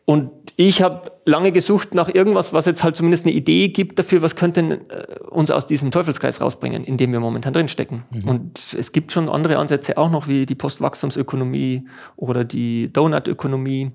Und 0.09 0.31
ich 0.57 0.81
habe 0.81 1.13
lange 1.27 1.53
gesucht 1.53 1.93
nach 1.93 2.09
irgendwas, 2.09 2.55
was 2.55 2.65
jetzt 2.65 2.83
halt 2.83 2.97
zumindest 2.97 3.27
eine 3.27 3.35
Idee 3.35 3.69
gibt 3.69 3.99
dafür, 3.99 4.23
was 4.23 4.37
könnte 4.37 4.81
äh, 4.89 5.19
uns 5.29 5.51
aus 5.51 5.67
diesem 5.67 5.91
Teufelskreis 5.91 6.41
rausbringen, 6.41 6.83
in 6.83 6.97
dem 6.97 7.13
wir 7.13 7.21
momentan 7.21 7.53
drinstecken. 7.53 8.05
Mhm. 8.11 8.27
Und 8.27 8.75
es 8.75 8.93
gibt 8.93 9.13
schon 9.13 9.29
andere 9.29 9.59
Ansätze 9.59 9.99
auch 9.99 10.11
noch, 10.11 10.27
wie 10.27 10.47
die 10.47 10.55
Postwachstumsökonomie 10.55 11.87
oder 12.17 12.45
die 12.45 12.91
Donutökonomie. 12.91 13.91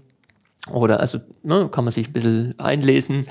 Oder 0.72 1.00
also 1.00 1.18
ne, 1.42 1.68
kann 1.72 1.84
man 1.84 1.92
sich 1.92 2.10
ein 2.10 2.14
bisschen 2.14 2.60
einlesen. 2.60 3.26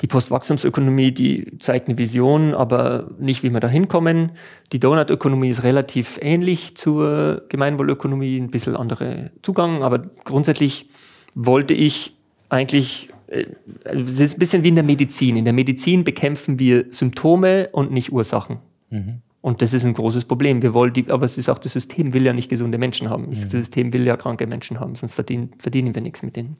Die 0.00 0.06
Postwachstumsökonomie, 0.06 1.12
die 1.12 1.58
zeigt 1.58 1.88
eine 1.88 1.98
Vision, 1.98 2.54
aber 2.54 3.10
nicht, 3.18 3.42
wie 3.42 3.50
wir 3.50 3.60
da 3.60 3.68
hinkommen. 3.68 4.32
Die 4.72 4.80
Donutökonomie 4.80 5.50
ist 5.50 5.62
relativ 5.62 6.18
ähnlich 6.22 6.74
zur 6.74 7.42
Gemeinwohlökonomie, 7.50 8.38
ein 8.38 8.50
bisschen 8.50 8.76
anderer 8.76 9.28
Zugang, 9.42 9.82
aber 9.82 9.98
grundsätzlich 10.24 10.88
wollte 11.34 11.74
ich 11.74 12.13
eigentlich, 12.54 13.10
äh, 13.26 13.46
es 13.84 14.20
ist 14.20 14.36
ein 14.36 14.38
bisschen 14.38 14.64
wie 14.64 14.68
in 14.68 14.76
der 14.76 14.84
Medizin. 14.84 15.36
In 15.36 15.44
der 15.44 15.52
Medizin 15.52 16.04
bekämpfen 16.04 16.58
wir 16.58 16.86
Symptome 16.90 17.68
und 17.72 17.92
nicht 17.92 18.12
Ursachen. 18.12 18.58
Mhm. 18.90 19.20
Und 19.40 19.60
das 19.60 19.74
ist 19.74 19.84
ein 19.84 19.92
großes 19.92 20.24
Problem. 20.24 20.62
Wir 20.62 20.72
wollen 20.72 20.94
die, 20.94 21.10
aber 21.10 21.26
es 21.26 21.36
ist 21.36 21.50
auch 21.50 21.58
das 21.58 21.72
System 21.74 22.14
will 22.14 22.24
ja 22.24 22.32
nicht 22.32 22.48
gesunde 22.48 22.78
Menschen 22.78 23.10
haben. 23.10 23.28
Das 23.28 23.44
mhm. 23.44 23.50
System 23.50 23.92
will 23.92 24.06
ja 24.06 24.16
kranke 24.16 24.46
Menschen 24.46 24.80
haben, 24.80 24.94
sonst 24.94 25.12
verdienen, 25.12 25.50
verdienen 25.58 25.94
wir 25.94 26.00
nichts 26.00 26.22
mit 26.22 26.36
denen. 26.36 26.56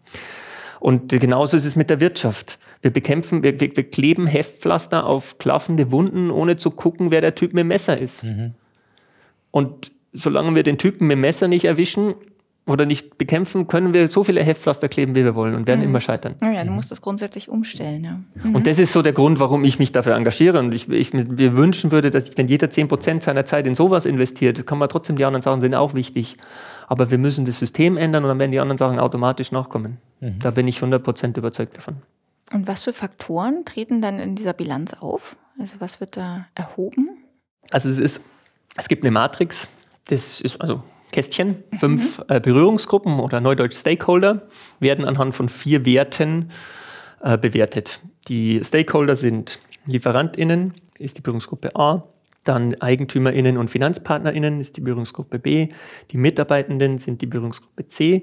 Und 0.80 1.08
genauso 1.08 1.56
ist 1.56 1.64
es 1.64 1.76
mit 1.76 1.88
der 1.88 2.00
Wirtschaft. 2.00 2.58
Wir 2.82 2.90
bekämpfen, 2.90 3.42
wir, 3.42 3.58
wir, 3.58 3.74
wir 3.74 3.84
kleben 3.84 4.26
Heftpflaster 4.26 5.06
auf 5.06 5.38
klaffende 5.38 5.90
Wunden, 5.92 6.30
ohne 6.30 6.58
zu 6.58 6.70
gucken, 6.70 7.10
wer 7.10 7.22
der 7.22 7.34
Typ 7.34 7.54
mit 7.54 7.62
dem 7.62 7.68
Messer 7.68 7.96
ist. 7.96 8.24
Mhm. 8.24 8.52
Und 9.50 9.92
solange 10.12 10.54
wir 10.54 10.62
den 10.62 10.76
Typen 10.76 11.06
mit 11.06 11.16
dem 11.16 11.22
Messer 11.22 11.48
nicht 11.48 11.64
erwischen, 11.64 12.14
oder 12.66 12.86
nicht 12.86 13.18
bekämpfen, 13.18 13.66
können 13.66 13.92
wir 13.92 14.08
so 14.08 14.24
viele 14.24 14.42
Heftpflaster 14.42 14.88
kleben, 14.88 15.14
wie 15.14 15.24
wir 15.24 15.34
wollen 15.34 15.54
und 15.54 15.66
werden 15.66 15.80
mhm. 15.80 15.88
immer 15.88 16.00
scheitern. 16.00 16.34
Ja, 16.42 16.50
ja, 16.50 16.64
du 16.64 16.70
musst 16.70 16.90
das 16.90 17.02
grundsätzlich 17.02 17.50
umstellen. 17.50 18.04
Ja. 18.04 18.20
Mhm. 18.42 18.54
Und 18.54 18.66
das 18.66 18.78
ist 18.78 18.92
so 18.92 19.02
der 19.02 19.12
Grund, 19.12 19.38
warum 19.38 19.64
ich 19.64 19.78
mich 19.78 19.92
dafür 19.92 20.14
engagiere 20.14 20.58
und 20.58 20.72
ich, 20.72 20.88
ich 20.88 21.12
mir 21.12 21.56
wünschen 21.56 21.90
würde, 21.90 22.10
dass 22.10 22.36
wenn 22.38 22.48
jeder 22.48 22.68
10% 22.68 23.22
seiner 23.22 23.44
Zeit 23.44 23.66
in 23.66 23.74
sowas 23.74 24.06
investiert, 24.06 24.66
kann 24.66 24.78
man 24.78 24.88
trotzdem 24.88 25.16
die 25.16 25.26
anderen 25.26 25.42
Sachen 25.42 25.60
sind 25.60 25.74
auch 25.74 25.92
wichtig. 25.92 26.36
Aber 26.86 27.10
wir 27.10 27.18
müssen 27.18 27.44
das 27.44 27.58
System 27.58 27.96
ändern 27.96 28.24
und 28.24 28.28
dann 28.28 28.38
werden 28.38 28.52
die 28.52 28.60
anderen 28.60 28.78
Sachen 28.78 28.98
automatisch 28.98 29.52
nachkommen. 29.52 29.98
Mhm. 30.20 30.38
Da 30.40 30.50
bin 30.50 30.66
ich 30.66 30.78
100% 30.78 31.36
überzeugt 31.36 31.76
davon. 31.76 31.96
Und 32.52 32.66
was 32.66 32.84
für 32.84 32.92
Faktoren 32.92 33.64
treten 33.64 34.00
dann 34.00 34.18
in 34.18 34.36
dieser 34.36 34.52
Bilanz 34.52 34.94
auf? 34.94 35.36
Also 35.58 35.76
was 35.80 36.00
wird 36.00 36.16
da 36.16 36.46
erhoben? 36.54 37.10
Also 37.70 37.88
es 37.88 37.98
ist, 37.98 38.22
es 38.76 38.88
gibt 38.88 39.04
eine 39.04 39.10
Matrix, 39.10 39.68
das 40.08 40.40
ist 40.40 40.60
also 40.60 40.82
Kästchen. 41.14 41.62
Fünf 41.78 42.18
mhm. 42.18 42.24
äh, 42.28 42.40
Berührungsgruppen 42.40 43.20
oder 43.20 43.40
neudeutsch 43.40 43.76
Stakeholder 43.76 44.42
werden 44.80 45.04
anhand 45.04 45.34
von 45.34 45.48
vier 45.48 45.86
Werten 45.86 46.50
äh, 47.22 47.38
bewertet. 47.38 48.00
Die 48.28 48.62
Stakeholder 48.64 49.14
sind 49.14 49.60
LieferantInnen, 49.86 50.72
ist 50.98 51.16
die 51.16 51.22
Berührungsgruppe 51.22 51.76
A. 51.76 52.04
Dann 52.42 52.74
EigentümerInnen 52.74 53.56
und 53.56 53.70
FinanzpartnerInnen 53.70 54.60
ist 54.60 54.76
die 54.76 54.80
Berührungsgruppe 54.80 55.38
B. 55.38 55.68
Die 56.10 56.18
Mitarbeitenden 56.18 56.98
sind 56.98 57.22
die 57.22 57.26
Berührungsgruppe 57.26 57.86
C. 57.86 58.22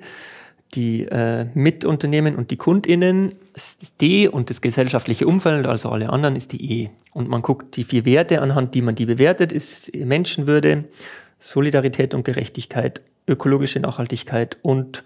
Die 0.76 1.04
äh, 1.04 1.48
Mitunternehmen 1.54 2.36
und 2.36 2.52
die 2.52 2.58
KundInnen 2.58 3.36
ist 3.54 3.82
das 3.82 3.98
D 3.98 4.28
und 4.28 4.50
das 4.50 4.62
gesellschaftliche 4.62 5.28
Umfeld, 5.28 5.66
also 5.66 5.90
alle 5.90 6.10
anderen, 6.10 6.36
ist 6.36 6.52
die 6.52 6.84
E. 6.84 6.90
Und 7.14 7.30
man 7.30 7.42
guckt 7.42 7.78
die 7.78 7.84
vier 7.84 8.06
Werte, 8.06 8.42
anhand 8.42 8.76
die 8.76 8.82
man 8.82 8.96
die 8.96 9.06
bewertet, 9.06 9.52
ist 9.52 9.94
Menschenwürde, 9.96 10.86
Solidarität 11.42 12.14
und 12.14 12.24
Gerechtigkeit, 12.24 13.02
ökologische 13.28 13.80
Nachhaltigkeit 13.80 14.58
und 14.62 15.04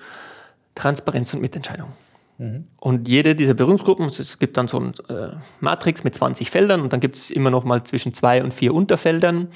Transparenz 0.76 1.34
und 1.34 1.42
Mitentscheidung. 1.42 1.94
Mhm. 2.38 2.66
Und 2.78 3.08
jede 3.08 3.36
dieser 3.36 3.54
Berührungsgruppen, 3.54 4.08
es 4.08 4.38
gibt 4.38 4.58
dann 4.58 4.68
so 4.68 4.80
ein 4.80 4.94
äh, 5.10 5.30
Matrix 5.62 6.04
mit 6.04 6.14
20 6.14 6.52
Feldern 6.52 6.82
und 6.82 6.92
dann 6.92 7.00
gibt 7.00 7.16
es 7.16 7.32
immer 7.32 7.50
noch 7.50 7.64
mal 7.64 7.84
zwischen 7.84 8.14
zwei 8.14 8.44
und 8.44 8.54
vier 8.54 8.74
Unterfeldern. 8.74 9.48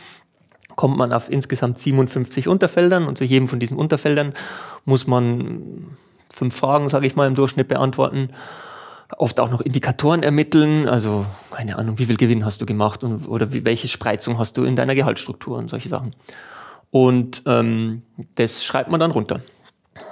Kommt 0.75 0.97
man 0.97 1.11
auf 1.11 1.29
insgesamt 1.29 1.77
57 1.77 2.47
Unterfeldern 2.47 3.05
und 3.05 3.17
zu 3.17 3.25
jedem 3.25 3.49
von 3.49 3.59
diesen 3.59 3.77
Unterfeldern 3.77 4.33
muss 4.85 5.05
man 5.05 5.97
fünf 6.31 6.55
Fragen, 6.55 6.87
sage 6.87 7.05
ich 7.05 7.17
mal, 7.17 7.27
im 7.27 7.35
Durchschnitt 7.35 7.67
beantworten. 7.67 8.29
Oft 9.17 9.41
auch 9.41 9.49
noch 9.49 9.59
Indikatoren 9.59 10.23
ermitteln, 10.23 10.87
also 10.87 11.25
keine 11.51 11.77
Ahnung, 11.77 11.99
wie 11.99 12.05
viel 12.05 12.15
Gewinn 12.15 12.45
hast 12.45 12.61
du 12.61 12.65
gemacht 12.65 13.03
und, 13.03 13.27
oder 13.27 13.51
wie, 13.51 13.65
welche 13.65 13.89
Spreizung 13.89 14.37
hast 14.37 14.55
du 14.55 14.63
in 14.63 14.77
deiner 14.77 14.95
Gehaltsstruktur 14.95 15.57
und 15.57 15.69
solche 15.69 15.89
Sachen. 15.89 16.13
Und 16.91 17.43
ähm, 17.45 18.02
das 18.36 18.63
schreibt 18.63 18.89
man 18.89 18.99
dann 18.99 19.12
runter. 19.12 19.41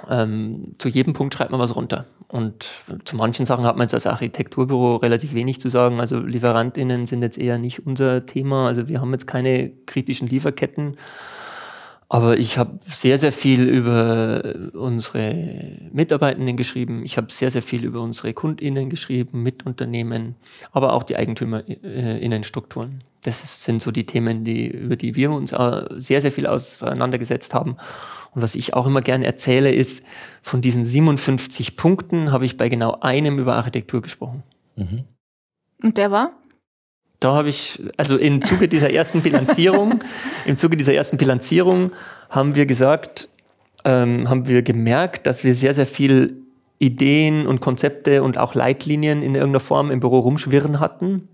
Ähm, 0.08 0.74
zu 0.78 0.88
jedem 0.88 1.12
Punkt 1.12 1.34
schreibt 1.34 1.50
man 1.50 1.60
was 1.60 1.74
runter. 1.74 2.06
Und 2.28 2.66
zu 3.04 3.16
manchen 3.16 3.46
Sachen 3.46 3.64
hat 3.64 3.76
man 3.76 3.84
jetzt 3.84 3.94
als 3.94 4.06
Architekturbüro 4.06 4.96
relativ 4.96 5.32
wenig 5.32 5.60
zu 5.60 5.70
sagen. 5.70 5.98
Also 5.98 6.20
LieferantInnen 6.20 7.06
sind 7.06 7.22
jetzt 7.22 7.38
eher 7.38 7.58
nicht 7.58 7.86
unser 7.86 8.26
Thema. 8.26 8.66
Also 8.66 8.86
wir 8.86 9.00
haben 9.00 9.12
jetzt 9.12 9.26
keine 9.26 9.70
kritischen 9.86 10.28
Lieferketten. 10.28 10.96
Aber 12.10 12.38
ich 12.38 12.56
habe 12.56 12.78
sehr, 12.86 13.18
sehr 13.18 13.32
viel 13.32 13.68
über 13.68 14.54
unsere 14.72 15.34
Mitarbeitenden 15.92 16.56
geschrieben. 16.56 17.02
Ich 17.04 17.18
habe 17.18 17.30
sehr, 17.30 17.50
sehr 17.50 17.62
viel 17.62 17.84
über 17.84 18.00
unsere 18.00 18.32
KundInnen 18.32 18.88
geschrieben, 18.88 19.42
Mitunternehmen, 19.42 20.34
aber 20.72 20.94
auch 20.94 21.02
die 21.02 21.16
EigentümerInnenstrukturen. 21.16 23.02
Das 23.28 23.64
sind 23.64 23.82
so 23.82 23.90
die 23.90 24.06
Themen, 24.06 24.44
die, 24.44 24.68
über 24.68 24.96
die 24.96 25.14
wir 25.14 25.30
uns 25.30 25.54
sehr, 25.96 26.22
sehr 26.22 26.32
viel 26.32 26.46
auseinandergesetzt 26.46 27.54
haben. 27.54 27.76
Und 28.34 28.42
was 28.42 28.54
ich 28.54 28.74
auch 28.74 28.86
immer 28.86 29.02
gerne 29.02 29.26
erzähle, 29.26 29.72
ist, 29.72 30.04
von 30.42 30.60
diesen 30.60 30.84
57 30.84 31.76
Punkten 31.76 32.32
habe 32.32 32.44
ich 32.44 32.56
bei 32.56 32.68
genau 32.68 32.98
einem 33.00 33.38
über 33.38 33.56
Architektur 33.56 34.02
gesprochen. 34.02 34.42
Mhm. 34.76 35.04
Und 35.82 35.96
der 35.96 36.10
war? 36.10 36.32
Da 37.20 37.34
habe 37.34 37.48
ich, 37.48 37.82
also 37.96 38.16
im 38.16 38.44
Zuge 38.44 38.68
dieser 38.68 38.90
ersten 38.90 39.22
Bilanzierung, 39.22 40.00
im 40.46 40.56
Zuge 40.56 40.76
dieser 40.76 40.94
ersten 40.94 41.16
Bilanzierung 41.16 41.92
haben 42.30 42.54
wir 42.54 42.66
gesagt, 42.66 43.28
ähm, 43.84 44.28
haben 44.28 44.46
wir 44.46 44.62
gemerkt, 44.62 45.26
dass 45.26 45.44
wir 45.44 45.54
sehr, 45.54 45.74
sehr 45.74 45.86
viel 45.86 46.42
Ideen 46.78 47.46
und 47.46 47.60
Konzepte 47.60 48.22
und 48.22 48.38
auch 48.38 48.54
Leitlinien 48.54 49.22
in 49.22 49.34
irgendeiner 49.34 49.60
Form 49.60 49.90
im 49.90 50.00
Büro 50.00 50.20
rumschwirren 50.20 50.78
hatten, 50.78 51.28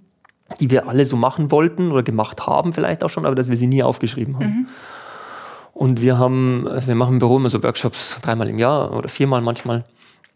die 0.60 0.70
wir 0.70 0.88
alle 0.88 1.04
so 1.04 1.16
machen 1.16 1.50
wollten 1.50 1.90
oder 1.90 2.02
gemacht 2.02 2.46
haben 2.46 2.72
vielleicht 2.72 3.02
auch 3.02 3.10
schon, 3.10 3.26
aber 3.26 3.34
dass 3.34 3.48
wir 3.48 3.56
sie 3.56 3.66
nie 3.66 3.82
aufgeschrieben 3.82 4.36
haben. 4.36 4.46
Mhm. 4.46 4.66
Und 5.72 6.00
wir 6.00 6.18
haben, 6.18 6.68
wir 6.86 6.94
machen 6.94 7.14
im 7.14 7.18
Büro 7.18 7.36
immer 7.36 7.50
so 7.50 7.62
Workshops 7.62 8.18
dreimal 8.22 8.48
im 8.48 8.58
Jahr 8.58 8.92
oder 8.96 9.08
viermal 9.08 9.40
manchmal. 9.40 9.84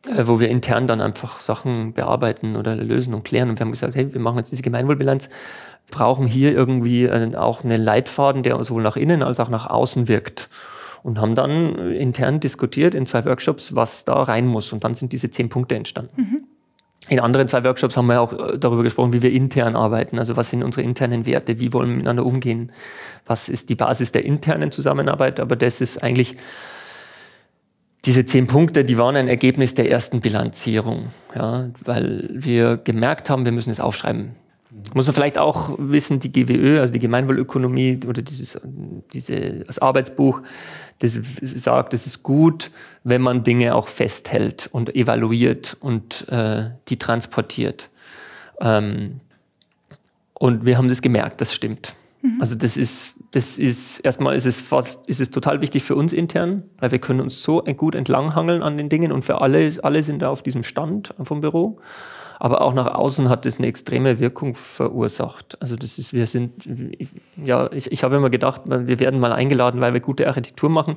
Äh, 0.07 0.27
wo 0.27 0.39
wir 0.39 0.49
intern 0.49 0.87
dann 0.87 1.01
einfach 1.01 1.41
Sachen 1.41 1.93
bearbeiten 1.93 2.57
oder 2.57 2.77
lösen 2.77 3.15
und 3.15 3.25
klären. 3.25 3.51
Und 3.51 3.59
wir 3.59 3.65
haben 3.65 3.73
gesagt, 3.73 3.95
hey, 3.95 4.13
wir 4.13 4.21
machen 4.21 4.39
jetzt 4.39 4.53
diese 4.53 4.63
Gemeinwohlbilanz, 4.63 5.29
brauchen 5.91 6.27
hier 6.27 6.53
irgendwie 6.53 7.11
auch 7.37 7.65
einen 7.65 7.83
Leitfaden, 7.83 8.43
der 8.43 8.63
sowohl 8.63 8.83
nach 8.83 8.97
innen 8.97 9.23
als 9.23 9.41
auch 9.41 9.49
nach 9.49 9.67
außen 9.67 10.07
wirkt. 10.07 10.49
Und 11.03 11.21
haben 11.21 11.35
dann 11.35 11.93
intern 11.93 12.41
diskutiert 12.41 12.95
in 12.95 13.07
zwei 13.07 13.25
Workshops, 13.25 13.75
was 13.75 14.05
da 14.05 14.23
rein 14.23 14.47
muss. 14.47 14.73
Und 14.73 14.85
dann 14.85 14.95
sind 14.95 15.13
diese 15.13 15.31
zehn 15.31 15.49
Punkte 15.49 15.75
entstanden. 15.75 16.21
Mhm. 16.21 16.45
In 17.09 17.21
anderen 17.21 17.49
zwei 17.49 17.65
Workshops 17.65 17.97
haben 17.97 18.07
wir 18.07 18.21
auch 18.21 18.33
äh, 18.33 18.59
darüber 18.59 18.83
gesprochen, 18.83 19.13
wie 19.13 19.23
wir 19.23 19.33
intern 19.33 19.77
arbeiten. 19.77 20.19
Also 20.19 20.37
was 20.37 20.51
sind 20.51 20.63
unsere 20.63 20.83
internen 20.83 21.27
Werte? 21.27 21.59
Wie 21.59 21.73
wollen 21.73 21.89
wir 21.89 21.97
miteinander 21.97 22.27
umgehen? 22.27 22.73
Was 23.27 23.49
ist 23.49 23.69
die 23.69 23.75
Basis 23.75 24.13
der 24.13 24.25
internen 24.25 24.73
Zusammenarbeit? 24.73 25.41
Aber 25.41 25.57
das 25.57 25.81
ist 25.81 26.03
eigentlich 26.03 26.37
diese 28.05 28.25
zehn 28.25 28.47
Punkte, 28.47 28.85
die 28.85 28.97
waren 28.97 29.17
ein 29.17 29.29
Ergebnis 29.29 29.75
der 29.75 29.91
ersten 29.91 30.21
Bilanzierung, 30.21 31.09
ja, 31.35 31.69
weil 31.85 32.31
wir 32.33 32.77
gemerkt 32.77 33.29
haben, 33.29 33.45
wir 33.45 33.53
müssen 33.53 33.71
es 33.71 33.81
aufschreiben. 33.81 34.37
Muss 34.95 35.07
man 35.07 35.15
vielleicht 35.15 35.39
auch 35.39 35.75
wissen, 35.79 36.21
die 36.21 36.31
GWÖ, 36.31 36.81
also 36.81 36.93
die 36.93 37.01
Gemeinwohlökonomie 37.01 38.01
oder 38.07 38.23
dieses, 38.23 38.61
diese, 39.13 39.65
das 39.65 39.79
Arbeitsbuch, 39.79 40.43
das 41.01 41.19
sagt, 41.41 41.95
es 41.95 42.07
ist 42.07 42.23
gut, 42.23 42.71
wenn 43.05 43.23
man 43.23 43.45
Dinge 43.45 43.75
auch 43.75 43.89
festhält 43.89 44.69
und 44.73 44.95
evaluiert 44.95 45.77
und 45.81 46.29
äh, 46.29 46.71
die 46.89 46.99
transportiert. 46.99 47.89
Ähm, 48.61 49.21
und 50.35 50.67
wir 50.67 50.77
haben 50.77 50.89
das 50.89 51.03
gemerkt, 51.03 51.41
das 51.41 51.55
stimmt. 51.55 51.95
Mhm. 52.23 52.41
Also 52.41 52.55
das 52.55 52.77
ist, 52.77 53.15
das 53.31 53.59
ist, 53.59 54.01
erstmal 54.01 54.35
ist 54.37 54.47
es 54.47 54.61
fast, 54.61 55.09
ist 55.09 55.21
es 55.21 55.31
total 55.31 55.61
wichtig 55.61 55.85
für 55.85 55.95
uns 55.95 56.13
intern, 56.13 56.65
weil 56.79 56.91
wir 56.91 56.99
können 56.99 57.21
uns 57.21 57.43
so 57.43 57.63
gut 57.77 57.95
entlanghangeln 57.95 58.63
an 58.63 58.77
den 58.77 58.89
Dingen 58.89 59.13
und 59.13 59.25
für 59.25 59.41
alle, 59.41 59.73
alle 59.83 60.03
sind 60.03 60.23
da 60.23 60.31
auf 60.31 60.43
diesem 60.43 60.65
Stand 60.65 61.15
vom 61.23 61.41
Büro. 61.41 61.79
Aber 62.39 62.63
auch 62.63 62.75
nach 62.75 62.87
außen 62.87 63.29
hat 63.29 63.45
das 63.45 63.59
eine 63.59 63.67
extreme 63.67 64.21
Wirkung 64.21 64.55
verursacht. 64.55 65.61
Also 65.61 65.77
das 65.77 65.99
ist, 65.99 66.13
wir 66.13 66.27
sind, 66.27 66.69
ja, 67.45 67.71
ich, 67.73 67.91
ich 67.91 68.05
habe 68.05 68.17
immer 68.17 68.31
gedacht, 68.31 68.63
wir 68.65 69.01
werden 69.01 69.19
mal 69.21 69.33
eingeladen, 69.33 69.81
weil 69.81 69.93
wir 69.93 70.01
gute 70.01 70.27
Architektur 70.29 70.71
machen. 70.71 70.97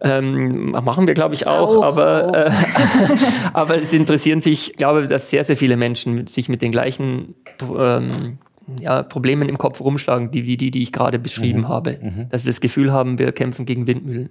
Ähm, 0.00 0.70
machen 0.70 1.06
wir, 1.06 1.14
glaube 1.14 1.34
ich, 1.34 1.46
auch, 1.46 1.76
auch 1.76 1.82
aber, 1.82 2.28
auch. 2.28 2.34
Äh, 2.34 2.50
aber 3.52 3.80
es 3.80 3.92
interessieren 3.92 4.40
sich, 4.40 4.70
ich 4.70 4.76
glaube, 4.76 5.06
dass 5.06 5.30
sehr, 5.30 5.44
sehr 5.44 5.56
viele 5.56 5.76
Menschen 5.76 6.26
sich 6.26 6.48
mit 6.48 6.62
den 6.62 6.72
gleichen 6.72 7.34
ähm, 7.76 8.38
ja, 8.80 9.02
Problemen 9.02 9.48
im 9.48 9.56
Kopf 9.56 9.80
rumschlagen, 9.80 10.30
die, 10.30 10.42
die, 10.42 10.56
die, 10.56 10.70
die 10.70 10.82
ich 10.82 10.92
gerade 10.92 11.18
beschrieben 11.18 11.60
mhm. 11.60 11.68
habe. 11.68 11.98
Mhm. 12.00 12.28
Dass 12.30 12.44
wir 12.44 12.50
das 12.50 12.60
Gefühl 12.60 12.92
haben, 12.92 13.18
wir 13.18 13.32
kämpfen 13.32 13.66
gegen 13.66 13.86
Windmühlen. 13.86 14.30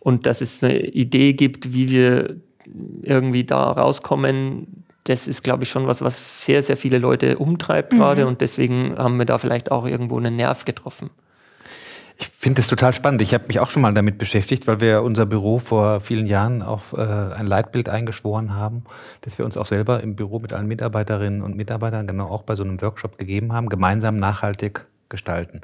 Und 0.00 0.26
dass 0.26 0.40
es 0.40 0.62
eine 0.62 0.78
Idee 0.78 1.32
gibt, 1.32 1.74
wie 1.74 1.90
wir 1.90 2.36
irgendwie 3.02 3.44
da 3.44 3.72
rauskommen, 3.72 4.85
das 5.08 5.28
ist, 5.28 5.42
glaube 5.42 5.64
ich, 5.64 5.70
schon 5.70 5.86
was, 5.86 6.02
was 6.02 6.44
sehr, 6.44 6.62
sehr 6.62 6.76
viele 6.76 6.98
Leute 6.98 7.38
umtreibt 7.38 7.92
mhm. 7.92 7.98
gerade. 7.98 8.26
Und 8.26 8.40
deswegen 8.40 8.96
haben 8.96 9.18
wir 9.18 9.26
da 9.26 9.38
vielleicht 9.38 9.70
auch 9.70 9.86
irgendwo 9.86 10.18
einen 10.18 10.36
Nerv 10.36 10.64
getroffen. 10.64 11.10
Ich 12.18 12.28
finde 12.28 12.62
das 12.62 12.68
total 12.68 12.94
spannend. 12.94 13.20
Ich 13.20 13.34
habe 13.34 13.44
mich 13.46 13.60
auch 13.60 13.68
schon 13.68 13.82
mal 13.82 13.92
damit 13.92 14.16
beschäftigt, 14.16 14.66
weil 14.66 14.80
wir 14.80 15.02
unser 15.02 15.26
Büro 15.26 15.58
vor 15.58 16.00
vielen 16.00 16.26
Jahren 16.26 16.62
auf 16.62 16.94
äh, 16.94 17.02
ein 17.02 17.46
Leitbild 17.46 17.90
eingeschworen 17.90 18.54
haben, 18.54 18.84
das 19.20 19.36
wir 19.36 19.44
uns 19.44 19.58
auch 19.58 19.66
selber 19.66 20.02
im 20.02 20.16
Büro 20.16 20.38
mit 20.38 20.54
allen 20.54 20.66
Mitarbeiterinnen 20.66 21.42
und 21.42 21.56
Mitarbeitern 21.56 22.06
genau 22.06 22.28
auch 22.28 22.42
bei 22.42 22.56
so 22.56 22.62
einem 22.62 22.80
Workshop 22.80 23.18
gegeben 23.18 23.52
haben, 23.52 23.68
gemeinsam 23.68 24.18
nachhaltig 24.18 24.86
gestalten. 25.10 25.60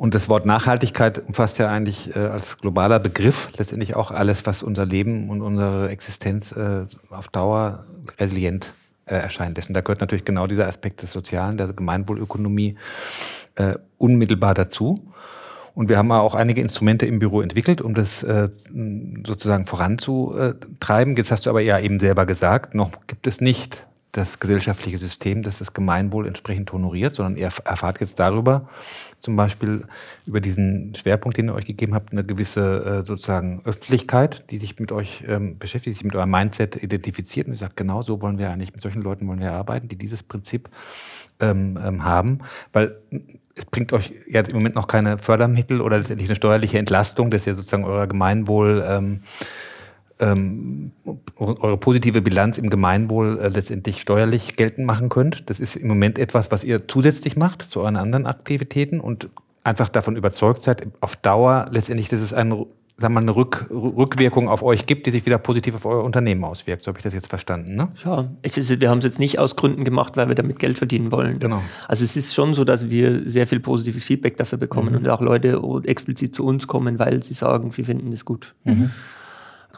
Und 0.00 0.14
das 0.14 0.30
Wort 0.30 0.46
Nachhaltigkeit 0.46 1.18
umfasst 1.28 1.58
ja 1.58 1.68
eigentlich 1.68 2.16
äh, 2.16 2.20
als 2.20 2.56
globaler 2.56 2.98
Begriff 2.98 3.50
letztendlich 3.58 3.96
auch 3.96 4.10
alles, 4.10 4.46
was 4.46 4.62
unser 4.62 4.86
Leben 4.86 5.28
und 5.28 5.42
unsere 5.42 5.90
Existenz 5.90 6.52
äh, 6.52 6.84
auf 7.10 7.28
Dauer 7.28 7.84
resilient 8.18 8.72
äh, 9.04 9.16
erscheinen 9.16 9.54
lässt. 9.54 9.68
Und 9.68 9.74
da 9.74 9.82
gehört 9.82 10.00
natürlich 10.00 10.24
genau 10.24 10.46
dieser 10.46 10.66
Aspekt 10.66 11.02
des 11.02 11.12
Sozialen, 11.12 11.58
der 11.58 11.74
Gemeinwohlökonomie 11.74 12.76
äh, 13.56 13.74
unmittelbar 13.98 14.54
dazu. 14.54 15.06
Und 15.74 15.90
wir 15.90 15.98
haben 15.98 16.10
auch 16.12 16.34
einige 16.34 16.62
Instrumente 16.62 17.04
im 17.04 17.18
Büro 17.18 17.42
entwickelt, 17.42 17.82
um 17.82 17.92
das 17.92 18.22
äh, 18.22 18.48
sozusagen 19.26 19.66
voranzutreiben. 19.66 21.14
Jetzt 21.14 21.30
hast 21.30 21.44
du 21.44 21.50
aber 21.50 21.60
ja 21.60 21.78
eben 21.78 22.00
selber 22.00 22.24
gesagt, 22.24 22.74
noch 22.74 22.90
gibt 23.06 23.26
es 23.26 23.42
nicht 23.42 23.86
das 24.12 24.40
gesellschaftliche 24.40 24.98
System, 24.98 25.42
das 25.42 25.58
das 25.58 25.72
Gemeinwohl 25.72 26.26
entsprechend 26.26 26.72
honoriert, 26.72 27.14
sondern 27.14 27.36
ihr 27.36 27.50
erfahrt 27.64 28.00
jetzt 28.00 28.18
darüber, 28.18 28.68
zum 29.20 29.36
Beispiel 29.36 29.84
über 30.26 30.40
diesen 30.40 30.94
Schwerpunkt, 30.94 31.38
den 31.38 31.48
ihr 31.48 31.54
euch 31.54 31.66
gegeben 31.66 31.94
habt, 31.94 32.12
eine 32.12 32.24
gewisse 32.24 33.02
äh, 33.02 33.04
sozusagen 33.04 33.62
Öffentlichkeit, 33.64 34.50
die 34.50 34.58
sich 34.58 34.78
mit 34.78 34.92
euch 34.92 35.22
ähm, 35.28 35.58
beschäftigt, 35.58 35.96
sich 35.96 36.04
mit 36.04 36.16
eurem 36.16 36.30
Mindset 36.30 36.82
identifiziert 36.82 37.46
und 37.46 37.56
sagt, 37.56 37.76
genau 37.76 38.02
so 38.02 38.22
wollen 38.22 38.38
wir 38.38 38.50
eigentlich, 38.50 38.72
mit 38.72 38.80
solchen 38.80 39.02
Leuten 39.02 39.28
wollen 39.28 39.40
wir 39.40 39.52
arbeiten, 39.52 39.88
die 39.88 39.96
dieses 39.96 40.22
Prinzip 40.22 40.68
ähm, 41.38 41.78
ähm, 41.82 42.04
haben, 42.04 42.40
weil 42.72 42.96
es 43.54 43.66
bringt 43.66 43.92
euch 43.92 44.12
ja 44.26 44.40
im 44.40 44.54
Moment 44.54 44.74
noch 44.74 44.86
keine 44.86 45.18
Fördermittel 45.18 45.80
oder 45.80 45.98
letztendlich 45.98 46.28
eine 46.28 46.36
steuerliche 46.36 46.78
Entlastung, 46.78 47.30
dass 47.30 47.46
ihr 47.46 47.54
sozusagen 47.54 47.84
euer 47.84 48.06
Gemeinwohl, 48.06 48.84
ähm, 48.86 49.22
ähm, 50.20 50.92
eure 51.36 51.76
positive 51.76 52.22
Bilanz 52.22 52.58
im 52.58 52.70
Gemeinwohl 52.70 53.38
äh, 53.38 53.48
letztendlich 53.48 54.00
steuerlich 54.00 54.56
geltend 54.56 54.86
machen 54.86 55.08
könnt. 55.08 55.48
Das 55.50 55.60
ist 55.60 55.76
im 55.76 55.88
Moment 55.88 56.18
etwas, 56.18 56.50
was 56.50 56.64
ihr 56.64 56.86
zusätzlich 56.86 57.36
macht 57.36 57.62
zu 57.62 57.80
euren 57.80 57.96
anderen 57.96 58.26
Aktivitäten 58.26 59.00
und 59.00 59.28
einfach 59.64 59.88
davon 59.88 60.16
überzeugt 60.16 60.62
seid, 60.62 60.86
auf 61.00 61.16
Dauer 61.16 61.66
letztendlich, 61.70 62.08
dass 62.08 62.20
es 62.20 62.32
ein 62.32 62.66
sagen 63.00 63.14
wir 63.14 63.20
mal, 63.20 63.22
eine 63.22 63.34
Rück, 63.34 63.66
Rückwirkung 63.70 64.48
auf 64.48 64.62
euch 64.62 64.84
gibt, 64.84 65.06
die 65.06 65.10
sich 65.10 65.24
wieder 65.24 65.38
positiv 65.38 65.74
auf 65.74 65.86
euer 65.86 66.04
Unternehmen 66.04 66.44
auswirkt. 66.44 66.82
So 66.82 66.88
habe 66.88 66.98
ich 66.98 67.02
das 67.02 67.14
jetzt 67.14 67.28
verstanden. 67.28 67.74
Ne? 67.74 67.88
Ja, 68.04 68.28
ist, 68.42 68.80
wir 68.80 68.90
haben 68.90 68.98
es 68.98 69.04
jetzt 69.04 69.18
nicht 69.18 69.38
aus 69.38 69.56
Gründen 69.56 69.84
gemacht, 69.84 70.16
weil 70.16 70.28
wir 70.28 70.34
damit 70.34 70.58
Geld 70.58 70.76
verdienen 70.76 71.10
wollen. 71.10 71.38
Genau. 71.38 71.62
Also 71.88 72.04
es 72.04 72.14
ist 72.16 72.34
schon 72.34 72.52
so, 72.52 72.64
dass 72.64 72.90
wir 72.90 73.28
sehr 73.28 73.46
viel 73.46 73.60
positives 73.60 74.04
Feedback 74.04 74.36
dafür 74.36 74.58
bekommen 74.58 74.90
mhm. 74.90 74.98
und 74.98 75.08
auch 75.08 75.22
Leute 75.22 75.60
explizit 75.84 76.34
zu 76.34 76.44
uns 76.44 76.66
kommen, 76.66 76.98
weil 76.98 77.22
sie 77.22 77.32
sagen, 77.32 77.74
wir 77.74 77.84
finden 77.86 78.12
es 78.12 78.26
gut. 78.26 78.54
Mhm. 78.64 78.90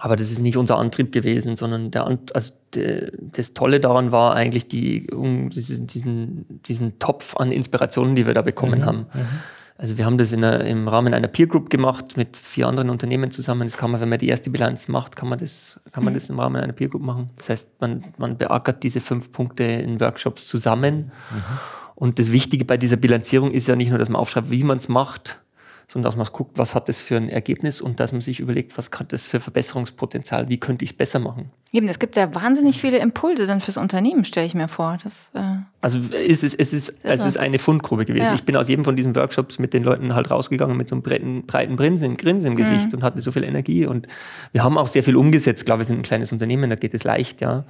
Aber 0.04 0.16
das 0.16 0.32
ist 0.32 0.40
nicht 0.40 0.56
unser 0.56 0.78
Antrieb 0.78 1.12
gewesen, 1.12 1.54
sondern 1.54 1.92
der, 1.92 2.18
also 2.34 2.52
der, 2.74 3.12
das 3.20 3.54
Tolle 3.54 3.78
daran 3.78 4.10
war 4.10 4.34
eigentlich 4.34 4.66
die, 4.66 5.08
um 5.12 5.48
diesen, 5.48 5.86
diesen, 5.86 6.60
diesen 6.66 6.98
Topf 6.98 7.36
an 7.36 7.52
Inspirationen, 7.52 8.16
die 8.16 8.26
wir 8.26 8.34
da 8.34 8.42
bekommen 8.42 8.80
mhm. 8.80 8.84
haben. 8.84 8.98
Mhm. 9.14 9.26
Also 9.78 9.98
wir 9.98 10.04
haben 10.04 10.18
das 10.18 10.32
einer, 10.32 10.64
im 10.64 10.88
Rahmen 10.88 11.14
einer 11.14 11.28
Peer 11.28 11.46
Group 11.46 11.70
gemacht 11.70 12.16
mit 12.16 12.36
vier 12.36 12.66
anderen 12.66 12.90
Unternehmen 12.90 13.30
zusammen. 13.30 13.68
Das 13.68 13.76
kann 13.76 13.92
man, 13.92 14.00
wenn 14.00 14.08
man 14.08 14.18
die 14.18 14.26
erste 14.26 14.50
Bilanz 14.50 14.88
macht, 14.88 15.14
kann 15.14 15.28
man 15.28 15.38
das, 15.38 15.80
kann 15.92 16.02
man 16.02 16.14
mhm. 16.14 16.16
das 16.16 16.28
im 16.30 16.40
Rahmen 16.40 16.60
einer 16.60 16.72
Peer 16.72 16.88
Group 16.88 17.02
machen. 17.02 17.30
Das 17.36 17.50
heißt, 17.50 17.68
man, 17.80 18.02
man 18.18 18.36
beackert 18.36 18.82
diese 18.82 19.00
fünf 19.00 19.30
Punkte 19.30 19.62
in 19.62 20.00
Workshops 20.00 20.48
zusammen. 20.48 21.12
Mhm. 21.30 21.42
Und 21.94 22.18
das 22.18 22.32
Wichtige 22.32 22.64
bei 22.64 22.76
dieser 22.76 22.96
Bilanzierung 22.96 23.52
ist 23.52 23.68
ja 23.68 23.76
nicht 23.76 23.90
nur, 23.90 24.00
dass 24.00 24.08
man 24.08 24.20
aufschreibt, 24.20 24.50
wie 24.50 24.64
man 24.64 24.78
es 24.78 24.88
macht, 24.88 25.38
sondern 25.92 26.08
dass 26.08 26.16
man 26.16 26.26
guckt, 26.32 26.56
was 26.56 26.74
hat 26.74 26.88
das 26.88 27.02
für 27.02 27.18
ein 27.18 27.28
Ergebnis 27.28 27.82
und 27.82 28.00
dass 28.00 28.12
man 28.12 28.22
sich 28.22 28.40
überlegt, 28.40 28.78
was 28.78 28.90
hat 28.98 29.12
das 29.12 29.26
für 29.26 29.40
Verbesserungspotenzial, 29.40 30.48
wie 30.48 30.56
könnte 30.56 30.86
ich 30.86 30.92
es 30.92 30.96
besser 30.96 31.18
machen. 31.18 31.50
Eben, 31.70 31.86
es 31.88 31.98
gibt 31.98 32.16
ja 32.16 32.34
wahnsinnig 32.34 32.80
viele 32.80 32.96
Impulse 32.96 33.46
dann 33.46 33.60
fürs 33.60 33.76
Unternehmen, 33.76 34.24
stelle 34.24 34.46
ich 34.46 34.54
mir 34.54 34.68
vor. 34.68 34.96
Das, 35.02 35.30
äh 35.34 35.40
also 35.82 35.98
es 36.12 36.42
ist, 36.42 36.54
es, 36.54 36.72
ist, 36.72 36.96
es 37.02 37.26
ist 37.26 37.36
eine 37.36 37.58
Fundgrube 37.58 38.06
gewesen. 38.06 38.28
Ja. 38.28 38.34
Ich 38.34 38.44
bin 38.44 38.56
aus 38.56 38.68
jedem 38.68 38.86
von 38.86 38.96
diesen 38.96 39.14
Workshops 39.14 39.58
mit 39.58 39.74
den 39.74 39.84
Leuten 39.84 40.14
halt 40.14 40.30
rausgegangen 40.30 40.78
mit 40.78 40.88
so 40.88 40.94
einem 40.94 41.02
breiten, 41.02 41.44
breiten 41.44 41.76
Grinsen, 41.76 42.16
Grinsen 42.16 42.52
im 42.52 42.56
Gesicht 42.56 42.88
mhm. 42.88 42.94
und 42.94 43.02
hatte 43.02 43.20
so 43.20 43.30
viel 43.30 43.44
Energie. 43.44 43.84
Und 43.84 44.06
wir 44.52 44.64
haben 44.64 44.78
auch 44.78 44.86
sehr 44.86 45.02
viel 45.02 45.16
umgesetzt. 45.16 45.62
Ich 45.62 45.66
glaube, 45.66 45.80
wir 45.80 45.86
sind 45.86 45.98
ein 45.98 46.04
kleines 46.04 46.32
Unternehmen, 46.32 46.70
da 46.70 46.76
geht 46.76 46.94
es 46.94 47.04
leicht, 47.04 47.42
ja. 47.42 47.64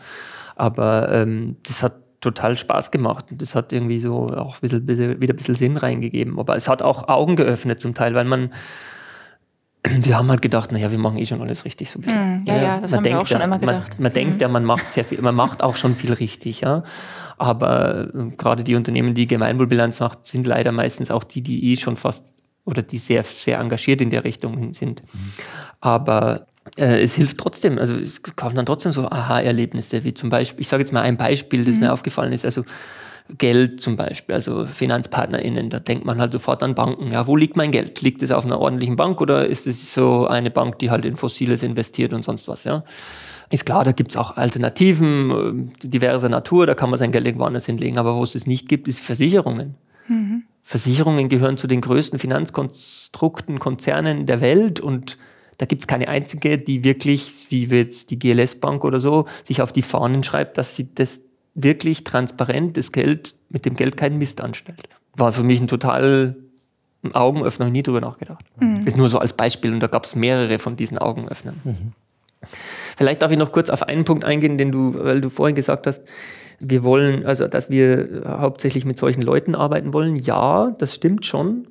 Aber 0.54 1.10
ähm, 1.10 1.56
das 1.64 1.82
hat 1.82 1.94
total 2.22 2.56
Spaß 2.56 2.90
gemacht. 2.90 3.26
Und 3.30 3.42
das 3.42 3.54
hat 3.54 3.72
irgendwie 3.72 4.00
so 4.00 4.28
auch 4.28 4.62
ein 4.62 4.86
bisschen, 4.86 5.20
wieder 5.20 5.34
ein 5.34 5.36
bisschen 5.36 5.54
Sinn 5.54 5.76
reingegeben. 5.76 6.38
Aber 6.38 6.56
es 6.56 6.68
hat 6.68 6.80
auch 6.80 7.08
Augen 7.08 7.36
geöffnet 7.36 7.80
zum 7.80 7.94
Teil, 7.94 8.14
weil 8.14 8.24
man, 8.24 8.52
wir 9.84 10.16
haben 10.16 10.30
halt 10.30 10.40
gedacht, 10.40 10.72
naja, 10.72 10.90
wir 10.90 10.98
machen 10.98 11.18
eh 11.18 11.26
schon 11.26 11.42
alles 11.42 11.66
richtig 11.66 11.90
so 11.90 11.98
ein 11.98 12.02
bisschen. 12.02 12.38
Mm, 12.38 12.44
ja, 12.46 12.56
ja, 12.56 12.80
das 12.80 12.92
man 12.92 12.98
haben 12.98 13.04
wir 13.04 13.20
auch 13.20 13.26
schon 13.26 13.40
ja, 13.40 13.44
immer 13.44 13.58
gedacht. 13.58 13.94
Man, 13.98 14.04
man 14.04 14.12
denkt 14.12 14.40
ja, 14.40 14.48
man 14.48 14.64
macht 14.64 14.92
sehr 14.92 15.04
viel, 15.04 15.20
man 15.20 15.34
macht 15.34 15.62
auch 15.62 15.76
schon 15.76 15.94
viel 15.94 16.12
richtig, 16.12 16.62
ja. 16.62 16.84
Aber 17.36 18.08
äh, 18.14 18.30
gerade 18.36 18.64
die 18.64 18.76
Unternehmen, 18.76 19.14
die 19.14 19.26
Gemeinwohlbilanz 19.26 20.00
macht, 20.00 20.24
sind 20.24 20.46
leider 20.46 20.72
meistens 20.72 21.10
auch 21.10 21.24
die, 21.24 21.42
die 21.42 21.72
eh 21.72 21.76
schon 21.76 21.96
fast 21.96 22.26
oder 22.64 22.82
die 22.82 22.98
sehr, 22.98 23.24
sehr 23.24 23.58
engagiert 23.58 24.00
in 24.00 24.10
der 24.10 24.22
Richtung 24.22 24.72
sind. 24.72 25.02
Mhm. 25.12 25.32
Aber 25.80 26.46
äh, 26.76 27.02
es 27.02 27.14
hilft 27.14 27.38
trotzdem, 27.38 27.78
also 27.78 27.94
es 27.96 28.22
kaufen 28.22 28.56
dann 28.56 28.66
trotzdem 28.66 28.92
so 28.92 29.08
Aha-Erlebnisse, 29.08 30.04
wie 30.04 30.14
zum 30.14 30.30
Beispiel, 30.30 30.62
ich 30.62 30.68
sage 30.68 30.82
jetzt 30.82 30.92
mal 30.92 31.02
ein 31.02 31.16
Beispiel, 31.16 31.64
das 31.64 31.74
mhm. 31.74 31.80
mir 31.80 31.92
aufgefallen 31.92 32.32
ist, 32.32 32.44
also 32.44 32.64
Geld 33.38 33.80
zum 33.80 33.96
Beispiel, 33.96 34.34
also 34.34 34.66
FinanzpartnerInnen, 34.66 35.70
da 35.70 35.78
denkt 35.78 36.04
man 36.04 36.20
halt 36.20 36.32
sofort 36.32 36.62
an 36.62 36.74
Banken. 36.74 37.12
Ja, 37.12 37.26
wo 37.26 37.36
liegt 37.36 37.56
mein 37.56 37.70
Geld? 37.70 38.00
Liegt 38.02 38.22
es 38.22 38.30
auf 38.30 38.44
einer 38.44 38.58
ordentlichen 38.58 38.96
Bank 38.96 39.20
oder 39.20 39.46
ist 39.46 39.66
es 39.66 39.94
so 39.94 40.26
eine 40.26 40.50
Bank, 40.50 40.78
die 40.80 40.90
halt 40.90 41.04
in 41.04 41.16
Fossiles 41.16 41.62
investiert 41.62 42.12
und 42.12 42.24
sonst 42.24 42.48
was, 42.48 42.64
ja? 42.64 42.84
Ist 43.50 43.66
klar, 43.66 43.84
da 43.84 43.92
gibt 43.92 44.12
es 44.12 44.16
auch 44.16 44.36
Alternativen 44.36 45.70
äh, 45.82 45.86
diverser 45.86 46.28
Natur, 46.28 46.66
da 46.66 46.74
kann 46.74 46.90
man 46.90 46.98
sein 46.98 47.12
Geld 47.12 47.26
irgendwo 47.26 47.44
anders 47.44 47.66
hinlegen, 47.66 47.98
aber 47.98 48.16
wo 48.16 48.24
es 48.24 48.34
es 48.34 48.46
nicht 48.46 48.68
gibt, 48.68 48.88
ist 48.88 49.00
Versicherungen. 49.00 49.76
Mhm. 50.08 50.44
Versicherungen 50.62 51.28
gehören 51.28 51.56
zu 51.56 51.66
den 51.66 51.80
größten 51.80 52.18
Finanzkonstrukten, 52.18 53.58
Konzernen 53.58 54.26
der 54.26 54.40
Welt 54.40 54.80
und 54.80 55.18
da 55.62 55.66
gibt 55.66 55.82
es 55.82 55.86
keine 55.86 56.08
einzige, 56.08 56.58
die 56.58 56.82
wirklich, 56.82 57.46
wie 57.50 57.66
jetzt 57.66 58.10
die 58.10 58.18
GLS 58.18 58.56
Bank 58.56 58.84
oder 58.84 58.98
so, 58.98 59.26
sich 59.44 59.62
auf 59.62 59.70
die 59.70 59.82
Fahnen 59.82 60.24
schreibt, 60.24 60.58
dass 60.58 60.74
sie 60.74 60.92
das 60.92 61.20
wirklich 61.54 62.02
transparent, 62.02 62.76
das 62.76 62.90
Geld, 62.90 63.36
mit 63.48 63.64
dem 63.64 63.74
Geld 63.74 63.96
keinen 63.96 64.18
Mist 64.18 64.40
anstellt. 64.40 64.82
War 65.14 65.30
für 65.30 65.44
mich 65.44 65.60
ein 65.60 65.68
total 65.68 66.34
ein 67.04 67.14
Augenöffner, 67.14 67.70
nie 67.70 67.84
drüber 67.84 68.00
nachgedacht. 68.00 68.44
Mhm. 68.58 68.78
Das 68.78 68.86
ist 68.88 68.96
nur 68.96 69.08
so 69.08 69.20
als 69.20 69.34
Beispiel 69.34 69.72
und 69.72 69.78
da 69.78 69.86
gab 69.86 70.04
es 70.04 70.16
mehrere 70.16 70.58
von 70.58 70.74
diesen 70.74 70.98
Augenöffnern. 70.98 71.60
Mhm. 71.62 71.92
Vielleicht 72.96 73.22
darf 73.22 73.30
ich 73.30 73.38
noch 73.38 73.52
kurz 73.52 73.70
auf 73.70 73.84
einen 73.84 74.02
Punkt 74.02 74.24
eingehen, 74.24 74.58
den 74.58 74.72
du, 74.72 74.94
weil 74.98 75.20
du 75.20 75.30
vorhin 75.30 75.54
gesagt 75.54 75.86
hast, 75.86 76.02
wir 76.58 76.82
wollen, 76.82 77.24
also 77.24 77.46
dass 77.46 77.70
wir 77.70 78.24
hauptsächlich 78.26 78.84
mit 78.84 78.96
solchen 78.96 79.22
Leuten 79.22 79.54
arbeiten 79.54 79.92
wollen. 79.92 80.16
Ja, 80.16 80.74
das 80.76 80.92
stimmt 80.92 81.24
schon. 81.24 81.68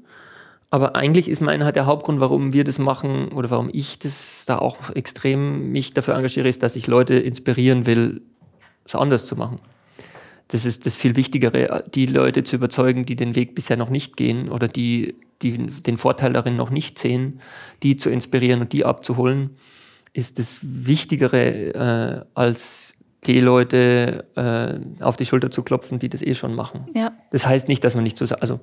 Aber 0.73 0.95
eigentlich 0.95 1.27
ist 1.27 1.41
mein 1.41 1.65
halt 1.65 1.75
der 1.75 1.85
Hauptgrund, 1.85 2.21
warum 2.21 2.53
wir 2.53 2.63
das 2.63 2.79
machen 2.79 3.27
oder 3.33 3.49
warum 3.49 3.69
ich 3.73 3.99
das 3.99 4.45
da 4.47 4.57
auch 4.57 4.89
extrem 4.95 5.71
mich 5.71 5.93
dafür 5.93 6.15
engagiere, 6.15 6.47
ist, 6.47 6.63
dass 6.63 6.77
ich 6.77 6.87
Leute 6.87 7.15
inspirieren 7.15 7.85
will, 7.85 8.21
es 8.85 8.95
anders 8.95 9.27
zu 9.27 9.35
machen. 9.35 9.59
Das 10.47 10.65
ist 10.65 10.85
das 10.85 10.95
viel 10.95 11.17
Wichtigere, 11.17 11.83
die 11.93 12.05
Leute 12.05 12.45
zu 12.45 12.55
überzeugen, 12.55 13.05
die 13.05 13.17
den 13.17 13.35
Weg 13.35 13.53
bisher 13.53 13.75
noch 13.75 13.89
nicht 13.89 14.15
gehen 14.15 14.49
oder 14.49 14.69
die, 14.69 15.15
die 15.41 15.57
den 15.57 15.97
Vorteil 15.97 16.31
darin 16.31 16.55
noch 16.55 16.69
nicht 16.69 16.97
sehen, 16.97 17.41
die 17.83 17.97
zu 17.97 18.09
inspirieren 18.09 18.61
und 18.61 18.71
die 18.71 18.85
abzuholen, 18.85 19.57
ist 20.13 20.39
das 20.39 20.61
Wichtigere 20.61 21.73
äh, 21.73 22.25
als 22.33 22.95
die 23.25 23.39
Leute 23.39 24.25
äh, 24.35 25.03
auf 25.03 25.15
die 25.15 25.25
Schulter 25.25 25.51
zu 25.51 25.61
klopfen, 25.61 25.99
die 25.99 26.09
das 26.09 26.23
eh 26.23 26.33
schon 26.33 26.55
machen. 26.55 26.87
Ja. 26.95 27.11
Das 27.29 27.45
heißt 27.45 27.67
nicht, 27.67 27.83
dass 27.83 27.93
man 27.93 28.03
nicht 28.03 28.17
zusammen, 28.17 28.41
also 28.41 28.59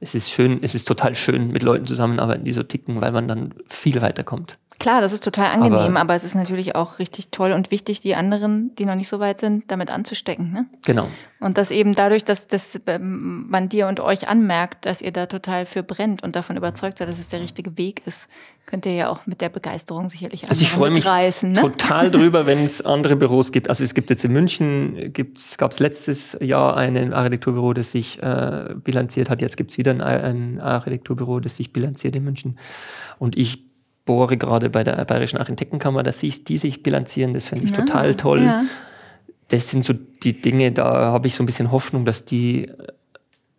es 0.00 0.14
ist 0.14 0.30
schön, 0.30 0.60
es 0.62 0.74
ist 0.74 0.86
total 0.86 1.14
schön, 1.16 1.50
mit 1.50 1.62
Leuten 1.62 1.86
zusammenarbeiten, 1.86 2.44
die 2.44 2.52
so 2.52 2.62
ticken, 2.62 3.00
weil 3.00 3.10
man 3.10 3.26
dann 3.26 3.54
viel 3.66 4.00
weiterkommt. 4.00 4.58
Klar, 4.78 5.00
das 5.00 5.12
ist 5.12 5.24
total 5.24 5.46
angenehm, 5.46 5.96
Aber- 5.96 6.00
aber, 6.00 6.14
es 6.14 6.24
ist 6.24 6.34
natürlich 6.34 6.74
auch 6.74 6.98
richtig 6.98 7.30
toll 7.30 7.52
und 7.52 7.70
wichtig, 7.70 8.00
die 8.00 8.14
anderen, 8.14 8.74
die 8.76 8.84
noch 8.84 8.94
nicht 8.94 9.08
so 9.08 9.20
weit 9.20 9.40
sind, 9.40 9.70
damit 9.70 9.90
anzustecken. 9.90 10.52
Ne? 10.52 10.66
Genau. 10.84 11.08
Und 11.40 11.58
das 11.58 11.70
eben 11.70 11.94
dadurch, 11.94 12.24
dass, 12.24 12.46
dass 12.46 12.80
ähm, 12.86 13.46
man 13.48 13.68
dir 13.68 13.88
und 13.88 14.00
euch 14.00 14.28
anmerkt, 14.28 14.86
dass 14.86 15.02
ihr 15.02 15.12
da 15.12 15.26
total 15.26 15.66
für 15.66 15.82
brennt 15.82 16.22
und 16.22 16.36
davon 16.36 16.56
überzeugt 16.56 16.98
seid, 16.98 17.08
dass 17.08 17.18
es 17.18 17.28
der 17.28 17.40
richtige 17.40 17.76
Weg 17.76 18.02
ist, 18.06 18.28
könnt 18.66 18.84
ihr 18.86 18.94
ja 18.94 19.08
auch 19.08 19.26
mit 19.26 19.40
der 19.40 19.48
Begeisterung 19.48 20.08
sicherlich 20.08 20.48
Also 20.48 20.62
ich 20.62 20.70
freue 20.70 20.90
mich. 20.90 21.04
Ne? 21.42 21.52
total 21.54 22.10
drüber, 22.10 22.46
wenn 22.46 22.64
es 22.64 22.82
andere 22.84 23.16
Büros 23.16 23.52
gibt. 23.52 23.68
Also 23.68 23.84
es 23.84 23.94
gibt 23.94 24.10
jetzt 24.10 24.24
in 24.24 24.32
München, 24.32 25.12
gab 25.56 25.72
es 25.72 25.78
letztes 25.78 26.36
Jahr 26.40 26.76
ein 26.76 27.12
Architekturbüro, 27.12 27.72
das 27.74 27.92
sich 27.92 28.22
äh, 28.22 28.74
bilanziert 28.82 29.30
hat. 29.30 29.40
Jetzt 29.40 29.56
gibt 29.56 29.70
es 29.70 29.78
wieder 29.78 29.92
ein, 29.92 30.00
ein 30.00 30.60
Architekturbüro, 30.60 31.40
das 31.40 31.56
sich 31.56 31.72
bilanziert 31.72 32.16
in 32.16 32.24
München. 32.24 32.58
Und 33.18 33.36
ich 33.36 33.65
bohre 34.06 34.38
gerade 34.38 34.70
bei 34.70 34.82
der 34.82 35.04
Bayerischen 35.04 35.36
Architektenkammer, 35.36 36.02
dass 36.02 36.20
sie, 36.20 36.30
die 36.30 36.56
sich 36.56 36.82
bilanzieren. 36.82 37.34
Das 37.34 37.48
finde 37.48 37.66
ich 37.66 37.72
Ja, 37.72 37.78
total 37.78 38.14
toll. 38.14 38.42
Ja. 38.42 38.64
Das 39.48 39.70
sind 39.70 39.84
so 39.84 39.92
die 39.92 40.40
Dinge, 40.40 40.72
da 40.72 41.12
habe 41.12 41.26
ich 41.26 41.34
so 41.34 41.42
ein 41.42 41.46
bisschen 41.46 41.70
Hoffnung, 41.70 42.04
dass 42.06 42.24
die, 42.24 42.70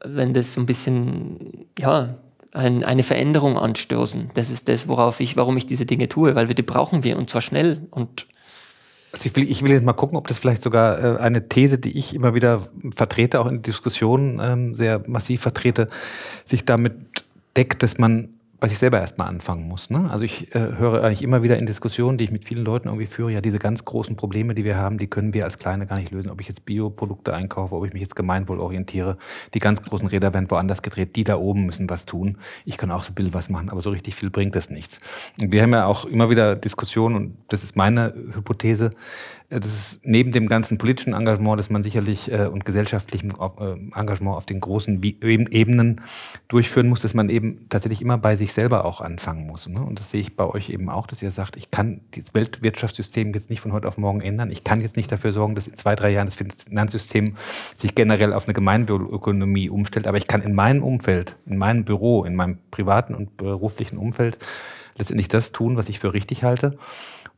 wenn 0.03 0.33
das 0.33 0.53
so 0.53 0.61
ein 0.61 0.65
bisschen, 0.65 1.67
ja, 1.77 2.15
ein, 2.53 2.83
eine 2.83 3.03
Veränderung 3.03 3.57
anstoßen. 3.57 4.31
Das 4.33 4.49
ist 4.49 4.67
das, 4.67 4.87
worauf 4.87 5.19
ich, 5.19 5.37
warum 5.37 5.57
ich 5.57 5.65
diese 5.65 5.85
Dinge 5.85 6.09
tue, 6.09 6.33
weil 6.33 6.47
wir 6.47 6.55
die 6.55 6.63
brauchen 6.63 7.03
wir 7.03 7.17
und 7.17 7.29
zwar 7.29 7.41
schnell 7.41 7.85
und 7.91 8.25
Also 9.11 9.25
ich, 9.25 9.35
will, 9.35 9.49
ich 9.49 9.61
will 9.63 9.71
jetzt 9.71 9.85
mal 9.85 9.93
gucken, 9.93 10.17
ob 10.17 10.27
das 10.27 10.39
vielleicht 10.39 10.63
sogar 10.63 11.17
äh, 11.17 11.19
eine 11.19 11.47
These, 11.47 11.77
die 11.77 11.97
ich 11.97 12.15
immer 12.15 12.33
wieder 12.33 12.67
vertrete, 12.95 13.39
auch 13.39 13.47
in 13.47 13.61
Diskussionen 13.61 14.39
ähm, 14.41 14.73
sehr 14.73 15.03
massiv 15.07 15.41
vertrete, 15.41 15.87
sich 16.45 16.65
damit 16.65 16.95
deckt, 17.55 17.83
dass 17.83 17.97
man 17.97 18.29
bei 18.59 18.67
sich 18.67 18.79
selber 18.79 18.99
erstmal 18.99 19.27
anfangen 19.27 19.67
muss. 19.67 19.89
Ne? 19.89 20.09
Also 20.09 20.25
ich 20.25 20.53
äh, 20.55 20.59
höre 20.59 21.03
eigentlich 21.03 21.21
immer 21.21 21.43
wieder 21.43 21.57
in 21.57 21.67
Diskussionen, 21.67 22.17
die 22.17 22.23
ich 22.23 22.31
mit 22.31 22.45
vielen 22.45 22.65
Leuten 22.65 22.87
irgendwie 22.87 23.05
führe, 23.05 23.31
ja, 23.31 23.41
diese 23.41 23.59
ganz 23.59 23.85
großen 23.85 24.15
Probleme, 24.15 24.55
die 24.55 24.65
wir 24.65 24.77
haben, 24.77 24.97
die 24.97 25.07
können 25.07 25.33
wir 25.33 25.43
als 25.43 25.59
Kleine 25.59 25.85
gar 25.85 25.97
nicht 25.97 26.11
lösen. 26.11 26.31
Ob 26.31 26.41
ich 26.41 26.47
jetzt 26.47 26.65
Bioprodukte 26.65 27.35
einkaufe, 27.35 27.75
ob 27.75 27.85
ich 27.85 27.93
mich 27.93 28.01
jetzt 28.01 28.15
gemeinwohl 28.15 28.59
orientiere, 28.59 29.17
die 29.53 29.59
ganz 29.59 29.81
großen 29.81 30.07
Räder 30.07 30.33
werden 30.33 30.49
woanders 30.49 30.81
gedreht, 30.81 31.15
die 31.15 31.23
da 31.23 31.37
oben 31.37 31.65
müssen 31.65 31.89
was 31.89 32.05
tun. 32.05 32.37
Ich 32.65 32.77
kann 32.77 32.89
auch 32.89 33.03
so 33.03 33.11
ein 33.11 33.15
bisschen 33.15 33.33
was 33.33 33.49
machen, 33.49 33.69
aber 33.69 33.81
so 33.81 33.91
richtig 33.91 34.15
viel 34.15 34.31
bringt 34.31 34.55
das 34.55 34.71
nichts. 34.71 35.01
Und 35.39 35.51
wir 35.51 35.61
haben 35.61 35.73
ja 35.73 35.85
auch 35.85 36.05
immer 36.05 36.31
wieder 36.31 36.55
Diskussionen, 36.55 37.15
und 37.15 37.37
das 37.49 37.63
ist 37.63 37.75
meine 37.75 38.13
Hypothese, 38.33 38.91
das 39.49 39.65
ist 39.65 39.99
neben 40.03 40.33
dem 40.33 40.49
ganzen 40.49 40.77
politischen 40.77 41.13
Engagement, 41.13 41.57
das 41.57 41.69
man 41.69 41.81
sicherlich 41.81 42.29
äh, 42.29 42.47
und 42.47 42.65
gesellschaftlichen 42.65 43.31
äh, 43.31 43.97
Engagement 43.97 44.35
auf 44.35 44.45
den 44.45 44.59
großen 44.59 45.01
Ebenen 45.01 46.01
durchführen 46.49 46.89
muss, 46.89 46.99
dass 46.99 47.13
man 47.13 47.29
eben 47.29 47.69
tatsächlich 47.69 48.01
immer 48.01 48.17
bei 48.17 48.35
sich 48.35 48.51
selber 48.51 48.83
auch 48.83 48.99
anfangen 48.99 49.47
muss. 49.47 49.67
Ne? 49.69 49.81
Und 49.81 49.99
das 49.99 50.11
sehe 50.11 50.19
ich 50.19 50.35
bei 50.35 50.45
euch 50.45 50.69
eben 50.69 50.89
auch, 50.89 51.07
dass 51.07 51.21
ihr 51.21 51.31
sagt, 51.31 51.55
ich 51.55 51.71
kann 51.71 52.01
das 52.11 52.33
Weltwirtschaftssystem 52.33 53.33
jetzt 53.33 53.49
nicht 53.49 53.61
von 53.61 53.71
heute 53.71 53.87
auf 53.87 53.97
morgen 53.97 54.19
ändern. 54.19 54.51
Ich 54.51 54.65
kann 54.65 54.81
jetzt 54.81 54.97
nicht 54.97 55.09
dafür 55.11 55.31
sorgen, 55.31 55.55
dass 55.55 55.67
in 55.67 55.75
zwei, 55.75 55.95
drei 55.95 56.09
Jahren 56.09 56.27
das 56.27 56.35
Finanzsystem 56.35 57.37
sich 57.77 57.95
generell 57.95 58.33
auf 58.33 58.47
eine 58.47 58.53
Gemeinwohlökonomie 58.53 59.69
umstellt, 59.69 60.07
aber 60.07 60.17
ich 60.17 60.27
kann 60.27 60.41
in 60.41 60.55
meinem 60.55 60.83
Umfeld, 60.83 61.37
in 61.45 61.57
meinem 61.57 61.85
Büro, 61.85 62.25
in 62.25 62.35
meinem 62.35 62.57
privaten 62.69 63.15
und 63.15 63.37
beruflichen 63.37 63.97
Umfeld 63.97 64.37
letztendlich 64.97 65.29
das 65.29 65.53
tun, 65.53 65.77
was 65.77 65.87
ich 65.87 65.99
für 65.99 66.13
richtig 66.13 66.43
halte 66.43 66.77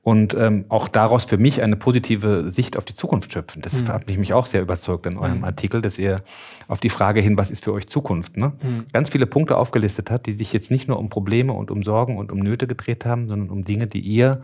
und 0.02 0.34
ähm, 0.34 0.66
auch 0.70 0.88
daraus 0.88 1.26
für 1.26 1.38
mich 1.38 1.62
eine 1.62 1.76
positive 1.76 2.50
Sicht 2.52 2.78
auf 2.78 2.86
die 2.86 2.96
Zukunft 2.96 3.34
schöpfen. 3.34 3.62
Das 3.62 3.84
hat 3.90 4.08
mich, 4.08 4.18
mich 4.18 4.34
auch 4.34 4.46
sehr 4.46 4.62
überzeugt 4.62 5.06
in 5.06 5.18
eurem 5.18 5.44
Artikel, 5.44 5.82
dass 5.82 5.98
ihr 5.98 6.24
auf 6.68 6.80
die 6.80 6.90
Frage 6.90 7.20
hin, 7.20 7.38
was 7.38 7.52
ist 7.52 7.64
für 7.64 7.74
euch 7.74 7.88
Zukunft, 7.88 8.38
ne? 8.38 8.54
ganz 8.94 9.10
viele 9.10 9.26
Punkte 9.26 9.58
aufgelistet 9.58 10.10
hat, 10.10 10.26
die 10.26 10.32
sich 10.32 10.54
jetzt 10.54 10.72
nicht 10.72 10.88
nur 10.88 11.00
um 11.00 11.10
Probleme 11.10 11.54
und 11.54 11.70
um 11.70 11.84
Sorgen 11.84 12.18
und 12.18 12.32
um 12.32 12.40
Nöte 12.40 12.66
gedreht 12.66 13.06
haben, 13.06 13.28
sondern 13.28 13.50
um 13.50 13.66
Dinge, 13.66 13.88
die 13.88 14.00
ihr 14.00 14.42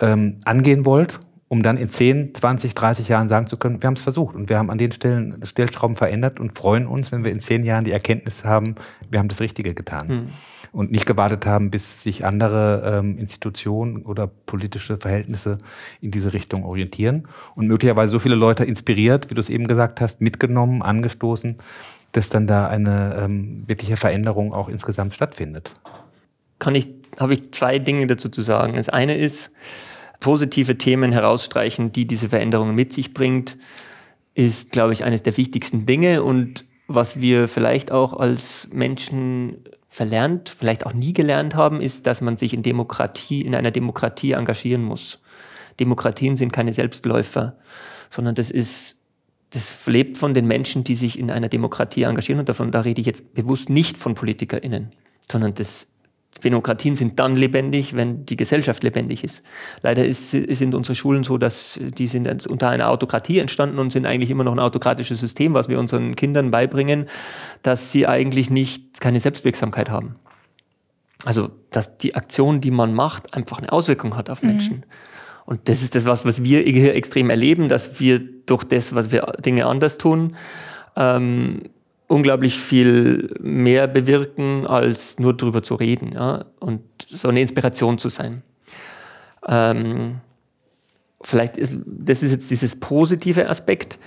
ähm, 0.00 0.40
angehen 0.44 0.84
wollt, 0.84 1.18
um 1.48 1.62
dann 1.62 1.78
in 1.78 1.88
10, 1.88 2.34
20, 2.34 2.74
30 2.74 3.08
Jahren 3.08 3.28
sagen 3.28 3.46
zu 3.46 3.56
können, 3.56 3.82
wir 3.82 3.86
haben 3.86 3.94
es 3.94 4.02
versucht 4.02 4.34
und 4.34 4.48
wir 4.48 4.58
haben 4.58 4.70
an 4.70 4.78
den 4.78 4.92
Stellen 4.92 5.40
Stellschrauben 5.44 5.96
verändert 5.96 6.38
und 6.38 6.56
freuen 6.56 6.86
uns, 6.86 7.12
wenn 7.12 7.24
wir 7.24 7.32
in 7.32 7.40
10 7.40 7.64
Jahren 7.64 7.84
die 7.84 7.92
Erkenntnis 7.92 8.44
haben, 8.44 8.74
wir 9.10 9.18
haben 9.18 9.28
das 9.28 9.40
Richtige 9.40 9.74
getan. 9.74 10.32
Und 10.72 10.90
nicht 10.90 11.04
gewartet 11.04 11.44
haben, 11.44 11.70
bis 11.70 12.02
sich 12.02 12.24
andere 12.24 12.98
ähm, 12.98 13.18
Institutionen 13.18 14.06
oder 14.06 14.26
politische 14.26 14.96
Verhältnisse 14.96 15.58
in 16.00 16.10
diese 16.10 16.32
Richtung 16.32 16.64
orientieren 16.64 17.28
und 17.54 17.66
möglicherweise 17.66 18.12
so 18.12 18.18
viele 18.18 18.36
Leute 18.36 18.64
inspiriert, 18.64 19.28
wie 19.28 19.34
du 19.34 19.40
es 19.40 19.50
eben 19.50 19.68
gesagt 19.68 20.00
hast, 20.00 20.22
mitgenommen, 20.22 20.80
angestoßen, 20.80 21.58
dass 22.12 22.30
dann 22.30 22.46
da 22.46 22.68
eine 22.68 23.16
ähm, 23.22 23.64
wirkliche 23.66 23.96
Veränderung 23.98 24.54
auch 24.54 24.70
insgesamt 24.70 25.12
stattfindet. 25.12 25.74
kann 26.58 26.74
ich, 26.74 26.88
habe 27.20 27.34
ich 27.34 27.52
zwei 27.52 27.78
Dinge 27.78 28.06
dazu 28.06 28.30
zu 28.30 28.40
sagen. 28.40 28.76
Das 28.76 28.88
eine 28.88 29.18
ist, 29.18 29.52
positive 30.22 30.78
Themen 30.78 31.12
herausstreichen, 31.12 31.92
die 31.92 32.06
diese 32.06 32.30
Veränderungen 32.30 32.74
mit 32.74 32.92
sich 32.92 33.12
bringt, 33.12 33.58
ist, 34.34 34.72
glaube 34.72 34.94
ich, 34.94 35.04
eines 35.04 35.22
der 35.22 35.36
wichtigsten 35.36 35.84
Dinge 35.84 36.22
und 36.22 36.64
was 36.86 37.20
wir 37.20 37.48
vielleicht 37.48 37.92
auch 37.92 38.14
als 38.14 38.68
Menschen 38.72 39.64
verlernt, 39.92 40.48
vielleicht 40.48 40.86
auch 40.86 40.94
nie 40.94 41.12
gelernt 41.12 41.54
haben, 41.54 41.82
ist, 41.82 42.06
dass 42.06 42.22
man 42.22 42.38
sich 42.38 42.54
in 42.54 42.62
Demokratie, 42.62 43.42
in 43.42 43.54
einer 43.54 43.70
Demokratie 43.70 44.32
engagieren 44.32 44.82
muss. 44.82 45.20
Demokratien 45.78 46.34
sind 46.34 46.50
keine 46.50 46.72
Selbstläufer, 46.72 47.58
sondern 48.08 48.34
das 48.34 48.50
ist, 48.50 49.02
das 49.50 49.84
lebt 49.84 50.16
von 50.16 50.32
den 50.32 50.46
Menschen, 50.46 50.82
die 50.82 50.94
sich 50.94 51.18
in 51.18 51.30
einer 51.30 51.50
Demokratie 51.50 52.04
engagieren 52.04 52.40
und 52.40 52.48
davon, 52.48 52.72
da 52.72 52.80
rede 52.80 53.02
ich 53.02 53.06
jetzt 53.06 53.34
bewusst 53.34 53.68
nicht 53.68 53.98
von 53.98 54.14
PolitikerInnen, 54.14 54.92
sondern 55.30 55.52
das 55.52 55.91
Demokratien 56.42 56.96
sind 56.96 57.18
dann 57.20 57.36
lebendig, 57.36 57.94
wenn 57.94 58.26
die 58.26 58.36
Gesellschaft 58.36 58.82
lebendig 58.82 59.22
ist. 59.22 59.44
Leider 59.82 60.04
ist, 60.04 60.30
sind 60.30 60.74
unsere 60.74 60.94
Schulen 60.94 61.22
so, 61.22 61.38
dass 61.38 61.78
die 61.80 62.06
sind 62.06 62.46
unter 62.46 62.68
einer 62.68 62.88
Autokratie 62.88 63.38
entstanden 63.38 63.78
und 63.78 63.92
sind 63.92 64.06
eigentlich 64.06 64.30
immer 64.30 64.44
noch 64.44 64.52
ein 64.52 64.58
autokratisches 64.58 65.20
System, 65.20 65.54
was 65.54 65.68
wir 65.68 65.78
unseren 65.78 66.16
Kindern 66.16 66.50
beibringen, 66.50 67.08
dass 67.62 67.92
sie 67.92 68.06
eigentlich 68.06 68.50
nicht 68.50 69.00
keine 69.00 69.20
Selbstwirksamkeit 69.20 69.90
haben. 69.90 70.16
Also, 71.24 71.50
dass 71.70 71.98
die 71.98 72.16
Aktion, 72.16 72.60
die 72.60 72.72
man 72.72 72.94
macht, 72.94 73.34
einfach 73.34 73.58
eine 73.58 73.70
Auswirkung 73.70 74.16
hat 74.16 74.28
auf 74.28 74.42
Menschen. 74.42 74.84
Und 75.44 75.68
das 75.68 75.82
ist 75.82 75.94
das, 75.94 76.04
was, 76.04 76.24
was 76.24 76.42
wir 76.42 76.60
hier 76.62 76.94
extrem 76.94 77.30
erleben, 77.30 77.68
dass 77.68 78.00
wir 78.00 78.18
durch 78.18 78.64
das, 78.64 78.94
was 78.94 79.12
wir 79.12 79.22
Dinge 79.44 79.66
anders 79.66 79.98
tun, 79.98 80.36
ähm, 80.96 81.62
unglaublich 82.12 82.58
viel 82.58 83.34
mehr 83.40 83.88
bewirken, 83.88 84.66
als 84.66 85.18
nur 85.18 85.34
drüber 85.34 85.62
zu 85.62 85.74
reden 85.74 86.12
ja? 86.12 86.44
und 86.60 86.82
so 87.08 87.28
eine 87.28 87.40
Inspiration 87.40 87.98
zu 87.98 88.10
sein. 88.10 88.42
Ähm, 89.48 90.20
vielleicht 91.22 91.56
ist 91.56 91.78
das 91.86 92.22
ist 92.22 92.32
jetzt 92.32 92.50
dieses 92.50 92.78
positive 92.78 93.48
Aspekt. 93.48 93.98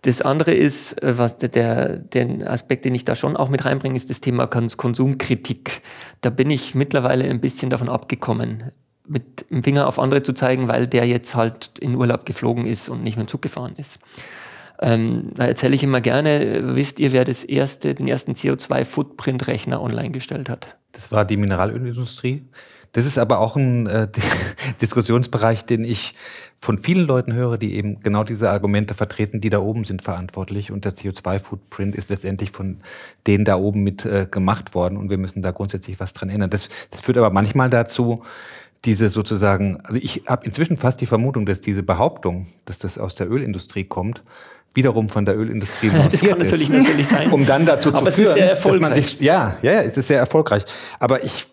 Das 0.00 0.22
andere 0.22 0.52
ist, 0.54 0.96
was 1.02 1.36
der, 1.36 1.98
den 1.98 2.42
Aspekt, 2.44 2.86
den 2.86 2.94
ich 2.94 3.04
da 3.04 3.14
schon 3.14 3.36
auch 3.36 3.50
mit 3.50 3.64
reinbringe, 3.64 3.94
ist 3.94 4.10
das 4.10 4.20
Thema 4.20 4.46
Kons- 4.46 4.76
Konsumkritik. 4.76 5.82
Da 6.22 6.30
bin 6.30 6.50
ich 6.50 6.74
mittlerweile 6.74 7.24
ein 7.24 7.40
bisschen 7.40 7.70
davon 7.70 7.88
abgekommen, 7.88 8.72
mit 9.06 9.48
dem 9.50 9.62
Finger 9.62 9.86
auf 9.86 9.98
andere 9.98 10.22
zu 10.22 10.32
zeigen, 10.32 10.66
weil 10.66 10.86
der 10.88 11.06
jetzt 11.06 11.34
halt 11.34 11.78
in 11.78 11.94
Urlaub 11.94 12.24
geflogen 12.26 12.66
ist 12.66 12.88
und 12.88 13.04
nicht 13.04 13.16
mit 13.16 13.28
dem 13.28 13.30
Zug 13.30 13.42
gefahren 13.42 13.74
ist. 13.76 14.00
Ähm, 14.82 15.30
da 15.36 15.46
erzähle 15.46 15.76
ich 15.76 15.84
immer 15.84 16.00
gerne, 16.00 16.74
wisst 16.74 16.98
ihr, 16.98 17.12
wer 17.12 17.24
das 17.24 17.44
erste, 17.44 17.94
den 17.94 18.08
ersten 18.08 18.32
CO2-Footprint-Rechner 18.32 19.80
online 19.80 20.10
gestellt 20.10 20.48
hat? 20.48 20.76
Das 20.90 21.12
war 21.12 21.24
die 21.24 21.36
Mineralölindustrie. 21.36 22.42
Das 22.90 23.06
ist 23.06 23.16
aber 23.16 23.38
auch 23.38 23.54
ein 23.54 23.86
äh, 23.86 24.08
Diskussionsbereich, 24.82 25.64
den 25.64 25.84
ich 25.84 26.14
von 26.58 26.78
vielen 26.78 27.06
Leuten 27.06 27.32
höre, 27.32 27.58
die 27.58 27.76
eben 27.76 28.00
genau 28.00 28.24
diese 28.24 28.50
Argumente 28.50 28.94
vertreten, 28.94 29.40
die 29.40 29.50
da 29.50 29.60
oben 29.60 29.84
sind 29.84 30.02
verantwortlich. 30.02 30.72
Und 30.72 30.84
der 30.84 30.94
CO2-Footprint 30.94 31.94
ist 31.94 32.10
letztendlich 32.10 32.50
von 32.50 32.78
denen 33.26 33.44
da 33.44 33.56
oben 33.56 33.84
mit 33.84 34.04
äh, 34.04 34.26
gemacht 34.28 34.74
worden 34.74 34.98
und 34.98 35.10
wir 35.10 35.18
müssen 35.18 35.42
da 35.42 35.52
grundsätzlich 35.52 36.00
was 36.00 36.12
dran 36.12 36.28
ändern. 36.28 36.50
Das, 36.50 36.68
das 36.90 37.00
führt 37.00 37.18
aber 37.18 37.30
manchmal 37.30 37.70
dazu, 37.70 38.24
diese 38.84 39.10
sozusagen, 39.10 39.80
also 39.84 40.00
ich 40.02 40.24
habe 40.26 40.44
inzwischen 40.44 40.76
fast 40.76 41.00
die 41.00 41.06
Vermutung, 41.06 41.46
dass 41.46 41.60
diese 41.60 41.84
Behauptung, 41.84 42.48
dass 42.64 42.78
das 42.78 42.98
aus 42.98 43.14
der 43.14 43.30
Ölindustrie 43.30 43.84
kommt, 43.84 44.24
wiederum 44.74 45.08
von 45.08 45.24
der 45.24 45.38
Ölindustrie 45.38 45.90
Das 46.10 46.20
kann 46.20 46.38
natürlich, 46.38 46.70
ist, 46.70 46.86
natürlich 46.86 47.08
sein. 47.08 47.30
um 47.30 47.46
dann 47.46 47.66
dazu 47.66 47.90
Aber 47.90 48.00
zu 48.00 48.08
es 48.08 48.18
ist 48.18 48.24
führen, 48.24 48.34
sehr 48.34 48.54
dass 48.54 48.80
man 48.80 48.94
sich, 48.94 49.20
ja, 49.20 49.56
ja, 49.62 49.72
ja, 49.72 49.80
es 49.82 49.96
ist 49.96 50.08
sehr 50.08 50.18
erfolgreich. 50.18 50.64
Aber 50.98 51.24
ich, 51.24 51.46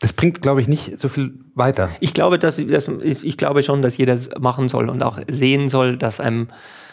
das 0.00 0.12
bringt, 0.12 0.42
glaube 0.42 0.60
ich, 0.60 0.68
nicht 0.68 1.00
so 1.00 1.08
viel 1.08 1.34
weiter. 1.54 1.90
Ich 2.00 2.14
glaube, 2.14 2.38
dass, 2.38 2.56
dass, 2.66 2.88
ich 3.02 3.36
glaube 3.36 3.62
schon, 3.62 3.82
dass 3.82 3.96
jeder 3.96 4.18
machen 4.38 4.68
soll 4.68 4.90
und 4.90 5.02
auch 5.02 5.18
sehen 5.28 5.68
soll, 5.68 5.96
dass 5.96 6.20
einem 6.20 6.48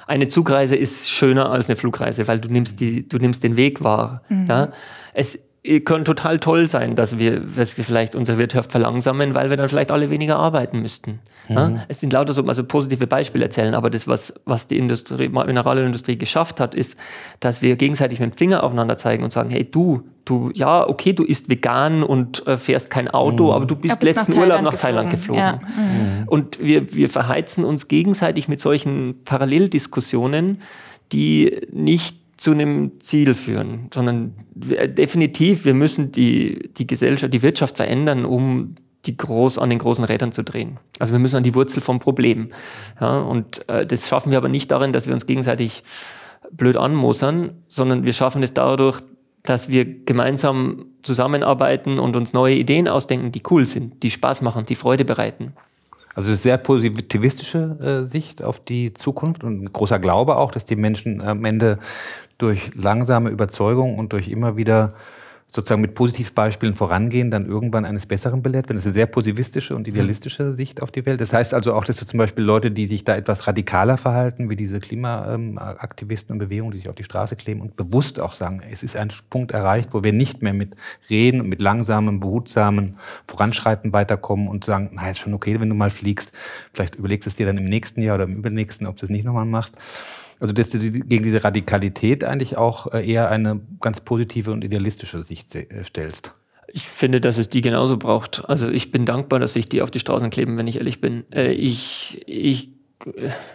eine 0.08 0.28
Zugreise 0.28 0.76
ist 0.76 1.10
schöner 1.10 1.50
als 1.50 1.70
eine 1.70 1.76
Flugreise, 1.78 2.28
weil 2.28 2.40
du 2.40 2.50
nimmst, 2.50 2.80
die, 2.80 3.08
du 3.08 3.18
nimmst 3.18 3.44
den 3.44 3.56
Weg 3.56 3.84
wahr. 3.84 4.24
Ja? 4.30 4.72
Es, 5.14 5.40
kann 5.86 6.04
total 6.04 6.40
toll 6.40 6.68
sein, 6.68 6.98
dass 6.98 7.18
wir, 7.18 7.40
dass 7.40 7.78
wir 7.78 7.86
vielleicht 7.86 8.16
unsere 8.16 8.38
Wirtschaft 8.38 8.72
verlangsamen, 8.72 9.34
weil 9.34 9.50
wir 9.50 9.56
dann 9.56 9.70
vielleicht 9.70 9.92
alle 9.92 10.10
weniger 10.10 10.36
arbeiten 10.36 10.82
müssten. 10.82 11.20
Mhm. 11.48 11.56
Ja? 11.56 11.86
Es 11.88 12.02
sind 12.02 12.12
lauter 12.12 12.34
so 12.34 12.46
also 12.46 12.66
positive 12.66 13.08
Beispiele 13.08 13.46
erzählen, 13.46 13.74
aber 13.74 13.90
das, 13.90 14.06
was, 14.06 14.34
was 14.44 14.68
die 14.68 14.78
Industrie, 14.78 15.30
Mineralindustrie 15.30 16.18
geschafft 16.18 16.60
hat, 16.60 16.76
ist, 16.76 17.00
dass 17.40 17.62
wir 17.62 17.78
gegenseitig 17.78 18.20
mit 18.20 18.34
dem 18.34 18.38
Finger 18.38 18.62
aufeinander 18.64 18.98
zeigen 18.98 19.24
und 19.24 19.32
sagen, 19.32 19.50
hey 19.50 19.64
du, 19.64 20.04
du, 20.26 20.52
ja, 20.54 20.86
okay, 20.86 21.14
du 21.14 21.24
isst 21.24 21.50
vegan 21.50 22.04
und 22.04 22.46
äh, 22.46 22.58
fährst 22.58 22.90
kein 22.90 23.10
Auto, 23.10 23.46
mhm. 23.46 23.52
aber 23.52 23.66
du 23.66 23.78
bist, 23.78 24.02
bist 24.02 24.18
letzten 24.18 24.38
Urlaub 24.38 24.64
nach 24.64 24.76
Thailand 24.76 25.12
geflogen. 25.12 25.42
Ja. 25.42 25.62
Mhm. 25.64 26.28
Und 26.28 26.60
wir, 26.60 26.94
wir 26.94 27.10
verheizen 27.10 27.64
uns 27.64 27.88
gegenseitig 27.88 28.50
mit 28.50 28.60
solchen 28.60 29.24
Paralleldiskussionen, 29.24 30.62
die 31.14 31.62
nicht 31.72 32.23
zu 32.44 32.52
einem 32.52 33.00
Ziel 33.00 33.36
führen, 33.36 33.88
sondern 33.94 34.34
wir, 34.54 34.90
definitiv, 34.90 35.64
wir 35.64 35.74
müssen 35.74 36.12
die, 36.12 36.72
die 36.76 36.86
Gesellschaft, 36.86 37.34
die 37.34 37.42
Wirtschaft 37.42 37.78
verändern, 37.78 38.26
um 38.26 38.76
die 39.06 39.16
groß 39.16 39.58
an 39.58 39.70
den 39.70 39.80
großen 39.80 40.04
Rädern 40.04 40.34
zu 40.34 40.44
drehen. 40.44 40.78
Also 41.00 41.14
wir 41.14 41.20
müssen 41.20 41.38
an 41.38 41.44
die 41.44 41.56
Wurzel 41.56 41.80
vom 41.80 42.00
Problem. 42.00 42.50
Ja, 43.00 43.22
und 43.22 43.70
äh, 43.70 43.86
das 43.86 44.10
schaffen 44.10 44.30
wir 44.30 44.38
aber 44.40 44.50
nicht 44.50 44.70
darin, 44.72 44.92
dass 44.92 45.08
wir 45.08 45.14
uns 45.14 45.26
gegenseitig 45.26 45.86
blöd 46.52 46.76
anmosern, 46.76 47.64
sondern 47.70 48.04
wir 48.04 48.12
schaffen 48.12 48.44
es 48.44 48.54
dadurch, 48.54 49.00
dass 49.44 49.70
wir 49.70 50.04
gemeinsam 50.04 50.88
zusammenarbeiten 51.02 51.98
und 51.98 52.18
uns 52.18 52.34
neue 52.34 52.56
Ideen 52.56 52.90
ausdenken, 52.90 53.32
die 53.32 53.44
cool 53.52 53.66
sind, 53.66 54.04
die 54.04 54.12
Spaß 54.12 54.42
machen, 54.42 54.66
die 54.66 54.76
Freude 54.76 55.06
bereiten. 55.06 55.54
Also 56.16 56.30
eine 56.30 56.38
sehr 56.38 56.58
positivistische 56.58 58.04
äh, 58.04 58.06
Sicht 58.06 58.44
auf 58.44 58.60
die 58.60 58.94
Zukunft 58.94 59.44
und 59.44 59.64
ein 59.64 59.74
großer 59.74 60.00
Glaube 60.00 60.38
auch, 60.38 60.52
dass 60.52 60.66
die 60.66 60.76
Menschen 60.76 61.22
am 61.22 61.44
Ende 61.46 61.80
durch 62.38 62.72
langsame 62.76 63.30
Überzeugung 63.30 63.98
und 63.98 64.14
durch 64.14 64.28
immer 64.28 64.56
wieder 64.56 64.94
sozusagen 65.54 65.82
mit 65.82 65.94
Positivbeispielen 65.94 66.74
vorangehen, 66.74 67.30
dann 67.30 67.46
irgendwann 67.46 67.86
eines 67.86 68.08
Besseren 68.08 68.42
belehrt 68.42 68.70
werden. 68.70 68.78
Das 68.78 68.86
ist 68.86 68.88
eine 68.88 68.96
sehr 68.96 69.06
positivistische 69.06 69.76
und 69.76 69.88
idealistische 69.88 70.44
mhm. 70.46 70.58
Sicht 70.58 70.82
auf 70.82 70.90
die 70.90 71.06
Welt. 71.06 71.22
Das 71.22 71.32
heißt 71.32 71.54
also 71.54 71.76
auch, 71.76 71.86
dass 71.86 71.98
du 71.98 72.08
zum 72.08 72.18
Beispiel 72.18 72.44
Leute, 72.44 72.72
die 72.72 72.88
sich 72.88 73.04
da 73.04 73.16
etwas 73.16 73.46
radikaler 73.46 73.98
verhalten, 73.98 74.50
wie 74.50 74.56
diese 74.56 74.80
Klimaaktivisten 74.80 76.34
und 76.34 76.40
Bewegungen, 76.40 76.72
die 76.72 76.80
sich 76.80 76.90
auf 76.90 76.96
die 76.96 77.04
Straße 77.04 77.36
kleben 77.36 77.62
und 77.62 77.76
bewusst 77.76 78.20
auch 78.20 78.34
sagen, 78.34 78.64
es 78.68 78.82
ist 78.82 78.96
ein 78.96 79.12
Punkt 79.30 79.52
erreicht, 79.52 79.90
wo 79.94 80.04
wir 80.04 80.12
nicht 80.12 80.42
mehr 80.42 80.54
mit 80.54 80.76
Reden 81.08 81.40
und 81.40 81.50
mit 81.50 81.62
langsamem, 81.62 82.20
behutsamen 82.20 82.98
Voranschreiten 83.28 83.94
weiterkommen 83.94 84.48
und 84.48 84.66
sagen, 84.66 84.90
na, 84.94 85.12
ist 85.12 85.20
schon 85.20 85.36
okay, 85.36 85.60
wenn 85.60 85.70
du 85.70 85.76
mal 85.76 85.92
fliegst. 85.92 86.32
Vielleicht 86.74 86.96
überlegst 86.96 87.28
du 87.28 87.30
es 87.30 87.36
dir 87.36 87.46
dann 87.46 87.60
im 87.60 87.66
nächsten 87.66 88.02
Jahr 88.02 88.16
oder 88.16 88.24
im 88.24 88.38
übernächsten, 88.38 88.88
ob 88.88 88.98
du 88.98 89.06
es 89.06 89.12
nicht 89.12 89.24
nochmal 89.24 89.46
machst. 89.46 89.76
Also 90.44 90.52
dass 90.52 90.72
du 90.72 90.78
gegen 90.78 91.24
diese 91.24 91.42
Radikalität 91.42 92.26
eigentlich 92.26 92.58
auch 92.58 92.94
äh, 92.94 93.10
eher 93.10 93.32
eine 93.32 93.62
ganz 93.80 94.02
positive 94.02 94.52
und 94.52 94.62
idealistische 94.62 95.24
Sicht 95.24 95.56
äh, 95.56 95.86
stellst. 95.86 96.34
Ich 96.68 96.84
finde, 96.84 97.22
dass 97.22 97.38
es 97.38 97.48
die 97.48 97.62
genauso 97.62 97.96
braucht. 97.96 98.44
Also 98.50 98.68
ich 98.68 98.92
bin 98.92 99.06
dankbar, 99.06 99.40
dass 99.40 99.54
sich 99.54 99.70
die 99.70 99.82
auf 99.82 99.90
die 99.90 100.00
Straßen 100.00 100.30
kleben, 100.32 100.58
wenn 100.58 100.68
ich 100.68 100.76
ehrlich 100.76 101.00
bin. 101.00 101.24
Äh, 101.32 101.54
ich, 101.54 102.24
ich, 102.28 102.72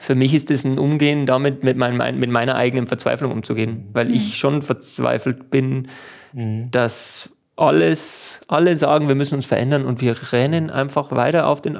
für 0.01 0.15
mich 0.15 0.33
ist 0.33 0.51
es 0.51 0.65
ein 0.65 0.79
Umgehen 0.79 1.27
damit, 1.27 1.63
mit, 1.63 1.77
meinem, 1.77 2.19
mit 2.19 2.31
meiner 2.31 2.55
eigenen 2.55 2.87
Verzweiflung 2.87 3.33
umzugehen, 3.33 3.89
weil 3.93 4.09
mhm. 4.09 4.15
ich 4.15 4.39
schon 4.39 4.63
verzweifelt 4.63 5.51
bin, 5.51 5.89
mhm. 6.33 6.71
dass 6.71 7.29
alles, 7.59 8.41
alle 8.47 8.77
sagen, 8.77 9.09
wir 9.09 9.17
müssen 9.17 9.35
uns 9.35 9.47
verändern 9.47 9.85
und 9.85 10.01
wir 10.01 10.15
rennen 10.33 10.71
einfach 10.71 11.11
weiter 11.11 11.49
auf 11.49 11.61
den, 11.61 11.77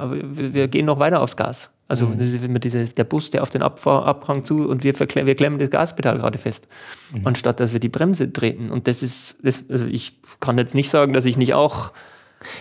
wir, 0.53 0.67
gehen 0.67 0.85
noch 0.85 0.99
weiter 0.99 1.21
aufs 1.21 1.37
Gas. 1.37 1.71
Also 1.87 2.05
mhm. 2.05 2.59
diese, 2.59 2.85
der 2.85 3.03
Bus, 3.03 3.31
der 3.31 3.41
auf 3.41 3.49
den 3.49 3.61
Abfahr 3.61 4.05
Abhang 4.05 4.45
zu 4.45 4.67
und 4.67 4.83
wir, 4.83 4.93
wir 4.99 5.35
klemmen 5.35 5.57
das 5.57 5.69
Gaspedal 5.69 6.19
gerade 6.19 6.37
fest, 6.37 6.67
mhm. 7.13 7.25
anstatt 7.25 7.59
dass 7.59 7.71
wir 7.73 7.79
die 7.79 7.89
Bremse 7.89 8.31
treten. 8.31 8.69
Und 8.69 8.87
das 8.87 9.01
ist, 9.01 9.37
das, 9.41 9.63
also 9.69 9.87
ich 9.87 10.19
kann 10.39 10.57
jetzt 10.57 10.75
nicht 10.75 10.89
sagen, 10.89 11.13
dass 11.13 11.25
ich 11.25 11.37
nicht 11.37 11.53
auch 11.53 11.91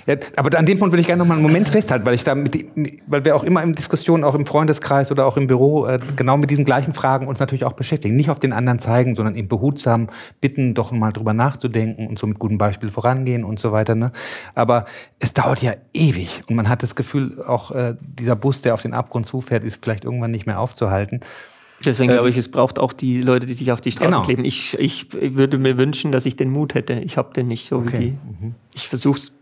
ja, 0.06 0.16
aber 0.36 0.58
an 0.58 0.66
dem 0.66 0.78
Punkt 0.78 0.92
würde 0.92 1.00
ich 1.00 1.06
gerne 1.06 1.20
noch 1.20 1.28
mal 1.28 1.34
einen 1.34 1.42
Moment 1.42 1.68
festhalten, 1.68 2.04
weil 2.04 2.14
ich 2.14 2.24
da 2.24 2.34
mit, 2.34 2.66
weil 3.06 3.24
wir 3.24 3.36
auch 3.36 3.44
immer 3.44 3.62
in 3.62 3.72
Diskussionen, 3.72 4.24
auch 4.24 4.34
im 4.34 4.46
Freundeskreis 4.46 5.10
oder 5.12 5.26
auch 5.26 5.36
im 5.36 5.46
Büro, 5.46 5.86
äh, 5.86 6.00
genau 6.16 6.36
mit 6.36 6.50
diesen 6.50 6.64
gleichen 6.64 6.94
Fragen 6.94 7.28
uns 7.28 7.38
natürlich 7.38 7.64
auch 7.64 7.74
beschäftigen. 7.74 8.16
Nicht 8.16 8.30
auf 8.30 8.38
den 8.38 8.52
anderen 8.52 8.78
zeigen, 8.78 9.14
sondern 9.14 9.36
eben 9.36 9.48
behutsam 9.48 10.08
bitten, 10.40 10.74
doch 10.74 10.90
mal 10.90 11.12
drüber 11.12 11.32
nachzudenken 11.32 12.08
und 12.08 12.18
so 12.18 12.26
mit 12.26 12.38
gutem 12.38 12.58
Beispiel 12.58 12.90
vorangehen 12.90 13.44
und 13.44 13.58
so 13.58 13.72
weiter. 13.72 13.94
Ne? 13.94 14.12
Aber 14.54 14.86
es 15.18 15.32
dauert 15.32 15.62
ja 15.62 15.74
ewig 15.92 16.42
und 16.48 16.56
man 16.56 16.68
hat 16.68 16.82
das 16.82 16.94
Gefühl, 16.94 17.42
auch 17.46 17.70
äh, 17.70 17.94
dieser 18.00 18.36
Bus, 18.36 18.62
der 18.62 18.74
auf 18.74 18.82
den 18.82 18.94
Abgrund 18.94 19.26
zufährt, 19.26 19.64
ist 19.64 19.82
vielleicht 19.82 20.04
irgendwann 20.04 20.30
nicht 20.30 20.46
mehr 20.46 20.58
aufzuhalten. 20.58 21.20
Deswegen 21.84 22.10
glaube 22.10 22.26
ähm, 22.26 22.32
ich, 22.32 22.36
es 22.36 22.50
braucht 22.50 22.78
auch 22.78 22.92
die 22.92 23.20
Leute, 23.22 23.46
die 23.46 23.54
sich 23.54 23.70
auf 23.70 23.80
die 23.80 23.92
Straße 23.92 24.10
genau. 24.10 24.22
kleben. 24.22 24.44
Ich, 24.44 24.76
ich, 24.78 25.12
würde 25.12 25.58
mir 25.58 25.78
wünschen, 25.78 26.10
dass 26.10 26.26
ich 26.26 26.36
den 26.36 26.50
Mut 26.50 26.74
hätte. 26.74 26.94
Ich 26.94 27.16
habe 27.16 27.32
den 27.32 27.46
nicht 27.46 27.68
so 27.68 27.76
okay. 27.76 27.92
wie 27.92 28.04
die. 28.04 28.10
Mhm. 28.10 28.54
Ich 28.74 28.88
versuche 28.88 29.18
es 29.18 29.32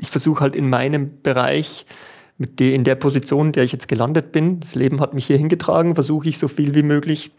ich 0.00 0.10
versuche 0.10 0.40
halt 0.40 0.56
in 0.56 0.68
meinem 0.68 1.22
Bereich, 1.22 1.86
mit 2.38 2.60
der, 2.60 2.74
in 2.74 2.84
der 2.84 2.94
Position, 2.96 3.48
in 3.48 3.52
der 3.52 3.64
ich 3.64 3.72
jetzt 3.72 3.88
gelandet 3.88 4.32
bin, 4.32 4.60
das 4.60 4.74
Leben 4.74 5.00
hat 5.00 5.14
mich 5.14 5.26
hier 5.26 5.36
hingetragen, 5.36 5.94
versuche 5.94 6.28
ich 6.28 6.38
so 6.38 6.48
viel 6.48 6.74
wie 6.74 6.82
möglich 6.82 7.30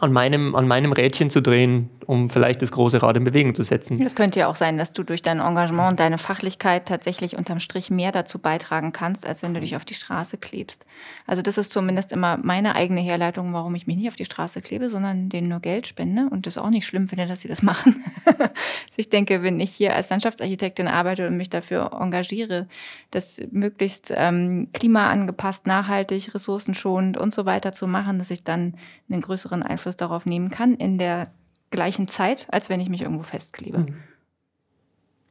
an 0.00 0.12
meinem, 0.12 0.54
an 0.54 0.66
meinem 0.66 0.92
Rädchen 0.92 1.30
zu 1.30 1.42
drehen, 1.42 1.90
um 2.06 2.30
vielleicht 2.30 2.62
das 2.62 2.72
große 2.72 3.02
Rad 3.02 3.16
in 3.16 3.24
Bewegung 3.24 3.54
zu 3.54 3.62
setzen. 3.62 4.00
Es 4.02 4.14
könnte 4.14 4.40
ja 4.40 4.48
auch 4.48 4.56
sein, 4.56 4.78
dass 4.78 4.92
du 4.92 5.02
durch 5.02 5.22
dein 5.22 5.40
Engagement 5.40 5.92
und 5.92 6.00
deine 6.00 6.18
Fachlichkeit 6.18 6.86
tatsächlich 6.86 7.36
unterm 7.36 7.60
Strich 7.60 7.90
mehr 7.90 8.12
dazu 8.12 8.38
beitragen 8.38 8.92
kannst, 8.92 9.26
als 9.26 9.42
wenn 9.42 9.54
du 9.54 9.60
dich 9.60 9.76
auf 9.76 9.84
die 9.84 9.94
Straße 9.94 10.38
klebst. 10.38 10.86
Also 11.26 11.42
das 11.42 11.58
ist 11.58 11.72
zumindest 11.72 12.12
immer 12.12 12.38
meine 12.42 12.74
eigene 12.74 13.00
Herleitung, 13.00 13.52
warum 13.52 13.74
ich 13.74 13.86
mich 13.86 13.96
nicht 13.96 14.08
auf 14.08 14.16
die 14.16 14.24
Straße 14.24 14.62
klebe, 14.62 14.88
sondern 14.88 15.28
denen 15.28 15.48
nur 15.48 15.60
Geld 15.60 15.86
spende 15.86 16.28
und 16.30 16.46
das 16.46 16.58
auch 16.58 16.70
nicht 16.70 16.86
schlimm 16.86 17.08
finde, 17.08 17.26
dass 17.26 17.40
sie 17.40 17.48
das 17.48 17.62
machen. 17.62 18.02
also 18.26 18.48
ich 18.96 19.08
denke, 19.08 19.42
wenn 19.42 19.60
ich 19.60 19.72
hier 19.72 19.94
als 19.94 20.10
Landschaftsarchitektin 20.10 20.88
arbeite 20.88 21.26
und 21.26 21.36
mich 21.36 21.50
dafür 21.50 21.92
engagiere, 22.00 22.68
das 23.10 23.40
möglichst 23.50 24.12
ähm, 24.14 24.68
klimaangepasst, 24.72 25.66
nachhaltig, 25.66 26.34
ressourcenschonend 26.34 27.16
und 27.16 27.34
so 27.34 27.46
weiter 27.46 27.72
zu 27.72 27.86
machen, 27.86 28.18
dass 28.18 28.30
ich 28.30 28.44
dann 28.44 28.74
einen 29.10 29.20
größeren 29.20 29.62
Einfluss 29.62 29.96
darauf 29.96 30.26
nehmen 30.26 30.50
kann 30.50 30.74
in 30.74 30.98
der 30.98 31.30
gleichen 31.70 32.08
Zeit, 32.08 32.46
als 32.50 32.68
wenn 32.68 32.80
ich 32.80 32.88
mich 32.88 33.02
irgendwo 33.02 33.22
festklebe. 33.22 33.78
Mhm. 33.78 33.96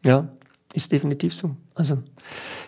Ja, 0.05 0.27
ist 0.73 0.91
definitiv 0.91 1.33
so. 1.33 1.55
Also 1.75 1.99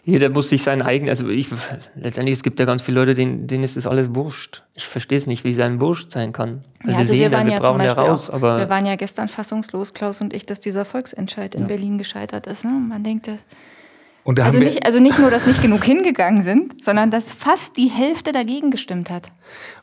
jeder 0.04 0.30
muss 0.30 0.50
sich 0.50 0.62
sein 0.62 0.82
eigen, 0.82 1.10
also 1.10 1.28
ich, 1.28 1.48
letztendlich, 1.96 2.36
es 2.36 2.44
gibt 2.44 2.60
ja 2.60 2.66
ganz 2.66 2.82
viele 2.82 3.00
Leute, 3.00 3.16
denen, 3.16 3.48
denen 3.48 3.64
ist 3.64 3.78
das 3.78 3.88
alles 3.88 4.14
wurscht. 4.14 4.64
Ich 4.74 4.86
verstehe 4.86 5.18
es 5.18 5.28
nicht, 5.28 5.44
wie 5.44 5.52
es 5.52 5.60
einem 5.60 5.82
wurscht 5.82 6.12
sein 6.12 6.32
kann. 6.32 6.64
Ja, 6.84 6.90
wir 6.90 6.98
also 6.98 7.10
sehen, 7.10 7.20
wir, 7.20 7.32
waren 7.32 7.50
ja 7.50 7.60
brauchen 7.60 7.82
ja 7.82 7.94
raus, 7.94 8.30
auch, 8.30 8.36
aber. 8.36 8.60
Wir 8.60 8.70
waren 8.70 8.86
ja 8.86 8.96
gestern 8.96 9.28
fassungslos, 9.28 9.94
Klaus 9.94 10.22
und 10.22 10.34
ich, 10.34 10.46
dass 10.46 10.60
dieser 10.60 10.86
Volksentscheid 10.86 11.56
in 11.56 11.62
ja. 11.62 11.68
Berlin 11.68 11.98
gescheitert 11.98 12.48
ist. 12.48 12.64
Ne? 12.64 12.72
Man 12.72 13.04
denkt, 13.04 13.28
das 13.28 13.40
also, 14.26 14.58
nicht, 14.58 14.86
also 14.86 15.00
nicht 15.00 15.20
nur, 15.20 15.30
dass 15.30 15.46
nicht 15.46 15.62
genug 15.62 15.84
hingegangen 15.84 16.42
sind, 16.42 16.84
sondern 16.84 17.12
dass 17.12 17.32
fast 17.32 17.78
die 17.78 17.88
Hälfte 17.88 18.32
dagegen 18.32 18.72
gestimmt 18.72 19.12
hat. 19.12 19.32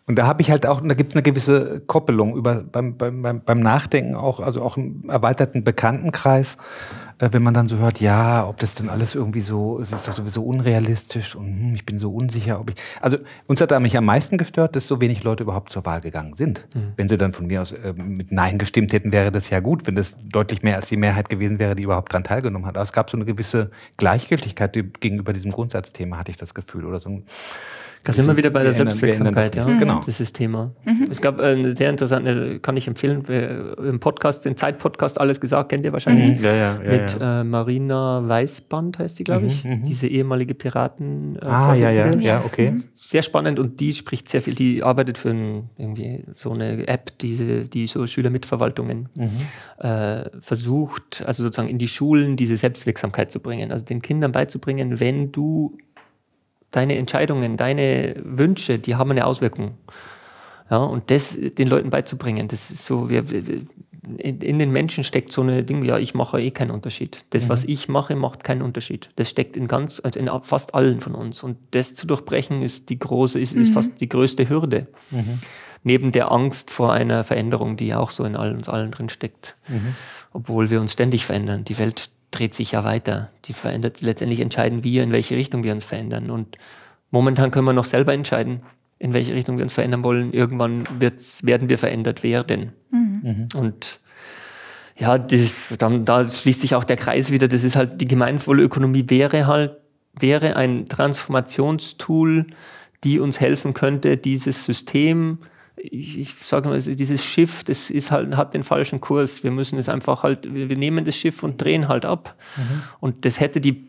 Und 0.07 0.19
da 0.19 0.27
habe 0.27 0.43
ich 0.43 0.51
halt 0.51 0.67
auch, 0.67 0.81
da 0.81 0.95
gibt 0.95 1.13
es 1.13 1.17
eine 1.17 1.23
gewisse 1.23 1.81
Koppelung 1.87 2.35
über 2.35 2.65
beim, 2.65 2.97
beim, 2.97 3.41
beim 3.45 3.61
Nachdenken 3.61 4.17
auch, 4.17 4.41
also 4.41 4.63
auch 4.63 4.77
im 4.77 5.09
erweiterten 5.09 5.63
Bekanntenkreis. 5.63 6.57
Äh, 7.23 7.33
wenn 7.33 7.43
man 7.43 7.55
dann 7.55 7.69
so 7.69 7.77
hört, 7.77 8.01
ja, 8.01 8.47
ob 8.49 8.59
das 8.59 8.75
dann 8.75 8.89
alles 8.89 9.15
irgendwie 9.15 9.43
so, 9.43 9.81
es 9.81 9.93
ist 9.93 10.09
doch 10.09 10.13
sowieso 10.13 10.43
unrealistisch 10.43 11.37
und 11.37 11.47
hm, 11.47 11.75
ich 11.75 11.87
bin 11.87 11.97
so 11.97 12.13
unsicher, 12.13 12.59
ob 12.59 12.71
ich. 12.71 12.77
Also 13.01 13.19
uns 13.47 13.61
hat 13.61 13.71
da 13.71 13.79
mich 13.79 13.97
am 13.97 14.05
meisten 14.05 14.39
gestört, 14.39 14.75
dass 14.75 14.89
so 14.89 15.01
wenig 15.01 15.23
Leute 15.23 15.45
überhaupt 15.45 15.71
zur 15.71 15.85
Wahl 15.85 16.01
gegangen 16.01 16.35
sind. 16.35 16.67
Mhm. 16.75 16.95
Wenn 16.97 17.09
sie 17.09 17.17
dann 17.17 17.33
von 17.33 17.47
mir 17.47 17.63
aus 17.63 17.71
äh, 17.71 17.93
mit 17.93 18.33
Nein 18.33 18.59
gestimmt 18.59 18.93
hätten, 18.93 19.13
wäre 19.13 19.31
das 19.31 19.51
ja 19.51 19.61
gut, 19.61 19.87
wenn 19.87 19.95
das 19.95 20.15
deutlich 20.25 20.65
mehr 20.65 20.77
als 20.77 20.89
die 20.89 20.97
Mehrheit 20.97 21.29
gewesen 21.29 21.61
wäre, 21.61 21.77
die 21.77 21.85
überhaupt 21.85 22.13
daran 22.13 22.25
teilgenommen 22.25 22.67
hat. 22.67 22.77
Aber 22.77 22.83
es 22.83 22.93
gab 22.93 23.09
so 23.09 23.17
eine 23.17 23.25
gewisse 23.25 23.71
Gleichgültigkeit 23.99 24.73
gegenüber 24.99 25.33
diesem 25.33 25.53
Grundsatzthema, 25.53 26.19
hatte 26.19 26.33
ich 26.33 26.37
das 26.37 26.55
Gefühl. 26.55 26.85
Oder 26.85 26.99
so 26.99 27.09
ein 27.09 27.25
da 28.05 28.13
sind 28.13 28.27
wir 28.27 28.37
wieder 28.37 28.51
bei 28.51 28.63
der 28.63 28.73
Selbstwirksamkeit, 28.73 29.55
ja. 29.55 29.65
Genau. 29.65 29.99
Das 29.99 30.09
ist 30.09 30.21
das 30.21 30.33
Thema. 30.33 30.73
Mhm. 30.85 31.07
Es 31.11 31.21
gab 31.21 31.39
eine 31.39 31.77
sehr 31.77 31.89
interessante, 31.89 32.59
kann 32.59 32.77
ich 32.77 32.89
empfehlen, 32.89 33.25
im 33.25 34.01
Podcast, 34.01 34.45
den 34.45 34.57
Zeitpodcast 34.57 35.21
alles 35.21 35.41
gesagt, 35.41 35.69
kennt 35.69 35.85
ihr 35.85 35.93
wahrscheinlich. 35.93 36.39
Mhm. 36.39 36.45
Ja, 36.45 36.53
ja, 36.53 36.83
ja, 36.83 36.91
Mit 36.91 37.17
Äh, 37.21 37.45
Marina 37.45 38.27
Weißband 38.27 38.99
heißt 38.99 39.17
sie, 39.17 39.25
glaube 39.25 39.47
ich. 39.47 39.65
Mhm, 39.65 39.71
mhm, 39.71 39.83
Diese 39.85 40.09
ehemalige 40.09 40.55
Piraten. 40.55 41.37
Äh, 41.37 41.45
ah, 41.45 41.75
ja, 41.75 41.91
ja, 41.91 42.13
ja, 42.13 42.43
okay. 42.45 42.75
Sehr 42.95 43.23
spannend 43.23 43.59
und 43.59 43.79
die 43.79 43.93
spricht 43.93 44.29
sehr 44.29 44.43
viel, 44.43 44.55
die 44.55 44.83
arbeitet 44.83 45.19
für 45.19 45.31
ein, 45.31 45.71
irgendwie 45.79 46.25
so 46.35 46.53
eine 46.53 46.89
App, 46.89 47.17
diese, 47.19 47.65
die 47.69 47.87
so 47.87 48.07
Schülermitverwaltungen 48.07 49.09
mhm. 49.15 49.31
äh, 49.79 50.25
versucht, 50.41 51.23
also 51.27 51.45
sozusagen 51.45 51.69
in 51.69 51.79
die 51.79 51.89
Schulen 51.89 52.37
diese 52.37 52.57
Selbstwirksamkeit 52.57 53.31
zu 53.31 53.39
bringen. 53.39 53.71
Also 53.71 53.85
den 53.85 54.03
Kindern 54.03 54.33
beizubringen, 54.33 54.99
wenn 54.99 55.31
du 55.31 55.77
deine 56.73 56.97
Entscheidungen, 56.97 57.57
deine 57.57 58.17
Wünsche, 58.25 58.79
die 58.79 58.97
haben 58.97 59.11
eine 59.13 59.27
Auswirkung. 59.27 59.77
Ja, 60.71 60.79
und 60.79 61.11
das 61.11 61.39
den 61.39 61.69
Leuten 61.69 61.91
beizubringen, 61.91 62.49
das 62.49 62.71
ist 62.71 62.85
so, 62.85 63.11
wir, 63.11 63.25
in, 64.19 64.41
in, 64.41 64.59
den 64.59 64.71
Menschen 64.71 65.05
steckt 65.05 65.31
so 65.33 65.43
eine 65.43 65.63
Ding, 65.63 65.85
ja, 65.85 65.99
ich 65.99 66.15
mache 66.15 66.41
eh 66.41 66.51
keinen 66.51 66.73
Unterschied. 66.73 67.25
Das, 67.31 67.45
mhm. 67.45 67.49
was 67.51 67.65
ich 67.65 67.89
mache, 67.89 68.17
macht 68.17 68.43
keinen 68.43 68.63
Unterschied. 68.63 69.11
Das 69.17 69.29
steckt 69.29 69.57
in 69.57 69.69
ganz, 69.69 70.01
also 70.03 70.19
in 70.19 70.29
fast 70.43 70.75
allen 70.75 71.01
von 71.01 71.15
uns. 71.15 71.43
Und 71.43 71.59
das 71.71 71.95
zu 71.95 72.07
durchbrechen 72.07 72.63
ist 72.63 72.89
die 72.89 72.99
große, 72.99 73.39
ist, 73.39 73.55
mhm. 73.55 73.61
ist 73.61 73.73
fast 73.73 74.01
die 74.01 74.09
größte 74.09 74.49
Hürde. 74.49 74.89
Mhm. 75.11 75.41
neben 75.85 76.13
der 76.13 76.33
Angst 76.33 76.71
vor 76.71 76.93
einer 76.93 77.23
Veränderung, 77.23 77.77
die 77.77 77.95
auch 77.95 78.11
so 78.11 78.25
in 78.25 78.35
all, 78.35 78.55
uns 78.55 78.69
allen 78.69 78.91
drin 78.91 79.09
steckt. 79.09 79.57
Obwohl 80.33 80.71
wir 80.71 80.81
uns 80.81 80.95
ständig 80.95 81.27
verändern. 81.27 81.65
Die 81.65 81.79
Welt 81.79 82.11
dreht 82.33 82.55
sich 82.55 82.73
ja 82.73 82.83
weiter. 82.83 83.31
Die 83.45 83.53
verändert, 83.53 84.01
letztendlich 84.01 84.41
entscheiden 84.41 84.83
wir, 84.83 85.05
in 85.05 85.13
welche 85.13 85.37
Richtung 85.37 85.63
wir 85.63 85.73
uns 85.73 85.85
verändern. 85.85 86.31
Und 86.31 86.59
momentan 87.11 87.53
können 87.53 87.67
wir 87.67 87.73
noch 87.73 87.85
selber 87.85 88.13
entscheiden, 88.13 88.63
in 88.99 89.13
welche 89.13 89.35
Richtung 89.35 89.57
wir 89.59 89.65
uns 89.65 89.73
verändern 89.73 90.03
wollen. 90.03 90.33
Irgendwann 90.33 90.85
wird's, 90.99 91.45
werden 91.45 91.69
wir 91.69 91.79
verändert 91.79 92.23
werden. 92.23 92.73
Und 93.55 94.01
ja, 94.97 95.19
die, 95.19 95.51
dann, 95.79 96.05
da 96.05 96.27
schließt 96.27 96.61
sich 96.61 96.75
auch 96.75 96.85
der 96.85 96.97
Kreis 96.97 97.31
wieder. 97.31 97.49
Das 97.49 97.65
ist 97.65 97.77
halt, 97.77 98.01
die 98.01 98.09
gemeinvolle 98.09 98.63
Ökonomie 98.63 99.05
wäre 99.09 99.47
halt, 99.47 99.77
wäre 100.19 100.57
ein 100.57 100.89
Transformationstool, 100.89 102.47
die 103.05 103.19
uns 103.19 103.41
helfen 103.41 103.75
könnte, 103.75 104.17
dieses 104.17 104.65
System, 104.65 105.39
ich, 105.83 106.19
ich 106.19 106.29
sage 106.29 106.69
mal, 106.69 106.81
dieses 106.81 107.25
Schiff, 107.25 107.65
das 107.65 107.91
ist 107.91 108.11
halt, 108.11 108.37
hat 108.37 108.55
den 108.55 108.63
falschen 108.63 109.01
Kurs. 109.01 109.43
Wir 109.43 109.51
müssen 109.51 109.79
es 109.79 109.89
einfach 109.89 110.23
halt, 110.23 110.55
wir, 110.55 110.69
wir 110.69 110.77
nehmen 110.77 111.05
das 111.05 111.17
Schiff 111.17 111.43
und 111.43 111.61
drehen 111.61 111.89
halt 111.89 112.05
ab. 112.05 112.37
Und 113.01 113.25
das 113.25 113.41
hätte 113.41 113.61
die, 113.61 113.89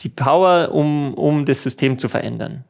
die 0.00 0.08
Power, 0.10 0.70
um, 0.72 1.14
um 1.14 1.44
das 1.46 1.62
System 1.62 1.98
zu 1.98 2.08
verändern. 2.08 2.64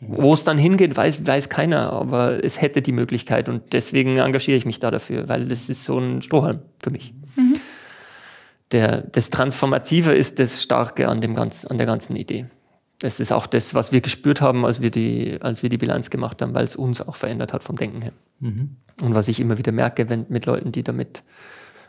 Wo 0.00 0.34
es 0.34 0.44
dann 0.44 0.58
hingeht, 0.58 0.94
weiß, 0.94 1.26
weiß 1.26 1.48
keiner, 1.48 1.92
aber 1.92 2.44
es 2.44 2.60
hätte 2.60 2.82
die 2.82 2.92
Möglichkeit 2.92 3.48
und 3.48 3.72
deswegen 3.72 4.18
engagiere 4.18 4.58
ich 4.58 4.66
mich 4.66 4.78
da 4.78 4.90
dafür, 4.90 5.26
weil 5.26 5.48
das 5.48 5.70
ist 5.70 5.84
so 5.84 5.98
ein 5.98 6.20
Strohhalm 6.20 6.60
für 6.78 6.90
mich. 6.90 7.14
Der, 8.72 9.02
das 9.02 9.30
Transformative 9.30 10.12
ist 10.12 10.38
das 10.38 10.62
Starke 10.62 11.08
an, 11.08 11.22
dem 11.22 11.34
ganz, 11.34 11.64
an 11.64 11.78
der 11.78 11.86
ganzen 11.86 12.14
Idee. 12.14 12.46
Das 12.98 13.20
ist 13.20 13.30
auch 13.32 13.46
das, 13.46 13.74
was 13.74 13.92
wir 13.92 14.00
gespürt 14.00 14.40
haben, 14.40 14.64
als 14.64 14.80
wir 14.80 14.90
die, 14.90 15.38
als 15.40 15.62
wir 15.62 15.68
die 15.68 15.78
Bilanz 15.78 16.10
gemacht 16.10 16.40
haben, 16.40 16.54
weil 16.54 16.64
es 16.64 16.76
uns 16.76 17.00
auch 17.00 17.16
verändert 17.16 17.52
hat 17.52 17.62
vom 17.62 17.76
Denken 17.76 18.02
her. 18.02 18.12
Und 19.02 19.14
was 19.14 19.28
ich 19.28 19.40
immer 19.40 19.58
wieder 19.58 19.72
merke, 19.72 20.08
wenn 20.08 20.26
mit 20.28 20.46
Leuten, 20.46 20.72
die 20.72 20.82
damit, 20.82 21.22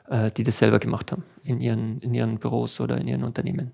äh, 0.09 0.31
die 0.31 0.43
das 0.43 0.57
selber 0.57 0.79
gemacht 0.79 1.11
haben, 1.11 1.23
in 1.43 1.61
ihren, 1.61 1.99
in 2.01 2.13
ihren 2.13 2.39
Büros 2.39 2.81
oder 2.81 2.97
in 2.97 3.07
ihren 3.07 3.23
Unternehmen. 3.23 3.71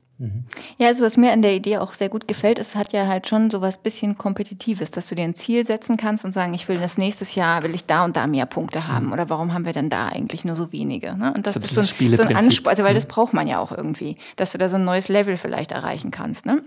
Ja, 0.78 0.88
also 0.88 1.04
was 1.04 1.18
mir 1.18 1.34
an 1.34 1.42
der 1.42 1.54
Idee 1.56 1.80
auch 1.80 1.94
sehr 1.94 2.08
gut 2.08 2.28
gefällt, 2.28 2.60
es 2.60 2.76
hat 2.76 2.94
ja 2.94 3.08
halt 3.08 3.28
schon 3.28 3.50
so 3.50 3.62
was 3.62 3.80
bisschen 3.80 4.18
Kompetitives, 4.18 4.92
dass 4.92 5.10
du 5.10 5.16
dir 5.16 5.24
ein 5.24 5.36
Ziel 5.36 5.66
setzen 5.66 5.98
kannst 5.98 6.24
und 6.24 6.32
sagen, 6.32 6.54
ich 6.54 6.68
will 6.70 6.78
das 6.78 6.98
nächstes 6.98 7.36
Jahr, 7.36 7.64
will 7.64 7.76
ich 7.76 7.86
da 7.86 8.06
und 8.06 8.16
da 8.16 8.28
mehr 8.28 8.46
Punkte 8.46 8.88
haben 8.88 9.12
oder 9.12 9.30
warum 9.30 9.54
haben 9.54 9.66
wir 9.66 9.74
denn 9.74 9.90
da 9.90 10.08
eigentlich 10.08 10.46
nur 10.46 10.56
so 10.56 10.72
wenige? 10.72 11.18
Ne? 11.18 11.34
Und 11.36 11.48
das 11.48 11.56
So 11.56 11.60
ist 11.60 11.74
so 11.74 11.82
ein, 11.82 12.16
so 12.16 12.24
ein. 12.24 12.36
Anspruch, 12.36 12.70
also 12.70 12.84
weil 12.84 12.94
das 12.94 13.08
braucht 13.08 13.34
man 13.34 13.48
ja 13.48 13.60
auch 13.60 13.72
irgendwie, 13.72 14.18
dass 14.36 14.52
du 14.52 14.58
da 14.58 14.70
so 14.70 14.78
ein 14.78 14.86
neues 14.86 15.10
Level 15.10 15.36
vielleicht 15.36 15.72
erreichen 15.72 16.12
kannst. 16.12 16.46
Ne? 16.46 16.62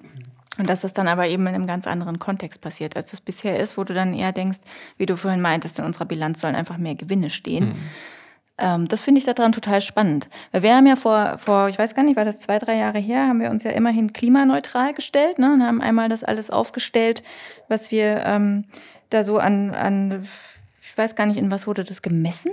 Und 0.59 0.71
dass 0.71 0.81
das 0.81 0.93
dann 0.93 1.09
aber 1.09 1.29
eben 1.29 1.47
in 1.47 1.55
einem 1.55 1.67
ganz 1.67 1.87
anderen 1.87 2.19
Kontext 2.19 2.61
passiert, 2.61 2.97
als 2.97 3.11
das 3.11 3.21
bisher 3.21 3.61
ist, 3.61 3.77
wo 3.77 3.85
du 3.85 3.93
dann 3.93 4.15
eher 4.15 4.33
denkst, 4.33 4.61
wie 4.97 5.07
du 5.07 5.17
vorhin 5.17 5.41
meintest, 5.41 5.79
in 5.79 5.85
unserer 5.85 6.07
Bilanz 6.07 6.41
sollen 6.41 6.55
einfach 6.55 6.79
mehr 6.79 6.95
Gewinne 6.95 7.31
stehen. 7.31 7.75
Ähm, 8.59 8.89
das 8.89 9.03
finde 9.03 9.19
ich 9.19 9.27
daran 9.27 9.53
total 9.53 9.81
spannend. 9.81 10.29
Weil 10.53 10.63
wir 10.63 10.75
haben 10.75 10.87
ja 10.87 10.97
vor, 10.97 11.37
vor, 11.39 11.69
ich 11.69 11.79
weiß 11.79 11.95
gar 11.95 12.03
nicht, 12.03 12.17
war 12.17 12.25
das 12.25 12.41
zwei, 12.41 12.59
drei 12.59 12.77
Jahre 12.77 12.99
her, 12.99 13.29
haben 13.29 13.41
wir 13.41 13.51
uns 13.51 13.65
ja 13.65 13.71
immerhin 13.73 14.13
klimaneutral 14.13 14.95
gestellt 14.95 15.39
ne, 15.39 15.53
und 15.53 15.63
haben 15.63 15.83
einmal 15.83 16.09
das 16.09 16.25
alles 16.25 16.51
aufgestellt, 16.51 17.23
was 17.69 17.91
wir 17.91 18.23
ähm, 18.25 18.65
da 19.11 19.25
so 19.25 19.39
an, 19.39 19.75
an, 19.75 20.27
ich 20.81 20.97
weiß 20.97 21.15
gar 21.15 21.27
nicht, 21.27 21.37
in 21.37 21.51
was 21.51 21.67
wurde 21.67 21.85
das 21.85 22.01
gemessen? 22.01 22.53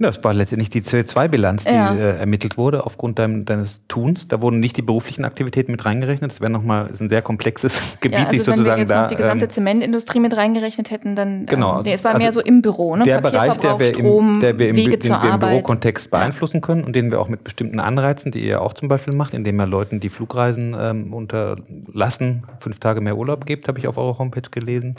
Das 0.00 0.24
war 0.24 0.32
letztendlich 0.32 0.70
die 0.70 0.80
CO2-Bilanz, 0.80 1.64
die 1.64 1.74
Ja. 1.74 1.94
äh, 1.94 2.16
ermittelt 2.18 2.56
wurde 2.56 2.86
aufgrund 2.86 3.18
dein, 3.18 3.44
deines 3.44 3.82
Tuns. 3.86 4.26
Da 4.28 4.40
wurden 4.40 4.58
nicht 4.58 4.76
die 4.78 4.82
beruflichen 4.82 5.26
Aktivitäten 5.26 5.70
mit 5.72 5.84
reingerechnet. 5.84 6.30
Das 6.32 6.40
wäre 6.40 6.50
nochmal 6.50 6.88
ein 6.98 7.08
sehr 7.10 7.20
komplexes 7.20 7.80
Gebiet, 8.00 8.18
Ja, 8.18 8.24
also 8.26 8.30
sich 8.30 8.40
wenn 8.40 8.46
wir 8.46 8.54
sozusagen 8.56 8.80
jetzt 8.80 8.90
da. 8.90 9.02
noch 9.02 9.08
die 9.08 9.16
gesamte 9.16 9.44
ähm, 9.44 9.50
Zementindustrie 9.50 10.20
mit 10.20 10.34
reingerechnet 10.36 10.90
hätten, 10.90 11.16
dann 11.16 11.44
Genau, 11.44 11.76
ähm, 11.78 11.82
nee, 11.84 11.92
es 11.92 12.02
war 12.02 12.12
also 12.12 12.22
mehr 12.22 12.32
so 12.32 12.40
im 12.40 12.62
Büro, 12.62 12.96
ne? 12.96 13.04
der 13.04 13.20
Bereich, 13.20 13.58
der 13.58 13.78
wir 13.78 13.98
im, 13.98 14.40
der 14.40 14.58
wir 14.58 14.70
im, 14.70 14.76
Wege 14.76 14.96
den 14.96 15.10
wir 15.10 15.34
im. 15.34 15.38
Bürokontext 15.40 16.10
beeinflussen 16.10 16.62
können 16.62 16.82
und 16.84 16.96
den 16.96 17.10
wir 17.10 17.20
auch 17.20 17.28
mit 17.28 17.44
bestimmten 17.44 17.78
Anreizen, 17.78 18.32
die 18.32 18.40
ihr 18.40 18.62
auch 18.62 18.72
zum 18.72 18.88
Beispiel 18.88 19.12
macht, 19.14 19.34
indem 19.34 19.60
ihr 19.60 19.66
Leuten 19.66 20.00
die 20.00 20.08
Flugreisen 20.08 20.74
ähm, 20.78 21.12
unterlassen, 21.12 22.44
fünf 22.60 22.78
Tage 22.80 23.02
mehr 23.02 23.16
Urlaub 23.18 23.44
gebt, 23.44 23.68
habe 23.68 23.78
ich 23.78 23.86
auf 23.86 23.98
eurer 23.98 24.18
Homepage 24.18 24.48
gelesen. 24.50 24.96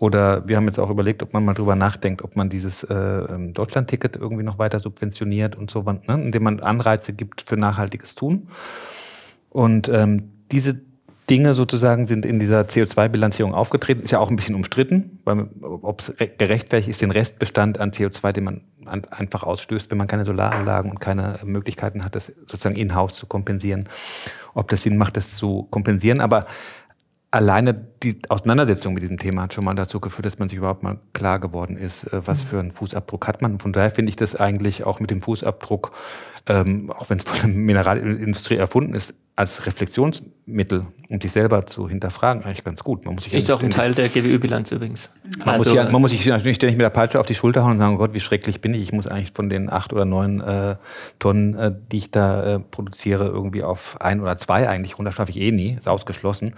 Oder 0.00 0.46
wir 0.48 0.56
haben 0.56 0.66
jetzt 0.66 0.78
auch 0.78 0.90
überlegt, 0.90 1.24
ob 1.24 1.32
man 1.32 1.44
mal 1.44 1.54
drüber 1.54 1.74
nachdenkt, 1.74 2.22
ob 2.22 2.36
man 2.36 2.48
dieses 2.48 2.84
äh, 2.84 2.94
ähm, 2.94 3.52
Deutschland-Ticket 3.52 4.16
irgendwie 4.16 4.44
noch 4.44 4.58
weiter 4.60 4.78
subventioniert 4.78 5.56
und 5.56 5.70
so, 5.70 5.82
ne? 5.82 6.00
indem 6.08 6.44
man 6.44 6.60
Anreize 6.60 7.12
gibt 7.12 7.42
für 7.42 7.56
nachhaltiges 7.56 8.14
Tun. 8.14 8.48
Und 9.50 9.88
ähm, 9.88 10.30
diese 10.52 10.80
Dinge 11.28 11.54
sozusagen 11.54 12.06
sind 12.06 12.24
in 12.24 12.38
dieser 12.38 12.62
CO2-Bilanzierung 12.62 13.52
aufgetreten. 13.54 14.02
Ist 14.02 14.12
ja 14.12 14.18
auch 14.18 14.30
ein 14.30 14.36
bisschen 14.36 14.54
umstritten, 14.54 15.18
weil 15.24 15.48
ob 15.60 16.00
es 16.00 16.18
re- 16.20 16.28
gerechtfertigt 16.28 16.88
ist, 16.88 17.02
den 17.02 17.10
Restbestand 17.10 17.80
an 17.80 17.90
CO2, 17.90 18.32
den 18.32 18.44
man 18.44 18.60
an, 18.86 19.04
einfach 19.06 19.42
ausstößt, 19.42 19.90
wenn 19.90 19.98
man 19.98 20.06
keine 20.06 20.24
Solaranlagen 20.24 20.90
und 20.90 21.00
keine 21.00 21.38
Möglichkeiten 21.44 22.04
hat, 22.04 22.14
das 22.14 22.32
sozusagen 22.46 22.76
in-house 22.76 23.14
zu 23.14 23.26
kompensieren, 23.26 23.88
ob 24.54 24.68
das 24.68 24.82
Sinn 24.84 24.96
macht, 24.96 25.16
das 25.18 25.32
zu 25.32 25.64
kompensieren. 25.64 26.20
Aber 26.20 26.46
alleine 27.30 27.74
die 28.02 28.18
Auseinandersetzung 28.28 28.94
mit 28.94 29.02
diesem 29.02 29.18
Thema 29.18 29.42
hat 29.42 29.54
schon 29.54 29.64
mal 29.64 29.74
dazu 29.74 30.00
geführt, 30.00 30.26
dass 30.26 30.38
man 30.38 30.48
sich 30.48 30.58
überhaupt 30.58 30.82
mal 30.82 30.98
klar 31.12 31.38
geworden 31.38 31.76
ist, 31.76 32.04
äh, 32.04 32.22
was 32.24 32.42
für 32.42 32.58
einen 32.58 32.72
Fußabdruck 32.72 33.26
hat 33.26 33.42
man. 33.42 33.60
Von 33.60 33.72
daher 33.72 33.90
finde 33.90 34.10
ich 34.10 34.16
das 34.16 34.34
eigentlich 34.34 34.84
auch 34.84 35.00
mit 35.00 35.10
dem 35.10 35.20
Fußabdruck, 35.20 35.92
ähm, 36.46 36.90
auch 36.90 37.10
wenn 37.10 37.18
es 37.18 37.24
von 37.24 37.38
der 37.40 37.48
Mineralindustrie 37.48 38.56
erfunden 38.56 38.94
ist, 38.94 39.14
als 39.36 39.66
Reflexionsmittel, 39.66 40.86
um 41.08 41.20
sich 41.20 41.30
selber 41.30 41.64
zu 41.66 41.88
hinterfragen, 41.88 42.42
eigentlich 42.42 42.64
ganz 42.64 42.82
gut. 42.82 43.04
Man 43.04 43.14
muss 43.14 43.24
sich 43.24 43.34
Ist 43.34 43.50
auch 43.52 43.62
ein 43.62 43.70
Teil 43.70 43.94
der 43.94 44.08
GWÖ-Bilanz 44.08 44.72
übrigens. 44.72 45.10
man, 45.44 45.58
muss 45.58 45.72
ja, 45.72 45.88
man 45.88 46.00
muss 46.00 46.10
sich 46.10 46.26
natürlich 46.26 46.56
ständig 46.56 46.76
mit 46.76 46.84
der 46.84 46.90
Peitsche 46.90 47.20
auf 47.20 47.26
die 47.26 47.36
Schulter 47.36 47.62
hauen 47.62 47.72
und 47.72 47.78
sagen, 47.78 47.94
oh 47.94 47.98
Gott, 47.98 48.14
wie 48.14 48.20
schrecklich 48.20 48.60
bin 48.60 48.74
ich. 48.74 48.82
Ich 48.82 48.92
muss 48.92 49.06
eigentlich 49.06 49.30
von 49.34 49.48
den 49.48 49.70
acht 49.70 49.92
oder 49.92 50.04
neun 50.04 50.40
äh, 50.40 50.74
Tonnen, 51.20 51.54
äh, 51.54 51.72
die 51.92 51.98
ich 51.98 52.10
da 52.10 52.54
äh, 52.54 52.58
produziere, 52.58 53.26
irgendwie 53.26 53.62
auf 53.62 54.00
ein 54.00 54.20
oder 54.20 54.36
zwei 54.38 54.68
eigentlich 54.68 54.98
runter. 54.98 55.12
Schaffe 55.12 55.30
ich 55.30 55.38
eh 55.38 55.52
nie, 55.52 55.76
ist 55.78 55.86
ausgeschlossen. 55.86 56.54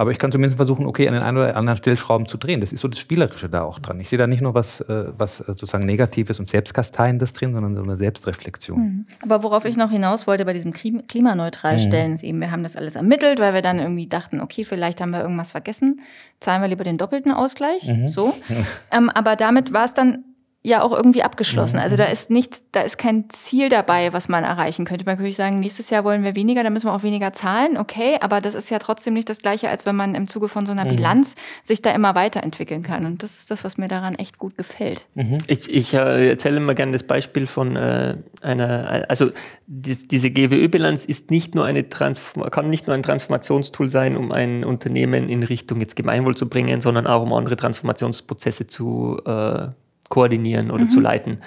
Aber 0.00 0.12
ich 0.12 0.18
kann 0.18 0.32
zumindest 0.32 0.56
versuchen, 0.56 0.86
okay, 0.86 1.06
an 1.08 1.12
den 1.12 1.22
einen 1.22 1.36
oder 1.36 1.54
anderen 1.54 1.76
Stellschrauben 1.76 2.26
zu 2.26 2.38
drehen. 2.38 2.62
Das 2.62 2.72
ist 2.72 2.80
so 2.80 2.88
das 2.88 2.98
Spielerische 2.98 3.50
da 3.50 3.64
auch 3.64 3.78
dran. 3.78 4.00
Ich 4.00 4.08
sehe 4.08 4.18
da 4.18 4.26
nicht 4.26 4.40
nur 4.40 4.54
was, 4.54 4.80
äh, 4.80 5.04
was 5.18 5.40
äh, 5.40 5.44
sozusagen 5.48 5.84
Negatives 5.84 6.40
und 6.40 6.48
Selbstkasteiendes 6.48 7.34
drin, 7.34 7.52
sondern 7.52 7.76
so 7.76 7.82
eine 7.82 7.98
Selbstreflexion. 7.98 9.04
Aber 9.22 9.42
worauf 9.42 9.66
ich 9.66 9.76
noch 9.76 9.90
hinaus 9.90 10.26
wollte 10.26 10.46
bei 10.46 10.54
diesem 10.54 10.72
Klim- 10.72 11.06
klimaneutral 11.06 11.78
stellen, 11.78 12.14
ist 12.14 12.22
eben, 12.24 12.40
wir 12.40 12.50
haben 12.50 12.62
das 12.62 12.76
alles 12.76 12.94
ermittelt, 12.94 13.40
weil 13.40 13.52
wir 13.52 13.60
dann 13.60 13.78
irgendwie 13.78 14.06
dachten, 14.06 14.40
okay, 14.40 14.64
vielleicht 14.64 15.02
haben 15.02 15.10
wir 15.10 15.20
irgendwas 15.20 15.50
vergessen, 15.50 16.00
zahlen 16.40 16.62
wir 16.62 16.68
lieber 16.68 16.84
den 16.84 16.96
doppelten 16.96 17.32
Ausgleich, 17.32 17.82
so. 18.06 18.32
Ähm, 18.92 19.10
aber 19.10 19.36
damit 19.36 19.72
war 19.74 19.84
es 19.84 19.92
dann 19.92 20.24
ja 20.62 20.82
auch 20.82 20.92
irgendwie 20.92 21.22
abgeschlossen. 21.22 21.78
Also 21.78 21.96
da 21.96 22.04
ist 22.04 22.30
nichts, 22.30 22.62
da 22.72 22.82
ist 22.82 22.98
kein 22.98 23.30
Ziel 23.30 23.70
dabei, 23.70 24.12
was 24.12 24.28
man 24.28 24.44
erreichen 24.44 24.84
könnte. 24.84 25.06
Man 25.06 25.16
könnte 25.16 25.32
sagen, 25.32 25.58
nächstes 25.58 25.88
Jahr 25.88 26.04
wollen 26.04 26.22
wir 26.22 26.34
weniger, 26.34 26.62
dann 26.62 26.74
müssen 26.74 26.86
wir 26.86 26.94
auch 26.94 27.02
weniger 27.02 27.32
zahlen, 27.32 27.78
okay, 27.78 28.18
aber 28.20 28.42
das 28.42 28.54
ist 28.54 28.70
ja 28.70 28.78
trotzdem 28.78 29.14
nicht 29.14 29.30
das 29.30 29.38
Gleiche, 29.38 29.70
als 29.70 29.86
wenn 29.86 29.96
man 29.96 30.14
im 30.14 30.28
Zuge 30.28 30.48
von 30.48 30.66
so 30.66 30.72
einer 30.72 30.84
Bilanz 30.84 31.34
sich 31.62 31.80
da 31.80 31.92
immer 31.92 32.14
weiterentwickeln 32.14 32.82
kann. 32.82 33.06
Und 33.06 33.22
das 33.22 33.38
ist 33.38 33.50
das, 33.50 33.64
was 33.64 33.78
mir 33.78 33.88
daran 33.88 34.16
echt 34.16 34.38
gut 34.38 34.58
gefällt. 34.58 35.06
Ich, 35.46 35.72
ich 35.72 35.94
äh, 35.94 36.28
erzähle 36.28 36.58
immer 36.58 36.74
gerne 36.74 36.92
das 36.92 37.04
Beispiel 37.04 37.46
von 37.46 37.76
äh, 37.76 38.16
einer, 38.42 39.06
also 39.08 39.30
dies, 39.66 40.08
diese 40.08 40.30
GWÖ-Bilanz 40.30 41.06
ist 41.06 41.30
nicht 41.30 41.54
nur 41.54 41.64
eine 41.64 41.88
Transform 41.88 42.50
kann 42.50 42.68
nicht 42.68 42.86
nur 42.86 42.94
ein 42.94 43.02
Transformationstool 43.02 43.88
sein, 43.88 44.16
um 44.16 44.32
ein 44.32 44.64
Unternehmen 44.64 45.28
in 45.28 45.42
Richtung 45.42 45.80
jetzt 45.80 45.96
Gemeinwohl 45.96 46.36
zu 46.36 46.48
bringen, 46.48 46.80
sondern 46.80 47.06
auch 47.06 47.22
um 47.22 47.32
andere 47.32 47.56
Transformationsprozesse 47.56 48.66
zu 48.66 49.20
äh, 49.24 49.68
koordinieren 50.10 50.70
oder 50.70 50.88
zu 50.90 51.00
leiten. 51.00 51.38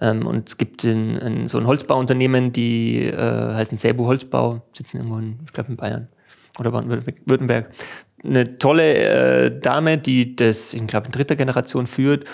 Ähm, 0.00 0.26
und 0.26 0.48
es 0.48 0.58
gibt 0.58 0.82
in, 0.82 1.16
in 1.16 1.48
so 1.48 1.58
ein 1.58 1.66
Holzbauunternehmen, 1.66 2.52
die 2.52 3.04
äh, 3.04 3.54
heißen 3.54 3.78
Sebu 3.78 4.06
Holzbau, 4.06 4.62
sitzen 4.72 4.96
irgendwo 4.96 5.18
in, 5.18 5.38
ich 5.46 5.52
glaube 5.52 5.70
in 5.70 5.76
Bayern 5.76 6.08
oder 6.58 6.72
Baden-Württemberg. 6.72 7.70
Eine 8.24 8.58
tolle 8.58 8.94
äh, 8.94 9.60
Dame, 9.60 9.98
die 9.98 10.34
das, 10.34 10.74
ich 10.74 10.84
glaube, 10.86 11.06
in 11.06 11.12
dritter 11.12 11.36
Generation 11.36 11.86
führt 11.86 12.24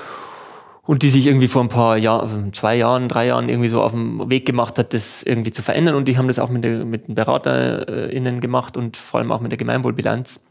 und 0.82 1.02
die 1.02 1.10
sich 1.10 1.26
irgendwie 1.26 1.48
vor 1.48 1.62
ein 1.62 1.68
paar 1.68 1.96
Jahren, 1.96 2.52
zwei 2.52 2.76
Jahren, 2.76 3.08
drei 3.08 3.26
Jahren 3.26 3.48
irgendwie 3.48 3.68
so 3.68 3.82
auf 3.82 3.92
dem 3.92 4.30
Weg 4.30 4.46
gemacht 4.46 4.78
hat, 4.78 4.94
das 4.94 5.22
irgendwie 5.22 5.50
zu 5.50 5.62
verändern. 5.62 5.94
Und 5.94 6.06
die 6.06 6.16
haben 6.16 6.28
das 6.28 6.38
auch 6.38 6.50
mit, 6.50 6.62
der, 6.64 6.84
mit 6.84 7.08
den 7.08 7.14
BeraterInnen 7.14 8.40
gemacht 8.40 8.76
und 8.76 8.96
vor 8.96 9.20
allem 9.20 9.32
auch 9.32 9.40
mit 9.40 9.50
der 9.50 9.58
Gemeinwohlbilanz. 9.58 10.43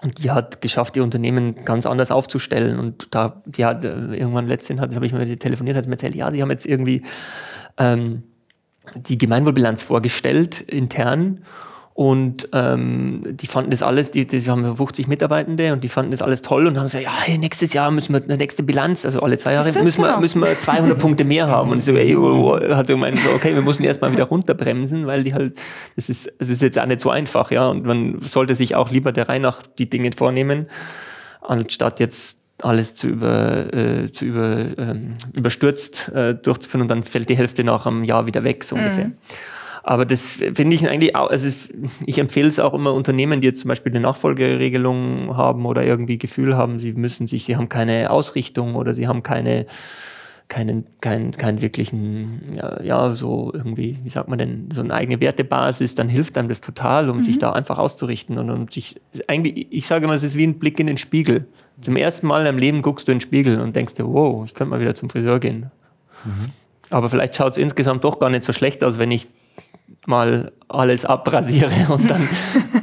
Und 0.00 0.22
die 0.22 0.30
hat 0.30 0.60
geschafft, 0.60 0.96
ihr 0.96 1.02
Unternehmen 1.02 1.56
ganz 1.64 1.84
anders 1.84 2.10
aufzustellen. 2.10 2.78
Und 2.78 3.08
da, 3.14 3.42
die 3.46 3.64
hat 3.64 3.84
äh, 3.84 4.14
irgendwann 4.14 4.46
letztens 4.46 4.80
habe 4.80 5.04
ich 5.04 5.12
ihr 5.12 5.38
telefoniert, 5.38 5.76
hat 5.76 5.84
sie 5.84 5.90
mir 5.90 5.94
erzählt, 5.94 6.14
ja, 6.14 6.30
sie 6.30 6.40
haben 6.40 6.50
jetzt 6.50 6.66
irgendwie 6.66 7.02
ähm, 7.78 8.22
die 8.94 9.18
Gemeinwohlbilanz 9.18 9.82
vorgestellt 9.82 10.60
intern. 10.60 11.44
Und 11.98 12.50
ähm, 12.52 13.22
die 13.24 13.48
fanden 13.48 13.72
das 13.72 13.82
alles, 13.82 14.12
die, 14.12 14.24
die 14.24 14.48
haben 14.48 14.76
50 14.76 15.08
Mitarbeitende 15.08 15.72
und 15.72 15.82
die 15.82 15.88
fanden 15.88 16.12
das 16.12 16.22
alles 16.22 16.42
toll 16.42 16.68
und 16.68 16.76
haben 16.76 16.84
gesagt, 16.84 17.02
ja, 17.02 17.10
hey, 17.12 17.38
nächstes 17.38 17.72
Jahr 17.72 17.90
müssen 17.90 18.14
wir 18.14 18.22
eine 18.22 18.36
nächste 18.36 18.62
Bilanz, 18.62 19.04
also 19.04 19.20
alle 19.20 19.36
zwei 19.36 19.54
Jahre 19.54 19.72
müssen 19.82 20.04
wir, 20.04 20.20
müssen 20.20 20.40
wir 20.40 20.56
200 20.56 20.96
Punkte 20.96 21.24
mehr 21.24 21.48
haben. 21.48 21.72
Und 21.72 21.78
ich 21.78 21.84
so, 21.84 21.96
ey, 21.96 22.14
hat 22.72 22.86
gemeint, 22.86 23.18
so, 23.18 23.30
okay, 23.34 23.52
wir 23.52 23.62
müssen 23.62 23.82
erst 23.82 24.00
mal 24.00 24.12
wieder 24.12 24.26
runterbremsen, 24.26 25.08
weil 25.08 25.24
die 25.24 25.34
halt, 25.34 25.58
das 25.96 26.08
ist, 26.08 26.32
das 26.38 26.48
ist 26.48 26.62
jetzt 26.62 26.78
auch 26.78 26.86
nicht 26.86 27.00
so 27.00 27.10
einfach, 27.10 27.50
ja. 27.50 27.66
Und 27.66 27.84
man 27.84 28.22
sollte 28.22 28.54
sich 28.54 28.76
auch 28.76 28.92
lieber 28.92 29.10
der 29.10 29.28
Reihe 29.28 29.40
nach 29.40 29.62
die 29.62 29.90
Dinge 29.90 30.12
vornehmen, 30.16 30.68
anstatt 31.40 31.98
jetzt 31.98 32.38
alles 32.62 32.94
zu, 32.94 33.08
über, 33.08 33.74
äh, 33.74 34.12
zu 34.12 34.24
über, 34.24 34.66
ähm, 34.78 35.14
überstürzt 35.32 36.12
äh, 36.14 36.36
durchzuführen 36.36 36.82
und 36.82 36.88
dann 36.92 37.02
fällt 37.02 37.28
die 37.28 37.36
Hälfte 37.36 37.64
nach 37.64 37.86
einem 37.86 38.04
Jahr 38.04 38.26
wieder 38.26 38.44
weg, 38.44 38.62
so 38.62 38.76
ungefähr. 38.76 39.10
Aber 39.88 40.04
das 40.04 40.34
finde 40.34 40.74
ich 40.74 40.86
eigentlich 40.86 41.16
auch, 41.16 41.30
also 41.30 41.46
es, 41.46 41.70
ich 42.04 42.18
empfehle 42.18 42.46
es 42.46 42.58
auch 42.58 42.74
immer 42.74 42.92
Unternehmen, 42.92 43.40
die 43.40 43.46
jetzt 43.46 43.60
zum 43.60 43.68
Beispiel 43.68 43.90
eine 43.90 44.00
Nachfolgeregelung 44.00 45.34
haben 45.34 45.64
oder 45.64 45.82
irgendwie 45.82 46.18
Gefühl 46.18 46.58
haben, 46.58 46.78
sie 46.78 46.92
müssen 46.92 47.26
sich, 47.26 47.46
sie 47.46 47.56
haben 47.56 47.70
keine 47.70 48.10
Ausrichtung 48.10 48.74
oder 48.74 48.92
sie 48.92 49.08
haben 49.08 49.22
keine, 49.22 49.64
keinen, 50.48 50.84
keinen, 51.00 51.30
keinen 51.30 51.62
wirklichen, 51.62 52.52
ja, 52.54 52.82
ja, 52.82 53.14
so 53.14 53.50
irgendwie, 53.54 53.96
wie 54.04 54.10
sagt 54.10 54.28
man 54.28 54.38
denn, 54.38 54.68
so 54.74 54.82
eine 54.82 54.92
eigene 54.92 55.22
Wertebasis, 55.22 55.94
dann 55.94 56.10
hilft 56.10 56.36
einem 56.36 56.50
das 56.50 56.60
total, 56.60 57.08
um 57.08 57.22
sich 57.22 57.38
da 57.38 57.52
einfach 57.52 57.78
auszurichten 57.78 58.36
und 58.36 58.50
um 58.50 58.68
sich, 58.68 59.00
eigentlich, 59.26 59.68
ich 59.70 59.86
sage 59.86 60.04
immer, 60.04 60.12
es 60.12 60.22
ist 60.22 60.36
wie 60.36 60.46
ein 60.46 60.58
Blick 60.58 60.78
in 60.80 60.86
den 60.86 60.98
Spiegel. 60.98 61.46
Zum 61.80 61.96
ersten 61.96 62.26
Mal 62.26 62.40
in 62.40 62.44
deinem 62.44 62.58
Leben 62.58 62.82
guckst 62.82 63.08
du 63.08 63.12
in 63.12 63.16
den 63.16 63.22
Spiegel 63.22 63.58
und 63.58 63.74
denkst 63.74 63.94
dir, 63.94 64.06
wow, 64.06 64.44
ich 64.44 64.52
könnte 64.52 64.68
mal 64.68 64.80
wieder 64.80 64.94
zum 64.94 65.08
Friseur 65.08 65.40
gehen. 65.40 65.70
Aber 66.90 67.08
vielleicht 67.08 67.36
schaut 67.36 67.52
es 67.52 67.56
insgesamt 67.56 68.04
doch 68.04 68.18
gar 68.18 68.28
nicht 68.28 68.42
so 68.44 68.52
schlecht 68.52 68.84
aus, 68.84 68.98
wenn 68.98 69.10
ich 69.10 69.28
mal 70.08 70.52
alles 70.68 71.04
abrasiere 71.04 71.70
und 71.92 72.10
dann 72.10 72.28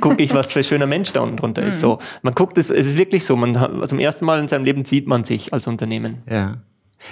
gucke 0.01 0.21
ich, 0.21 0.34
was 0.34 0.51
für 0.53 0.59
ein 0.59 0.63
schöner 0.63 0.86
Mensch 0.88 1.11
da 1.13 1.21
unten 1.21 1.38
drunter 1.38 1.63
ist. 1.63 1.80
So, 1.80 1.99
man 2.21 2.34
guckt, 2.34 2.57
es, 2.57 2.69
es 2.69 2.88
ist 2.88 2.97
wirklich 2.97 3.26
so, 3.26 3.36
man 3.36 3.53
zum 3.88 3.99
ersten 3.99 4.26
Mal 4.26 4.39
in 4.39 4.47
seinem 4.47 4.63
Leben 4.65 4.86
sieht 4.86 5.07
man 5.07 5.23
sich 5.23 5.53
als 5.53 5.67
Unternehmen. 5.67 6.21
Ja. 6.30 6.55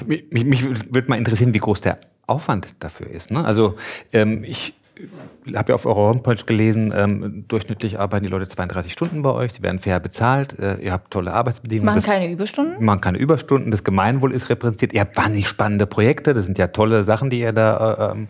Mich, 0.06 0.26
mich, 0.32 0.46
mich 0.46 0.64
würde 0.94 1.10
mal 1.10 1.18
interessieren, 1.18 1.54
wie 1.54 1.60
groß 1.60 1.82
der 1.82 2.00
Aufwand 2.28 2.74
dafür 2.80 3.10
ist. 3.10 3.32
Ne? 3.32 3.44
Also 3.46 3.76
ähm, 4.12 4.44
ich 4.44 4.74
habe 5.56 5.70
ja 5.72 5.76
auf 5.76 5.86
eurer 5.86 5.96
Homepage 5.98 6.44
gelesen, 6.46 6.94
ähm, 6.96 7.46
durchschnittlich 7.48 8.00
arbeiten 8.00 8.26
die 8.26 8.30
Leute 8.32 8.48
32 8.48 8.94
Stunden 8.94 9.24
bei 9.24 9.32
euch, 9.32 9.54
sie 9.54 9.64
werden 9.64 9.80
fair 9.80 10.00
bezahlt, 10.00 10.58
äh, 10.60 10.76
ihr 10.76 10.92
habt 10.92 11.12
tolle 11.12 11.34
Arbeitsbedingungen. 11.34 11.88
Machen 11.88 11.96
Das- 11.98 12.06
keine 12.06 12.32
Überstunden? 12.32 12.84
man 12.84 13.02
keine 13.02 13.18
Überstunden, 13.18 13.72
das 13.72 13.84
Gemeinwohl 13.84 14.32
ist 14.32 14.50
repräsentiert. 14.50 14.94
Ihr 14.94 15.02
habt 15.02 15.18
wahnsinnig 15.18 15.48
spannende 15.48 15.88
Projekte, 15.88 16.34
das 16.34 16.46
sind 16.46 16.58
ja 16.58 16.68
tolle 16.68 17.04
Sachen, 17.04 17.30
die 17.30 17.40
ihr 17.40 17.54
da 17.54 18.12
äh, 18.12 18.12
ähm, 18.12 18.28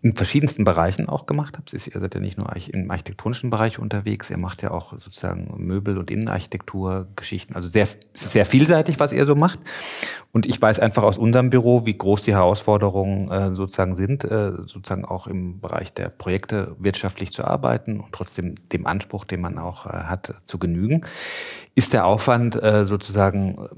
in 0.00 0.14
verschiedensten 0.14 0.64
Bereichen 0.64 1.08
auch 1.08 1.26
gemacht 1.26 1.56
habt. 1.56 1.72
Ihr 1.72 1.78
seid 1.78 2.14
ja 2.14 2.20
nicht 2.20 2.38
nur 2.38 2.54
im 2.54 2.90
architektonischen 2.90 3.50
Bereich 3.50 3.78
unterwegs, 3.78 4.30
ihr 4.30 4.38
macht 4.38 4.62
ja 4.62 4.70
auch 4.70 4.92
sozusagen 4.92 5.52
Möbel- 5.56 5.98
und 5.98 6.10
Innenarchitektur, 6.10 7.08
Geschichten. 7.16 7.54
Also 7.54 7.68
sehr, 7.68 7.88
es 8.14 8.24
ist 8.24 8.32
sehr 8.32 8.46
vielseitig, 8.46 9.00
was 9.00 9.12
ihr 9.12 9.26
so 9.26 9.34
macht. 9.34 9.58
Und 10.32 10.46
ich 10.46 10.60
weiß 10.60 10.78
einfach 10.80 11.02
aus 11.02 11.18
unserem 11.18 11.50
Büro, 11.50 11.86
wie 11.86 11.96
groß 11.96 12.22
die 12.22 12.34
Herausforderungen 12.34 13.30
äh, 13.30 13.52
sozusagen 13.54 13.96
sind, 13.96 14.24
äh, 14.24 14.52
sozusagen 14.64 15.04
auch 15.04 15.26
im 15.26 15.60
Bereich 15.60 15.92
der 15.92 16.10
Projekte 16.10 16.76
wirtschaftlich 16.78 17.32
zu 17.32 17.44
arbeiten 17.44 18.00
und 18.00 18.12
trotzdem 18.12 18.56
dem 18.70 18.86
Anspruch, 18.86 19.24
den 19.24 19.40
man 19.40 19.58
auch 19.58 19.86
äh, 19.86 19.90
hat, 19.90 20.34
zu 20.44 20.58
genügen. 20.58 21.04
Ist 21.74 21.92
der 21.92 22.06
Aufwand 22.06 22.62
äh, 22.62 22.86
sozusagen 22.86 23.68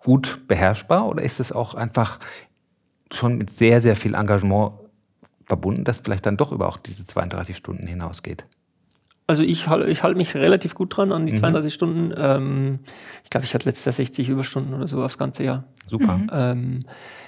gut 0.00 0.40
beherrschbar 0.48 1.06
oder 1.06 1.22
ist 1.22 1.40
es 1.40 1.52
auch 1.52 1.74
einfach 1.74 2.18
schon 3.14 3.36
mit 3.36 3.50
sehr, 3.50 3.82
sehr 3.82 3.96
viel 3.96 4.14
Engagement 4.14 4.72
verbunden, 5.44 5.84
das 5.84 6.00
vielleicht 6.00 6.26
dann 6.26 6.36
doch 6.36 6.52
über 6.52 6.68
auch 6.68 6.78
diese 6.78 7.04
32 7.04 7.56
Stunden 7.56 7.86
hinausgeht? 7.86 8.46
Also 9.26 9.42
ich, 9.42 9.66
ich 9.86 10.02
halte 10.02 10.16
mich 10.16 10.34
relativ 10.34 10.74
gut 10.74 10.96
dran 10.96 11.12
an 11.12 11.26
die 11.26 11.34
32 11.34 11.72
Stunden. 11.72 12.12
Ähm, 12.16 12.80
ich 13.24 13.30
glaube, 13.30 13.44
ich 13.44 13.54
hatte 13.54 13.68
letztes 13.68 13.84
Jahr 13.84 13.92
60 13.92 14.28
Überstunden 14.28 14.74
oder 14.74 14.88
so 14.88 15.02
aufs 15.02 15.16
ganze 15.16 15.44
Jahr. 15.44 15.64
Super. 15.86 16.20
Ähm, 16.32 16.84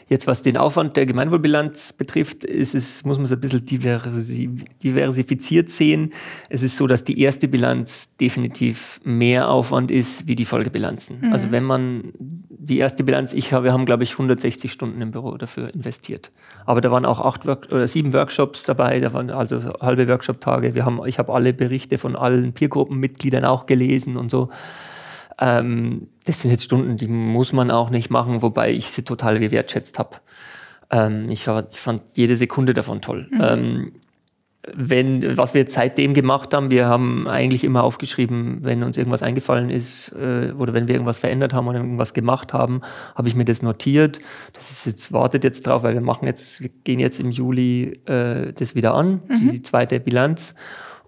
jetzt, 0.09 0.27
was 0.27 0.43
den 0.43 0.57
Aufwand 0.57 0.97
der 0.97 1.07
Gemeinwohlbilanz 1.07 1.93
betrifft, 1.95 2.45
ist 2.45 2.75
es, 2.75 3.05
muss 3.05 3.19
man 3.19 3.25
es 3.25 3.33
ein 3.33 3.41
bisschen 3.41 3.65
diversi 3.65 4.51
diversifiziert 4.83 5.71
sehen. 5.71 6.13
Es 6.49 6.63
ist 6.63 6.77
so, 6.77 6.87
dass 6.87 7.05
die 7.05 7.21
erste 7.21 7.49
Bilanz 7.49 8.15
definitiv 8.17 9.01
mehr 9.05 9.49
Aufwand 9.49 9.91
ist 9.91 10.27
wie 10.27 10.35
die 10.35 10.45
Folgebilanzen. 10.45 11.33
Also 11.33 11.51
wenn 11.51 11.65
man 11.65 12.13
die 12.65 12.79
erste 12.79 13.05
Bilanz, 13.05 13.33
ich 13.33 13.53
habe, 13.53 13.65
wir 13.65 13.73
haben, 13.73 13.85
glaube 13.85 14.03
ich, 14.05 14.13
160 14.13 14.73
Stunden 14.73 15.01
im 15.01 15.11
Büro 15.11 15.37
dafür 15.37 15.73
investiert. 15.75 16.33
Aber 16.67 16.81
da 16.81 16.91
waren 16.91 17.05
auch 17.05 17.21
acht 17.21 17.47
Work 17.47 17.69
oder 17.71 17.87
sieben 17.87 18.13
Workshops 18.13 18.65
dabei, 18.65 19.01
da 19.01 19.13
waren 19.13 19.31
also 19.31 19.75
halbe 19.81 20.09
Workshop-Tage. 20.09 20.75
Wir 20.75 20.85
haben, 20.85 21.05
ich 21.07 21.19
habe 21.19 21.33
alle 21.33 21.53
Berichte 21.53 21.99
von 21.99 22.17
allen 22.17 22.53
Peergruppenmitgliedern 22.53 23.45
auch 23.45 23.67
gelesen 23.67 24.17
und 24.17 24.31
so. 24.31 24.49
Ähm, 25.39 26.09
das 26.24 26.43
sind 26.43 26.51
jetzt 26.51 26.64
Stunden, 26.64 26.97
die 26.97 27.09
muss 27.09 27.53
man 27.53 27.70
auch 27.70 27.91
nicht 27.91 28.11
machen, 28.11 28.43
wobei 28.43 28.72
ich 28.72 28.87
sie 28.87 29.03
total 29.03 29.39
gewertschätzt 29.39 29.99
habe. 29.99 30.16
Ähm, 30.91 31.28
ich, 31.30 31.47
ich 31.47 31.78
fand 31.78 32.03
jede 32.14 32.37
Sekunde 32.37 32.72
davon 32.72 33.03
toll. 33.03 33.28
Ähm, 33.41 33.93
wenn, 34.72 35.37
was 35.37 35.53
wir 35.53 35.62
jetzt 35.62 35.74
seitdem 35.74 36.14
gemacht 36.14 36.55
haben, 36.55 36.70
wir 36.70 36.87
haben 36.87 37.28
eigentlich 37.28 37.64
immer 37.64 37.82
aufgeschrieben, 37.82 38.61
wenn 38.62 38.82
uns 38.82 38.97
irgendwas 38.97 39.22
eingefallen 39.22 39.68
ist 39.68 40.12
äh, 40.12 40.53
oder 40.53 40.72
wenn 40.72 40.87
wir 40.89 40.95
irgendwas 40.95 41.18
verändert 41.18 41.53
haben 41.53 41.68
oder 41.68 41.78
irgendwas 41.78 42.14
gemacht 42.14 42.53
haben, 42.53 42.80
habe 43.14 43.28
ich 43.28 43.35
mir 43.35 43.45
das 43.45 43.62
notiert. 43.62 44.20
Das 44.55 44.70
ist 44.70 44.87
jetzt, 44.87 45.12
wartet 45.12 45.45
jetzt 45.45 45.66
drauf, 45.66 45.82
weil 45.82 45.95
wir 45.95 46.01
machen 46.01 46.26
jetzt, 46.26 46.62
wir 46.62 46.70
gehen 46.85 46.99
jetzt 46.99 47.20
im 47.20 47.30
Juli 47.30 48.01
äh, 48.07 48.53
das 48.53 48.74
wieder 48.74 48.95
an, 48.95 49.22
die 49.53 49.62
zweite 49.62 50.01
Bilanz. 50.01 50.55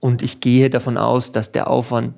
Und 0.00 0.22
ich 0.22 0.40
gehe 0.40 0.68
davon 0.68 0.98
aus, 0.98 1.32
dass 1.32 1.52
der 1.52 1.70
Aufwand 1.70 2.14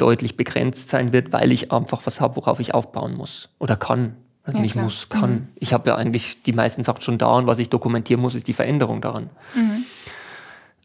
deutlich 0.00 0.36
begrenzt 0.36 0.88
sein 0.88 1.12
wird, 1.12 1.32
weil 1.32 1.52
ich 1.52 1.72
einfach 1.72 2.02
was 2.04 2.20
habe, 2.20 2.36
worauf 2.36 2.60
ich 2.60 2.74
aufbauen 2.74 3.14
muss 3.14 3.50
oder 3.58 3.76
kann. 3.76 4.16
Also 4.42 4.58
Ja, 4.58 4.62
nicht 4.62 4.72
klar. 4.72 4.84
muss, 4.84 5.08
kann. 5.08 5.48
Ich 5.56 5.72
habe 5.72 5.90
ja 5.90 5.96
eigentlich 5.96 6.42
die 6.42 6.52
meisten 6.52 6.82
Sachen 6.82 7.02
schon 7.02 7.18
da 7.18 7.36
und 7.36 7.46
was 7.46 7.58
ich 7.58 7.68
dokumentieren 7.68 8.20
muss, 8.22 8.34
ist 8.34 8.48
die 8.48 8.52
Veränderung 8.52 9.00
daran. 9.00 9.28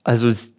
Also 0.03 0.27
ist 0.27 0.53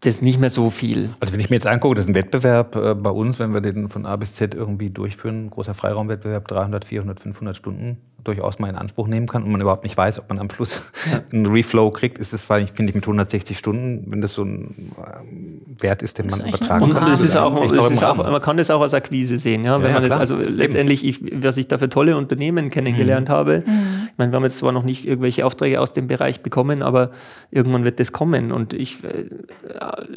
das 0.00 0.20
nicht 0.20 0.38
mehr 0.38 0.50
so 0.50 0.68
viel. 0.68 1.10
Also 1.20 1.32
wenn 1.32 1.40
ich 1.40 1.48
mir 1.48 1.56
jetzt 1.56 1.66
angucke, 1.66 1.94
das 1.94 2.04
ist 2.04 2.10
ein 2.10 2.14
Wettbewerb 2.14 2.76
äh, 2.76 2.94
bei 2.94 3.10
uns, 3.10 3.38
wenn 3.38 3.54
wir 3.54 3.62
den 3.62 3.88
von 3.88 4.04
A 4.04 4.16
bis 4.16 4.34
Z 4.34 4.54
irgendwie 4.54 4.90
durchführen, 4.90 5.48
großer 5.48 5.74
Freiraumwettbewerb, 5.74 6.46
300, 6.46 6.84
400, 6.84 7.20
500 7.20 7.56
Stunden 7.56 7.96
durchaus 8.24 8.58
mal 8.58 8.68
in 8.68 8.76
Anspruch 8.76 9.06
nehmen 9.06 9.26
kann 9.26 9.42
und 9.42 9.52
man 9.52 9.60
überhaupt 9.60 9.84
nicht 9.84 9.96
weiß, 9.96 10.18
ob 10.18 10.28
man 10.28 10.38
am 10.38 10.50
Schluss 10.50 10.92
einen 11.32 11.46
Reflow 11.46 11.90
kriegt, 11.90 12.18
ist 12.18 12.32
das, 12.32 12.42
finde 12.42 12.72
ich, 12.88 12.94
mit 12.94 13.04
160 13.04 13.56
Stunden, 13.56 14.04
wenn 14.08 14.20
das 14.20 14.34
so 14.34 14.42
ein 14.42 14.74
ähm, 14.98 15.60
Wert 15.78 16.02
ist, 16.02 16.18
den 16.18 16.28
man 16.30 16.40
übertragen 16.46 16.84
Und 16.84 16.94
kann. 16.94 17.12
es 17.12 17.22
ist 17.22 17.36
auch, 17.36 17.70
es 17.72 17.90
ist 17.90 18.04
auch, 18.04 18.16
man 18.16 18.40
kann 18.42 18.56
das 18.56 18.70
auch 18.70 18.80
als 18.80 18.94
Akquise 18.94 19.38
sehen, 19.38 19.64
ja. 19.64 19.80
Wenn 19.82 19.88
Ja, 19.88 20.00
man 20.00 20.02
das, 20.08 20.18
also 20.18 20.36
letztendlich, 20.36 21.04
ich, 21.04 21.20
was 21.42 21.56
ich 21.56 21.68
da 21.68 21.78
für 21.78 21.88
tolle 21.88 22.16
Unternehmen 22.16 22.70
kennengelernt 22.70 23.28
habe. 23.28 23.62
Ich 23.66 24.18
meine, 24.18 24.32
wir 24.32 24.36
haben 24.36 24.44
jetzt 24.44 24.58
zwar 24.58 24.72
noch 24.72 24.84
nicht 24.84 25.04
irgendwelche 25.06 25.44
Aufträge 25.44 25.80
aus 25.80 25.92
dem 25.92 26.06
Bereich 26.06 26.42
bekommen, 26.42 26.82
aber 26.82 27.10
irgendwann 27.50 27.84
wird 27.84 28.00
das 28.00 28.12
kommen. 28.12 28.52
Und 28.52 28.72
ich, 28.72 29.02
äh, 29.04 29.26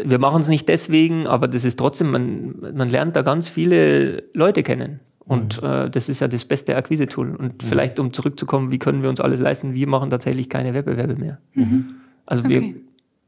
wir 0.06 0.20
machen 0.20 0.42
es 0.42 0.48
nicht 0.48 0.68
deswegen, 0.70 1.28
aber 1.28 1.48
das 1.48 1.66
ist 1.66 1.78
trotzdem, 1.80 2.12
man, 2.12 2.56
man 2.76 2.90
lernt 2.90 3.16
da 3.16 3.22
ganz 3.24 3.50
viele 3.50 4.24
Leute 4.34 4.64
kennen. 4.64 5.00
Und 5.28 5.62
Mhm. 5.62 5.68
äh, 5.68 5.90
das 5.90 6.10
ist 6.10 6.22
ja 6.22 6.28
das 6.28 6.46
beste 6.46 6.76
Akquise-Tool. 6.76 7.36
Und 7.36 7.62
vielleicht, 7.64 8.00
um 8.00 8.14
zurückzukommen, 8.14 8.72
wie 8.72 8.80
können 8.80 9.02
wir 9.02 9.10
uns 9.10 9.20
alles 9.20 9.40
leisten? 9.40 9.74
Wir 9.74 9.88
machen 9.88 10.10
tatsächlich 10.10 10.50
keine 10.50 10.74
Wettbewerbe 10.74 11.16
mehr. 11.16 11.40
Also 12.26 12.44
wir, 12.48 12.58
Okay. 12.60 12.76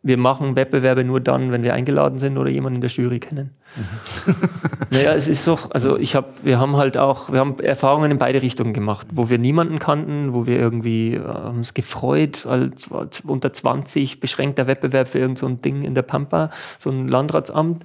wir 0.04 0.18
machen 0.18 0.56
Wettbewerbe 0.56 1.04
nur 1.04 1.20
dann, 1.20 1.52
wenn 1.52 1.62
wir 1.64 1.74
eingeladen 1.74 2.18
sind 2.20 2.38
oder 2.38 2.50
jemanden 2.50 2.76
in 2.76 2.82
der 2.82 2.90
Jury 2.90 3.20
kennen. 3.20 3.50
naja, 4.92 5.14
es 5.14 5.28
ist 5.28 5.44
so, 5.44 5.60
also 5.72 5.98
ich 5.98 6.16
habe, 6.16 6.28
wir 6.42 6.58
haben 6.60 6.78
halt 6.78 6.98
auch, 6.98 7.32
wir 7.32 7.40
haben 7.40 7.60
Erfahrungen 7.60 8.12
in 8.12 8.18
beide 8.18 8.42
Richtungen 8.42 8.74
gemacht, 8.74 9.08
wo 9.12 9.30
wir 9.30 9.38
niemanden 9.38 9.78
kannten, 9.80 10.34
wo 10.34 10.48
wir 10.48 10.58
irgendwie 10.58 11.16
äh, 11.16 11.20
uns 11.50 11.74
gefreut, 11.74 12.46
als 12.46 12.90
unter 13.26 13.52
20 13.54 14.20
beschränkter 14.22 14.68
Wettbewerb 14.68 15.10
für 15.10 15.20
irgend 15.20 15.38
so 15.38 15.48
ein 15.48 15.62
Ding 15.62 15.84
in 15.84 15.96
der 15.96 16.04
Pampa, 16.04 16.50
so 16.80 16.90
ein 16.90 17.08
Landratsamt. 17.10 17.84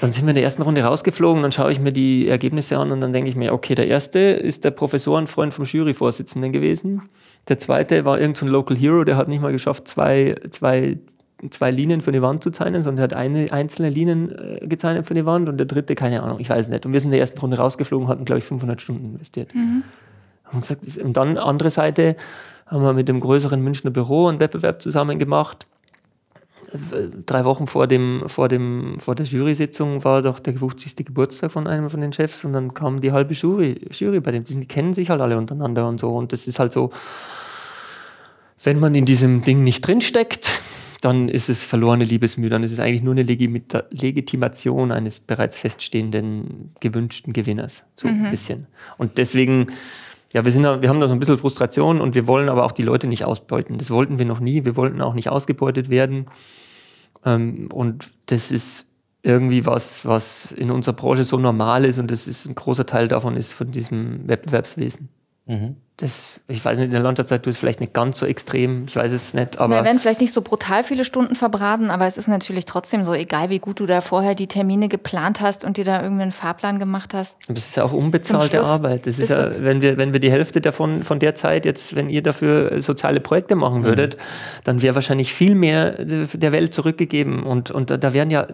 Dann 0.00 0.12
sind 0.12 0.24
wir 0.24 0.30
in 0.30 0.36
der 0.36 0.44
ersten 0.44 0.62
Runde 0.62 0.82
rausgeflogen, 0.82 1.42
dann 1.42 1.52
schaue 1.52 1.70
ich 1.70 1.80
mir 1.80 1.92
die 1.92 2.28
Ergebnisse 2.28 2.78
an 2.78 2.90
und 2.90 3.00
dann 3.00 3.12
denke 3.12 3.30
ich 3.30 3.36
mir, 3.36 3.52
okay, 3.52 3.74
der 3.74 3.86
erste 3.86 4.18
ist 4.18 4.64
der 4.64 4.72
Professorenfreund 4.72 5.54
vom 5.54 5.64
Juryvorsitzenden 5.64 6.52
gewesen. 6.52 7.02
Der 7.48 7.58
zweite 7.58 8.04
war 8.04 8.18
irgendein 8.18 8.34
so 8.34 8.46
ein 8.46 8.52
Local 8.52 8.76
Hero, 8.76 9.04
der 9.04 9.16
hat 9.16 9.28
nicht 9.28 9.40
mal 9.40 9.52
geschafft, 9.52 9.86
zwei, 9.86 10.36
zwei, 10.50 10.98
zwei 11.50 11.70
Linien 11.70 12.00
für 12.00 12.12
die 12.12 12.22
Wand 12.22 12.42
zu 12.42 12.50
zeichnen, 12.50 12.82
sondern 12.82 13.08
der 13.08 13.16
hat 13.16 13.24
eine 13.24 13.52
einzelne 13.52 13.90
Linien 13.90 14.32
äh, 14.32 14.66
gezeichnet 14.66 15.06
für 15.06 15.14
die 15.14 15.26
Wand 15.26 15.48
und 15.48 15.56
der 15.58 15.66
dritte, 15.66 15.94
keine 15.94 16.22
Ahnung, 16.22 16.40
ich 16.40 16.50
weiß 16.50 16.68
nicht. 16.68 16.86
Und 16.86 16.92
wir 16.92 17.00
sind 17.00 17.08
in 17.08 17.12
der 17.12 17.20
ersten 17.20 17.38
Runde 17.38 17.56
rausgeflogen, 17.56 18.08
hatten, 18.08 18.24
glaube 18.24 18.38
ich, 18.38 18.44
500 18.44 18.80
Stunden 18.80 19.04
investiert. 19.04 19.50
Das- 20.52 20.98
und 20.98 21.16
dann 21.16 21.38
andere 21.38 21.70
Seite 21.70 22.16
haben 22.66 22.82
wir 22.82 22.92
mit 22.92 23.08
dem 23.08 23.20
größeren 23.20 23.60
Münchner 23.60 23.90
Büro 23.90 24.28
einen 24.28 24.40
Wettbewerb 24.40 24.82
zusammen 24.82 25.18
gemacht 25.18 25.66
drei 27.26 27.44
Wochen 27.44 27.66
vor, 27.66 27.86
dem, 27.86 28.24
vor, 28.26 28.48
dem, 28.48 28.96
vor 28.98 29.14
der 29.14 29.26
Jury-Sitzung 29.26 30.04
war 30.04 30.22
doch 30.22 30.38
der 30.38 30.56
50. 30.56 30.96
Geburtstag 30.96 31.52
von 31.52 31.66
einem 31.66 31.90
von 31.90 32.00
den 32.00 32.12
Chefs 32.12 32.44
und 32.44 32.52
dann 32.52 32.74
kam 32.74 33.00
die 33.00 33.12
halbe 33.12 33.34
Jury, 33.34 33.80
Jury 33.90 34.20
bei 34.20 34.32
dem. 34.32 34.44
Die, 34.44 34.66
kennen 34.66 34.92
sich 34.92 35.10
halt 35.10 35.20
alle 35.20 35.36
untereinander 35.36 35.88
und 35.88 36.00
so. 36.00 36.14
Und 36.14 36.32
das 36.32 36.46
ist 36.46 36.58
halt 36.58 36.72
so, 36.72 36.90
wenn 38.62 38.78
man 38.78 38.94
in 38.94 39.04
diesem 39.04 39.44
Ding 39.44 39.64
nicht 39.64 39.86
drinsteckt, 39.86 40.62
dann 41.00 41.28
ist 41.28 41.48
es 41.48 41.64
verlorene 41.64 42.04
Liebesmühe. 42.04 42.48
Dann 42.48 42.62
ist 42.62 42.72
es 42.72 42.78
eigentlich 42.78 43.02
nur 43.02 43.14
eine 43.14 43.24
Legimita 43.24 43.84
Legitimation 43.90 44.92
eines 44.92 45.18
bereits 45.18 45.58
feststehenden, 45.58 46.70
gewünschten 46.80 47.32
Gewinners. 47.32 47.84
So 47.96 48.08
ein 48.08 48.30
bisschen. 48.30 48.68
Und 48.98 49.18
deswegen, 49.18 49.66
ja, 50.32 50.44
wir, 50.44 50.52
sind 50.52 50.62
da, 50.62 50.82
wir 50.82 50.88
haben 50.88 51.00
da 51.00 51.08
so 51.08 51.14
ein 51.14 51.18
bisschen 51.18 51.38
Frustration 51.38 52.00
und 52.00 52.14
wir 52.14 52.26
wollen 52.26 52.48
aber 52.48 52.64
auch 52.64 52.72
die 52.72 52.82
Leute 52.82 53.06
nicht 53.06 53.24
ausbeuten. 53.24 53.78
Das 53.78 53.90
wollten 53.90 54.18
wir 54.18 54.24
noch 54.24 54.40
nie. 54.40 54.64
Wir 54.64 54.76
wollten 54.76 55.00
auch 55.00 55.14
nicht 55.14 55.28
ausgebeutet 55.28 55.90
werden. 55.90 56.26
Ähm, 57.24 57.68
und 57.72 58.12
das 58.26 58.50
ist, 58.50 58.92
irgendwie 59.22 59.64
was, 59.66 60.04
was 60.04 60.50
in 60.52 60.70
unserer 60.70 60.94
Branche 60.94 61.24
so 61.24 61.38
normal 61.38 61.84
ist 61.84 61.98
und 61.98 62.10
das 62.10 62.26
ist 62.26 62.46
ein 62.46 62.54
großer 62.54 62.86
Teil 62.86 63.08
davon 63.08 63.36
ist 63.36 63.52
von 63.52 63.70
diesem 63.70 64.26
Wettbewerbswesen. 64.26 65.08
Mhm. 65.46 65.76
Das, 65.98 66.30
ich 66.48 66.64
weiß 66.64 66.78
nicht, 66.78 66.86
in 66.86 66.92
der 66.92 67.00
Landwirtschaft 67.02 67.46
ist 67.46 67.54
es 67.56 67.60
vielleicht 67.60 67.78
nicht 67.78 67.92
ganz 67.92 68.18
so 68.18 68.26
extrem, 68.26 68.86
ich 68.88 68.96
weiß 68.96 69.12
es 69.12 69.34
nicht, 69.34 69.58
aber. 69.58 69.76
Wir 69.76 69.84
werden 69.84 70.00
vielleicht 70.00 70.20
nicht 70.20 70.32
so 70.32 70.40
brutal 70.42 70.82
viele 70.82 71.04
Stunden 71.04 71.36
verbraten, 71.36 71.90
aber 71.90 72.06
es 72.06 72.16
ist 72.16 72.26
natürlich 72.26 72.64
trotzdem 72.64 73.04
so, 73.04 73.12
egal 73.12 73.50
wie 73.50 73.58
gut 73.60 73.78
du 73.78 73.86
da 73.86 74.00
vorher 74.00 74.34
die 74.34 74.46
Termine 74.48 74.88
geplant 74.88 75.40
hast 75.40 75.64
und 75.64 75.76
dir 75.76 75.84
da 75.84 76.02
irgendwie 76.02 76.22
einen 76.22 76.32
Fahrplan 76.32 76.78
gemacht 76.80 77.12
hast. 77.14 77.38
Das 77.48 77.58
ist 77.66 77.76
ja 77.76 77.84
auch 77.84 77.92
unbezahlte 77.92 78.62
Arbeit. 78.64 79.06
Das 79.06 79.18
ist 79.20 79.28
ja, 79.30 79.62
wenn 79.62 79.80
wir, 79.82 79.96
wenn 79.96 80.12
wir 80.12 80.18
die 80.20 80.30
Hälfte 80.32 80.60
davon, 80.60 81.04
von 81.04 81.18
der 81.20 81.34
Zeit 81.36 81.64
jetzt, 81.66 81.94
wenn 81.94 82.08
ihr 82.10 82.22
dafür 82.22 82.80
soziale 82.82 83.20
Projekte 83.20 83.54
machen 83.54 83.84
würdet, 83.84 84.16
dann 84.64 84.82
wäre 84.82 84.94
wahrscheinlich 84.96 85.32
viel 85.32 85.54
mehr 85.54 86.04
der 86.04 86.52
Welt 86.52 86.74
zurückgegeben 86.74 87.42
und, 87.44 87.70
und 87.70 87.90
da- 87.90 87.96
da 87.98 88.12
wären 88.12 88.30
ja 88.30 88.46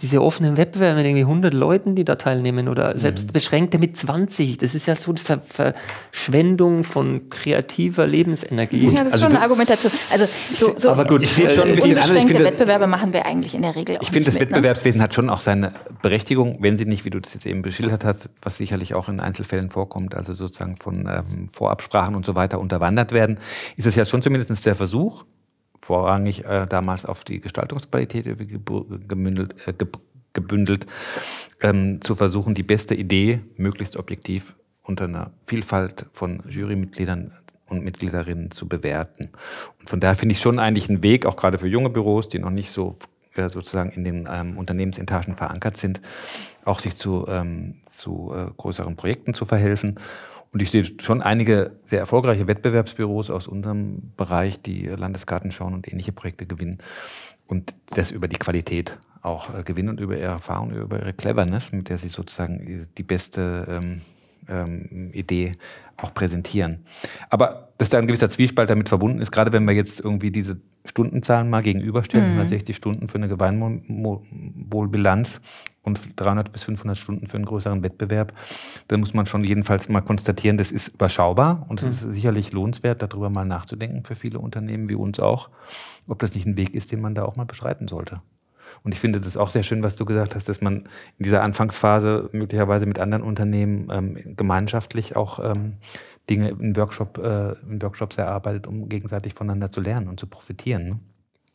diese 0.00 0.22
offenen 0.22 0.56
Wettbewerbe 0.56 0.96
mit 0.96 1.06
irgendwie 1.06 1.22
100 1.22 1.54
Leuten, 1.54 1.94
die 1.94 2.04
da 2.04 2.16
teilnehmen 2.16 2.68
oder 2.68 2.98
selbst 2.98 3.32
beschränkte 3.32 3.78
mit 3.78 3.96
20. 3.96 4.58
Das 4.58 4.74
ist 4.74 4.86
ja 4.86 4.96
so 4.96 5.12
eine 5.12 5.18
Ver 5.18 5.40
Verschwendung 5.46 6.84
von 6.84 7.30
kreativer 7.30 8.06
Lebensenergie. 8.06 8.88
Ja, 8.88 9.04
das 9.04 9.08
ist 9.08 9.12
Also 9.14 9.26
schon 9.26 9.34
eine 9.34 9.42
Argumentation. 9.42 9.92
Also 10.10 10.26
so, 10.54 10.72
so 10.76 10.90
Aber 10.90 11.04
gut, 11.04 11.22
Ich 11.22 11.30
sehe 11.30 11.46
es 11.46 11.54
schon 11.56 11.68
ein 11.68 11.76
bisschen 11.76 11.98
anders. 11.98 12.16
Ich 12.16 12.26
finde, 12.26 12.44
Wettbewerbe 12.44 12.86
machen 12.86 13.12
wir 13.12 13.26
eigentlich 13.26 13.54
in 13.54 13.62
der 13.62 13.76
Regel 13.76 13.98
auch 13.98 14.02
Ich 14.02 14.10
finde, 14.10 14.26
das 14.26 14.34
ne? 14.34 14.40
Wettbewerbswesen 14.40 15.02
hat 15.02 15.14
schon 15.14 15.30
auch 15.30 15.40
seine 15.40 15.72
Berechtigung, 16.02 16.58
wenn 16.60 16.78
sie 16.78 16.86
nicht, 16.86 17.04
wie 17.04 17.10
du 17.10 17.20
das 17.20 17.34
jetzt 17.34 17.46
eben 17.46 17.62
beschildert 17.62 18.04
hast, 18.04 18.30
was 18.42 18.56
sicherlich 18.56 18.94
auch 18.94 19.08
in 19.08 19.20
Einzelfällen 19.20 19.70
vorkommt, 19.70 20.14
also 20.14 20.32
sozusagen 20.32 20.76
von 20.76 21.06
ähm, 21.06 21.48
Vorabsprachen 21.52 22.14
und 22.14 22.24
so 22.24 22.34
weiter 22.34 22.60
unterwandert 22.60 23.12
werden, 23.12 23.38
ist 23.76 23.86
es 23.86 23.94
ja 23.94 24.04
schon 24.04 24.22
zumindest 24.22 24.66
der 24.66 24.74
Versuch, 24.74 25.24
vorrangig 25.86 26.44
äh, 26.44 26.66
damals 26.66 27.04
auf 27.06 27.22
die 27.22 27.40
Gestaltungsqualität 27.40 28.26
gemündelt, 29.08 29.54
äh, 29.66 29.72
geb- 29.72 30.00
gebündelt, 30.32 30.86
ähm, 31.62 32.00
zu 32.00 32.16
versuchen, 32.16 32.54
die 32.54 32.64
beste 32.64 32.94
Idee 32.94 33.40
möglichst 33.56 33.96
objektiv 33.96 34.54
unter 34.82 35.04
einer 35.04 35.30
Vielfalt 35.46 36.06
von 36.12 36.42
Jurymitgliedern 36.48 37.32
und 37.68 37.84
Mitgliederinnen 37.84 38.50
zu 38.50 38.68
bewerten. 38.68 39.30
Und 39.78 39.88
von 39.88 40.00
daher 40.00 40.16
finde 40.16 40.32
ich 40.32 40.40
schon 40.40 40.58
eigentlich 40.58 40.88
einen 40.88 41.02
Weg, 41.02 41.24
auch 41.24 41.36
gerade 41.36 41.58
für 41.58 41.68
junge 41.68 41.90
Büros, 41.90 42.28
die 42.28 42.40
noch 42.40 42.50
nicht 42.50 42.70
so 42.70 42.96
äh, 43.34 43.48
sozusagen 43.48 43.90
in 43.90 44.02
den 44.02 44.28
ähm, 44.30 44.58
Unternehmensetagen 44.58 45.36
verankert 45.36 45.76
sind, 45.76 46.00
auch 46.64 46.80
sich 46.80 46.96
zu, 46.96 47.26
ähm, 47.28 47.76
zu 47.86 48.32
äh, 48.34 48.50
größeren 48.56 48.96
Projekten 48.96 49.34
zu 49.34 49.44
verhelfen. 49.44 50.00
Und 50.56 50.62
ich 50.62 50.70
sehe 50.70 50.84
schon 51.02 51.20
einige 51.20 51.72
sehr 51.84 51.98
erfolgreiche 51.98 52.46
Wettbewerbsbüros 52.46 53.28
aus 53.28 53.46
unserem 53.46 54.12
Bereich, 54.16 54.62
die 54.62 54.86
Landesgartenschauen 54.86 55.74
und 55.74 55.86
ähnliche 55.86 56.12
Projekte 56.12 56.46
gewinnen 56.46 56.78
und 57.46 57.74
das 57.94 58.10
über 58.10 58.26
die 58.26 58.38
Qualität 58.38 58.96
auch 59.20 59.54
äh, 59.54 59.64
gewinnen 59.64 59.90
und 59.90 60.00
über 60.00 60.16
ihre 60.16 60.28
Erfahrung, 60.28 60.70
über 60.70 60.98
ihre 60.98 61.12
Cleverness, 61.12 61.72
mit 61.72 61.90
der 61.90 61.98
sie 61.98 62.08
sozusagen 62.08 62.88
die 62.96 63.02
beste 63.02 63.66
ähm, 63.68 64.00
ähm, 64.48 65.10
Idee 65.12 65.52
auch 65.98 66.14
präsentieren. 66.14 66.86
Aber 67.28 67.68
dass 67.76 67.90
da 67.90 67.98
ein 67.98 68.06
gewisser 68.06 68.30
Zwiespalt 68.30 68.70
damit 68.70 68.88
verbunden 68.88 69.20
ist, 69.20 69.32
gerade 69.32 69.52
wenn 69.52 69.66
wir 69.66 69.74
jetzt 69.74 70.00
irgendwie 70.00 70.30
diese 70.30 70.56
Stundenzahlen 70.86 71.50
mal 71.50 71.62
gegenüberstellen, 71.62 72.28
160 72.28 72.74
Stunden 72.74 73.08
für 73.08 73.18
eine 73.18 73.28
Gemeinwohlbilanz 73.28 75.42
und 75.86 76.00
300 76.16 76.52
bis 76.52 76.64
500 76.64 76.98
Stunden 76.98 77.26
für 77.26 77.36
einen 77.36 77.46
größeren 77.46 77.82
Wettbewerb, 77.82 78.32
dann 78.88 79.00
muss 79.00 79.14
man 79.14 79.24
schon 79.26 79.44
jedenfalls 79.44 79.88
mal 79.88 80.02
konstatieren, 80.02 80.58
das 80.58 80.72
ist 80.72 80.88
überschaubar 80.88 81.64
und 81.68 81.82
es 81.82 82.02
ist 82.02 82.12
sicherlich 82.12 82.52
lohnenswert, 82.52 83.00
darüber 83.00 83.30
mal 83.30 83.46
nachzudenken 83.46 84.04
für 84.04 84.16
viele 84.16 84.38
Unternehmen 84.38 84.88
wie 84.88 84.94
uns 84.96 85.20
auch, 85.20 85.48
ob 86.06 86.18
das 86.18 86.34
nicht 86.34 86.46
ein 86.46 86.56
Weg 86.56 86.74
ist, 86.74 86.92
den 86.92 87.00
man 87.00 87.14
da 87.14 87.24
auch 87.24 87.36
mal 87.36 87.46
beschreiten 87.46 87.88
sollte. 87.88 88.20
Und 88.82 88.92
ich 88.92 89.00
finde 89.00 89.20
das 89.20 89.36
auch 89.36 89.50
sehr 89.50 89.62
schön, 89.62 89.82
was 89.82 89.96
du 89.96 90.04
gesagt 90.04 90.34
hast, 90.34 90.48
dass 90.48 90.60
man 90.60 90.88
in 91.18 91.24
dieser 91.24 91.42
Anfangsphase 91.42 92.28
möglicherweise 92.32 92.86
mit 92.86 92.98
anderen 92.98 93.22
Unternehmen 93.22 93.88
ähm, 93.90 94.36
gemeinschaftlich 94.36 95.16
auch 95.16 95.38
ähm, 95.38 95.74
Dinge 96.28 96.50
in, 96.50 96.76
Workshop, 96.76 97.18
äh, 97.18 97.52
in 97.68 97.80
Workshops 97.80 98.18
erarbeitet, 98.18 98.66
um 98.66 98.88
gegenseitig 98.88 99.34
voneinander 99.34 99.70
zu 99.70 99.80
lernen 99.80 100.08
und 100.08 100.18
zu 100.18 100.26
profitieren. 100.26 100.88
Ne? 100.88 101.00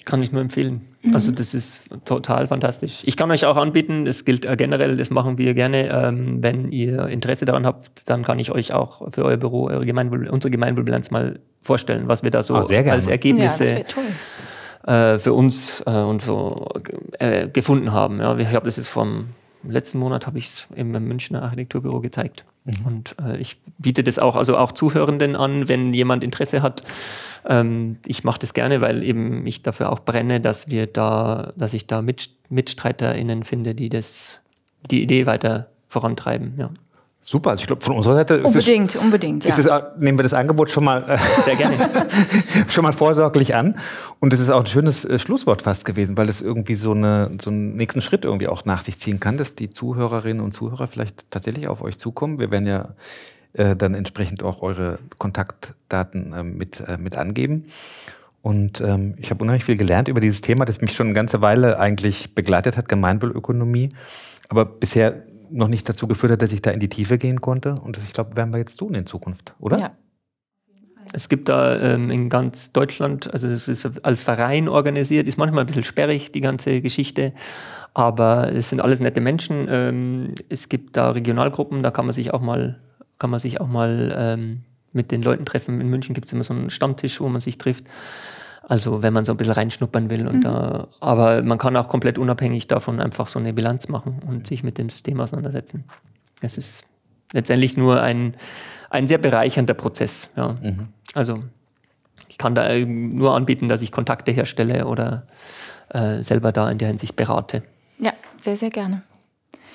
Kann 0.06 0.22
ich 0.24 0.32
nur 0.32 0.42
empfehlen. 0.42 0.82
Also 1.14 1.32
das 1.32 1.54
ist 1.54 1.82
total 2.06 2.48
fantastisch. 2.48 3.02
Ich 3.06 3.18
kann 3.18 3.30
euch 3.32 3.46
auch 3.46 3.58
anbieten, 3.58 4.06
es 4.08 4.24
gilt 4.26 4.46
äh, 4.46 4.56
generell, 4.56 4.98
das 4.98 5.10
machen 5.10 5.38
wir 5.38 5.54
gerne. 5.54 5.90
Ähm, 5.90 6.42
wenn 6.42 6.72
ihr 6.72 7.08
Interesse 7.08 7.46
daran 7.46 7.66
habt, 7.66 8.10
dann 8.10 8.24
kann 8.24 8.40
ich 8.40 8.52
euch 8.52 8.74
auch 8.74 9.12
für 9.12 9.26
euer 9.26 9.38
Büro 9.38 9.68
eure 9.68 9.86
Gemeinwohl, 9.86 10.28
unsere 10.28 10.52
Gemeinwohlbilanz 10.52 11.10
mal 11.12 11.40
vorstellen, 11.62 12.04
was 12.08 12.24
wir 12.24 12.32
da 12.32 12.44
so 12.44 12.54
gerne. 12.54 12.66
als 12.68 12.72
Ja, 12.72 12.96
das 12.96 13.08
Ergebnisse 13.08 13.84
toll. 13.88 14.94
äh, 14.94 15.20
für 15.20 15.34
uns 15.34 15.82
äh, 15.86 15.92
und 15.92 16.22
so 16.22 16.68
äh, 17.20 17.48
gefunden 17.48 17.92
haben. 17.92 18.20
Ja, 18.20 18.38
ich 18.38 18.48
habe 18.54 18.66
das 18.66 18.78
jetzt 18.78 18.90
vom 18.90 19.28
letzten 19.64 20.00
Monat 20.00 20.28
habe 20.28 20.38
ich 20.38 20.46
es 20.46 20.68
im 20.76 20.92
Münchner 20.92 21.44
Architekturbüro 21.44 22.02
gezeigt. 22.02 22.46
Und 22.86 23.16
äh, 23.20 23.38
ich 23.38 23.60
biete 23.80 24.04
das 24.04 24.20
auch, 24.20 24.36
also 24.36 24.58
auch 24.58 24.72
Zuhörenden 24.72 25.36
an, 25.36 25.68
wenn 25.68 25.94
jemand 25.94 26.24
Interesse 26.24 26.62
hat. 26.62 26.84
Ähm, 27.46 27.98
ich 28.06 28.24
mache 28.24 28.40
das 28.40 28.54
gerne, 28.54 28.82
weil 28.82 29.04
eben 29.04 29.48
ich 29.48 29.64
dafür 29.64 29.92
auch 29.92 30.00
brenne, 30.00 30.40
dass 30.42 30.70
wir 30.70 30.86
da, 30.86 31.54
dass 31.56 31.74
ich 31.74 31.88
da 31.88 32.02
Mit 32.02 32.30
MitstreiterInnen 32.50 33.44
finde, 33.44 33.74
die 33.74 33.90
das, 33.90 34.42
die 34.92 35.02
Idee 35.02 35.26
weiter 35.26 35.70
vorantreiben. 35.88 36.54
Ja. 36.58 36.70
Super, 37.24 37.52
also 37.52 37.62
ich 37.62 37.68
glaube, 37.68 37.84
von 37.84 37.96
unserer 37.96 38.16
Seite 38.16 38.34
ist 38.36 38.48
Unbedingt, 38.48 38.96
unbedingt, 38.96 39.46
ja. 39.46 39.78
äh, 39.78 39.84
nehmen 40.00 40.18
wir 40.18 40.24
das 40.24 40.34
Angebot 40.34 40.72
schon 40.72 40.84
mal, 40.84 41.04
äh, 41.08 41.18
Sehr 41.46 41.56
gerne. 41.56 41.76
schon 42.68 42.84
mal 42.84 42.94
vorsorglich 42.94 43.54
an. 43.54 43.78
Und 44.20 44.34
es 44.34 44.40
ist 44.40 44.50
auch 44.50 44.62
ein 44.62 44.66
schönes 44.66 45.06
äh, 45.06 45.20
Schlusswort 45.20 45.62
fast 45.62 45.86
gewesen, 45.86 46.18
weil 46.18 46.30
es 46.30 46.42
irgendwie 46.42 46.74
so, 46.74 46.94
eine, 46.94 47.32
so 47.40 47.52
einen 47.52 47.78
nächsten 47.78 48.02
Schritt 48.02 48.26
irgendwie 48.26 48.48
auch 48.48 48.66
nach 48.66 48.84
sich 48.84 49.00
ziehen 49.00 49.20
kann, 49.20 49.38
dass 49.38 49.54
die 49.54 49.70
Zuhörerinnen 49.70 50.44
und 50.44 50.52
Zuhörer 50.52 50.88
vielleicht 50.88 51.30
tatsächlich 51.30 51.68
auf 51.68 51.84
euch 51.84 52.00
zukommen. 52.00 52.40
Wir 52.40 52.50
werden 52.50 52.66
ja 52.66 52.90
äh, 53.54 53.76
dann 53.76 53.94
entsprechend 53.94 54.42
auch 54.42 54.64
eure 54.64 54.98
Kontaktdaten 55.20 56.34
äh, 56.34 56.44
mit, 56.44 56.80
äh, 56.88 56.98
mit 56.98 57.16
angeben. 57.16 57.66
Und 58.42 58.82
ähm, 58.82 59.14
ich 59.20 59.30
habe 59.30 59.44
unheimlich 59.44 59.66
viel 59.66 59.78
gelernt 59.78 60.08
über 60.08 60.22
dieses 60.22 60.42
Thema, 60.42 60.66
das 60.66 60.82
mich 60.82 60.96
schon 60.96 61.08
eine 61.08 61.14
ganze 61.14 61.42
Weile 61.42 61.78
eigentlich 61.78 62.34
begleitet 62.34 62.78
hat, 62.78 62.90
Gemeinwohlökonomie, 62.90 63.90
aber 64.50 64.66
bisher 64.66 65.24
noch 65.52 65.68
nicht 65.68 65.88
dazu 65.88 66.08
geführt 66.08 66.32
hat, 66.32 66.42
dass 66.42 66.54
ich 66.54 66.62
da 66.62 66.72
in 66.72 66.80
die 66.80 66.90
Tiefe 66.90 67.18
gehen 67.18 67.42
konnte. 67.42 67.76
Und 67.76 67.98
das, 67.98 68.04
ich 68.06 68.14
glaube, 68.14 68.36
werden 68.36 68.52
wir 68.52 68.60
jetzt 68.60 68.78
tun 68.78 68.96
in 68.96 69.06
Zukunft, 69.06 69.56
oder? 69.60 69.80
Ja. 69.80 69.92
Es 71.14 71.30
gibt 71.30 71.50
da 71.50 71.78
ähm, 71.80 72.10
in 72.10 72.30
ganz 72.30 72.72
Deutschland, 72.72 73.34
also 73.34 73.48
es 73.48 73.68
ist 73.68 73.90
als 74.04 74.22
Verein 74.22 74.70
organisiert, 74.70 75.28
ist 75.28 75.38
manchmal 75.38 75.64
ein 75.64 75.68
bisschen 75.68 75.84
sperrig, 75.84 76.32
die 76.32 76.42
ganze 76.42 76.80
Geschichte, 76.82 77.34
aber 77.94 78.54
es 78.54 78.70
sind 78.70 78.82
alles 78.82 79.02
nette 79.02 79.20
Menschen. 79.20 79.68
Ähm, 79.70 80.36
es 80.48 80.70
gibt 80.70 80.96
da 80.96 81.12
Regionalgruppen, 81.12 81.84
da 81.84 81.92
kann 81.92 82.06
man 82.06 82.14
sich 82.14 82.34
auch 82.34 82.42
mal, 82.42 82.80
kann 83.20 83.30
man 83.30 83.40
sich 83.40 83.60
auch 83.60 83.68
mal 83.68 84.14
ähm, 84.16 84.62
mit 84.94 85.12
den 85.12 85.22
Leuten 85.22 85.46
treffen. 85.46 85.82
In 85.82 85.90
München 85.90 86.14
gibt 86.14 86.28
es 86.28 86.34
immer 86.34 86.44
so 86.44 86.54
einen 86.54 86.70
Stammtisch, 86.70 87.20
wo 87.20 87.28
man 87.28 87.42
sich 87.42 87.58
trifft. 87.58 87.86
Also 88.62 89.02
wenn 89.02 89.14
man 89.14 89.26
so 89.26 89.34
ein 89.34 89.38
bisschen 89.38 89.54
reinschnuppern 89.54 90.10
will. 90.10 90.28
Und 90.28 90.42
da, 90.42 90.88
aber 91.00 91.42
man 91.42 91.58
kann 91.58 91.76
auch 91.76 91.90
komplett 91.90 92.18
unabhängig 92.18 92.68
davon 92.68 93.00
einfach 93.00 93.28
so 93.28 93.40
eine 93.40 93.54
Bilanz 93.54 93.88
machen 93.88 94.22
und 94.28 94.48
sich 94.48 94.64
mit 94.64 94.78
dem 94.78 94.90
System 94.90 95.20
auseinandersetzen. 95.20 95.84
Es 96.42 96.58
ist 96.58 96.86
letztendlich 97.34 97.76
nur 97.76 98.02
ein, 98.02 98.36
ein 98.90 99.08
sehr 99.08 99.18
bereichernder 99.18 99.74
Prozess. 99.74 100.30
Ja. 100.36 100.56
Also 101.14 101.44
ich 102.30 102.38
kann 102.38 102.56
da 102.56 102.74
nur 102.78 103.36
anbieten, 103.36 103.68
dass 103.68 103.82
ich 103.82 103.92
Kontakte 103.92 104.32
herstelle 104.32 104.86
oder 104.86 105.28
äh, 105.90 106.24
selber 106.24 106.52
da 106.52 106.70
in 106.70 106.78
der 106.78 106.88
Hinsicht 106.88 107.16
berate. 107.16 107.64
ja, 108.00 108.14
sehr, 108.40 108.56
sehr 108.56 108.70
gerne. 108.70 109.04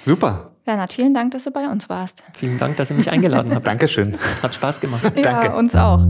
Super. 0.05 0.53
Bernhard, 0.65 0.93
vielen 0.93 1.15
Dank, 1.15 1.33
dass 1.33 1.45
du 1.45 1.51
bei 1.51 1.67
uns 1.69 1.89
warst. 1.89 2.25
Vielen 2.33 2.59
Dank, 2.59 2.77
dass 2.77 2.91
ihr 2.91 2.97
mich 2.97 3.11
eingeladen 3.11 3.55
habt. 3.55 3.67
Dankeschön. 3.67 4.17
Hat 4.43 4.55
Spaß 4.55 4.81
gemacht. 4.81 5.05
Danke. 5.05 5.47
Ja, 5.47 5.55
uns 5.55 5.75
auch. 5.75 6.07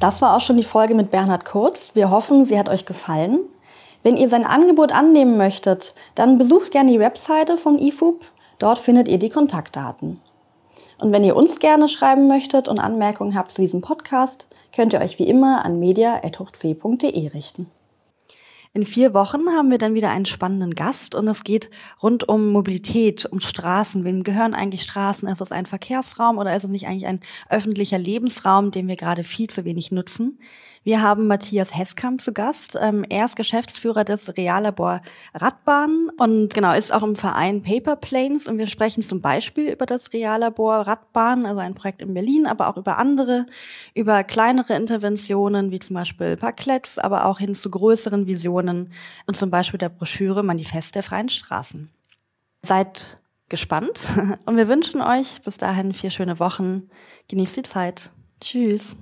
Das 0.00 0.22
war 0.22 0.36
auch 0.36 0.40
schon 0.40 0.56
die 0.56 0.64
Folge 0.64 0.94
mit 0.94 1.10
Bernhard 1.10 1.44
Kurz. 1.44 1.90
Wir 1.94 2.12
hoffen, 2.12 2.44
sie 2.44 2.56
hat 2.56 2.68
euch 2.68 2.86
gefallen. 2.86 3.40
Wenn 4.04 4.16
ihr 4.16 4.28
sein 4.28 4.44
Angebot 4.44 4.92
annehmen 4.92 5.36
möchtet, 5.36 5.92
dann 6.14 6.38
besucht 6.38 6.70
gerne 6.70 6.92
die 6.92 7.00
Webseite 7.00 7.58
von 7.58 7.80
IFUB. 7.80 8.24
Dort 8.60 8.78
findet 8.78 9.08
ihr 9.08 9.18
die 9.18 9.28
Kontaktdaten. 9.28 10.20
Und 10.98 11.12
wenn 11.12 11.24
ihr 11.24 11.34
uns 11.34 11.58
gerne 11.58 11.88
schreiben 11.88 12.28
möchtet 12.28 12.68
und 12.68 12.78
Anmerkungen 12.78 13.34
habt 13.34 13.50
zu 13.50 13.60
diesem 13.60 13.80
Podcast, 13.80 14.46
könnt 14.74 14.92
ihr 14.92 15.00
euch 15.00 15.18
wie 15.18 15.26
immer 15.26 15.64
an 15.64 15.80
media.hochc.de 15.80 17.28
richten. 17.28 17.68
In 18.74 18.84
vier 18.84 19.14
Wochen 19.14 19.48
haben 19.48 19.70
wir 19.70 19.78
dann 19.78 19.94
wieder 19.94 20.10
einen 20.10 20.26
spannenden 20.26 20.74
Gast 20.74 21.14
und 21.14 21.26
es 21.26 21.42
geht 21.42 21.70
rund 22.02 22.28
um 22.28 22.52
Mobilität, 22.52 23.24
um 23.24 23.40
Straßen. 23.40 24.04
Wem 24.04 24.22
gehören 24.22 24.54
eigentlich 24.54 24.82
Straßen? 24.82 25.28
Ist 25.28 25.40
es 25.40 25.52
ein 25.52 25.66
Verkehrsraum 25.66 26.38
oder 26.38 26.54
ist 26.54 26.64
es 26.64 26.70
nicht 26.70 26.86
eigentlich 26.86 27.06
ein 27.06 27.20
öffentlicher 27.48 27.98
Lebensraum, 27.98 28.70
den 28.70 28.86
wir 28.86 28.96
gerade 28.96 29.24
viel 29.24 29.48
zu 29.48 29.64
wenig 29.64 29.90
nutzen? 29.90 30.38
Wir 30.84 31.02
haben 31.02 31.26
Matthias 31.26 31.76
Heskamp 31.76 32.20
zu 32.20 32.32
Gast. 32.32 32.78
Ähm, 32.80 33.04
er 33.08 33.24
ist 33.24 33.36
Geschäftsführer 33.36 34.04
des 34.04 34.36
Reallabor 34.36 35.02
Radbahn 35.34 36.10
und 36.18 36.54
genau 36.54 36.74
ist 36.74 36.92
auch 36.92 37.02
im 37.02 37.16
Verein 37.16 37.62
Paper 37.62 37.96
Planes 37.96 38.46
und 38.46 38.58
wir 38.58 38.66
sprechen 38.66 39.02
zum 39.02 39.20
Beispiel 39.20 39.70
über 39.70 39.86
das 39.86 40.12
Reallabor 40.12 40.86
Radbahn, 40.86 41.46
also 41.46 41.60
ein 41.60 41.74
Projekt 41.74 42.02
in 42.02 42.14
Berlin, 42.14 42.46
aber 42.46 42.68
auch 42.68 42.76
über 42.76 42.98
andere, 42.98 43.46
über 43.94 44.24
kleinere 44.24 44.74
Interventionen 44.74 45.70
wie 45.70 45.80
zum 45.80 45.94
Beispiel 45.94 46.36
Parklets, 46.36 46.98
aber 46.98 47.26
auch 47.26 47.38
hin 47.38 47.54
zu 47.54 47.70
größeren 47.70 48.26
Visionen 48.26 48.92
und 49.26 49.36
zum 49.36 49.50
Beispiel 49.50 49.78
der 49.78 49.88
Broschüre 49.88 50.42
Manifest 50.42 50.94
der 50.94 51.02
freien 51.02 51.28
Straßen. 51.28 51.90
Seid 52.62 53.18
gespannt 53.48 54.00
und 54.44 54.56
wir 54.56 54.68
wünschen 54.68 55.00
euch 55.00 55.42
bis 55.42 55.58
dahin 55.58 55.92
vier 55.92 56.10
schöne 56.10 56.38
Wochen. 56.38 56.90
Genießt 57.28 57.56
die 57.56 57.62
Zeit. 57.62 58.10
Tschüss. 58.40 58.96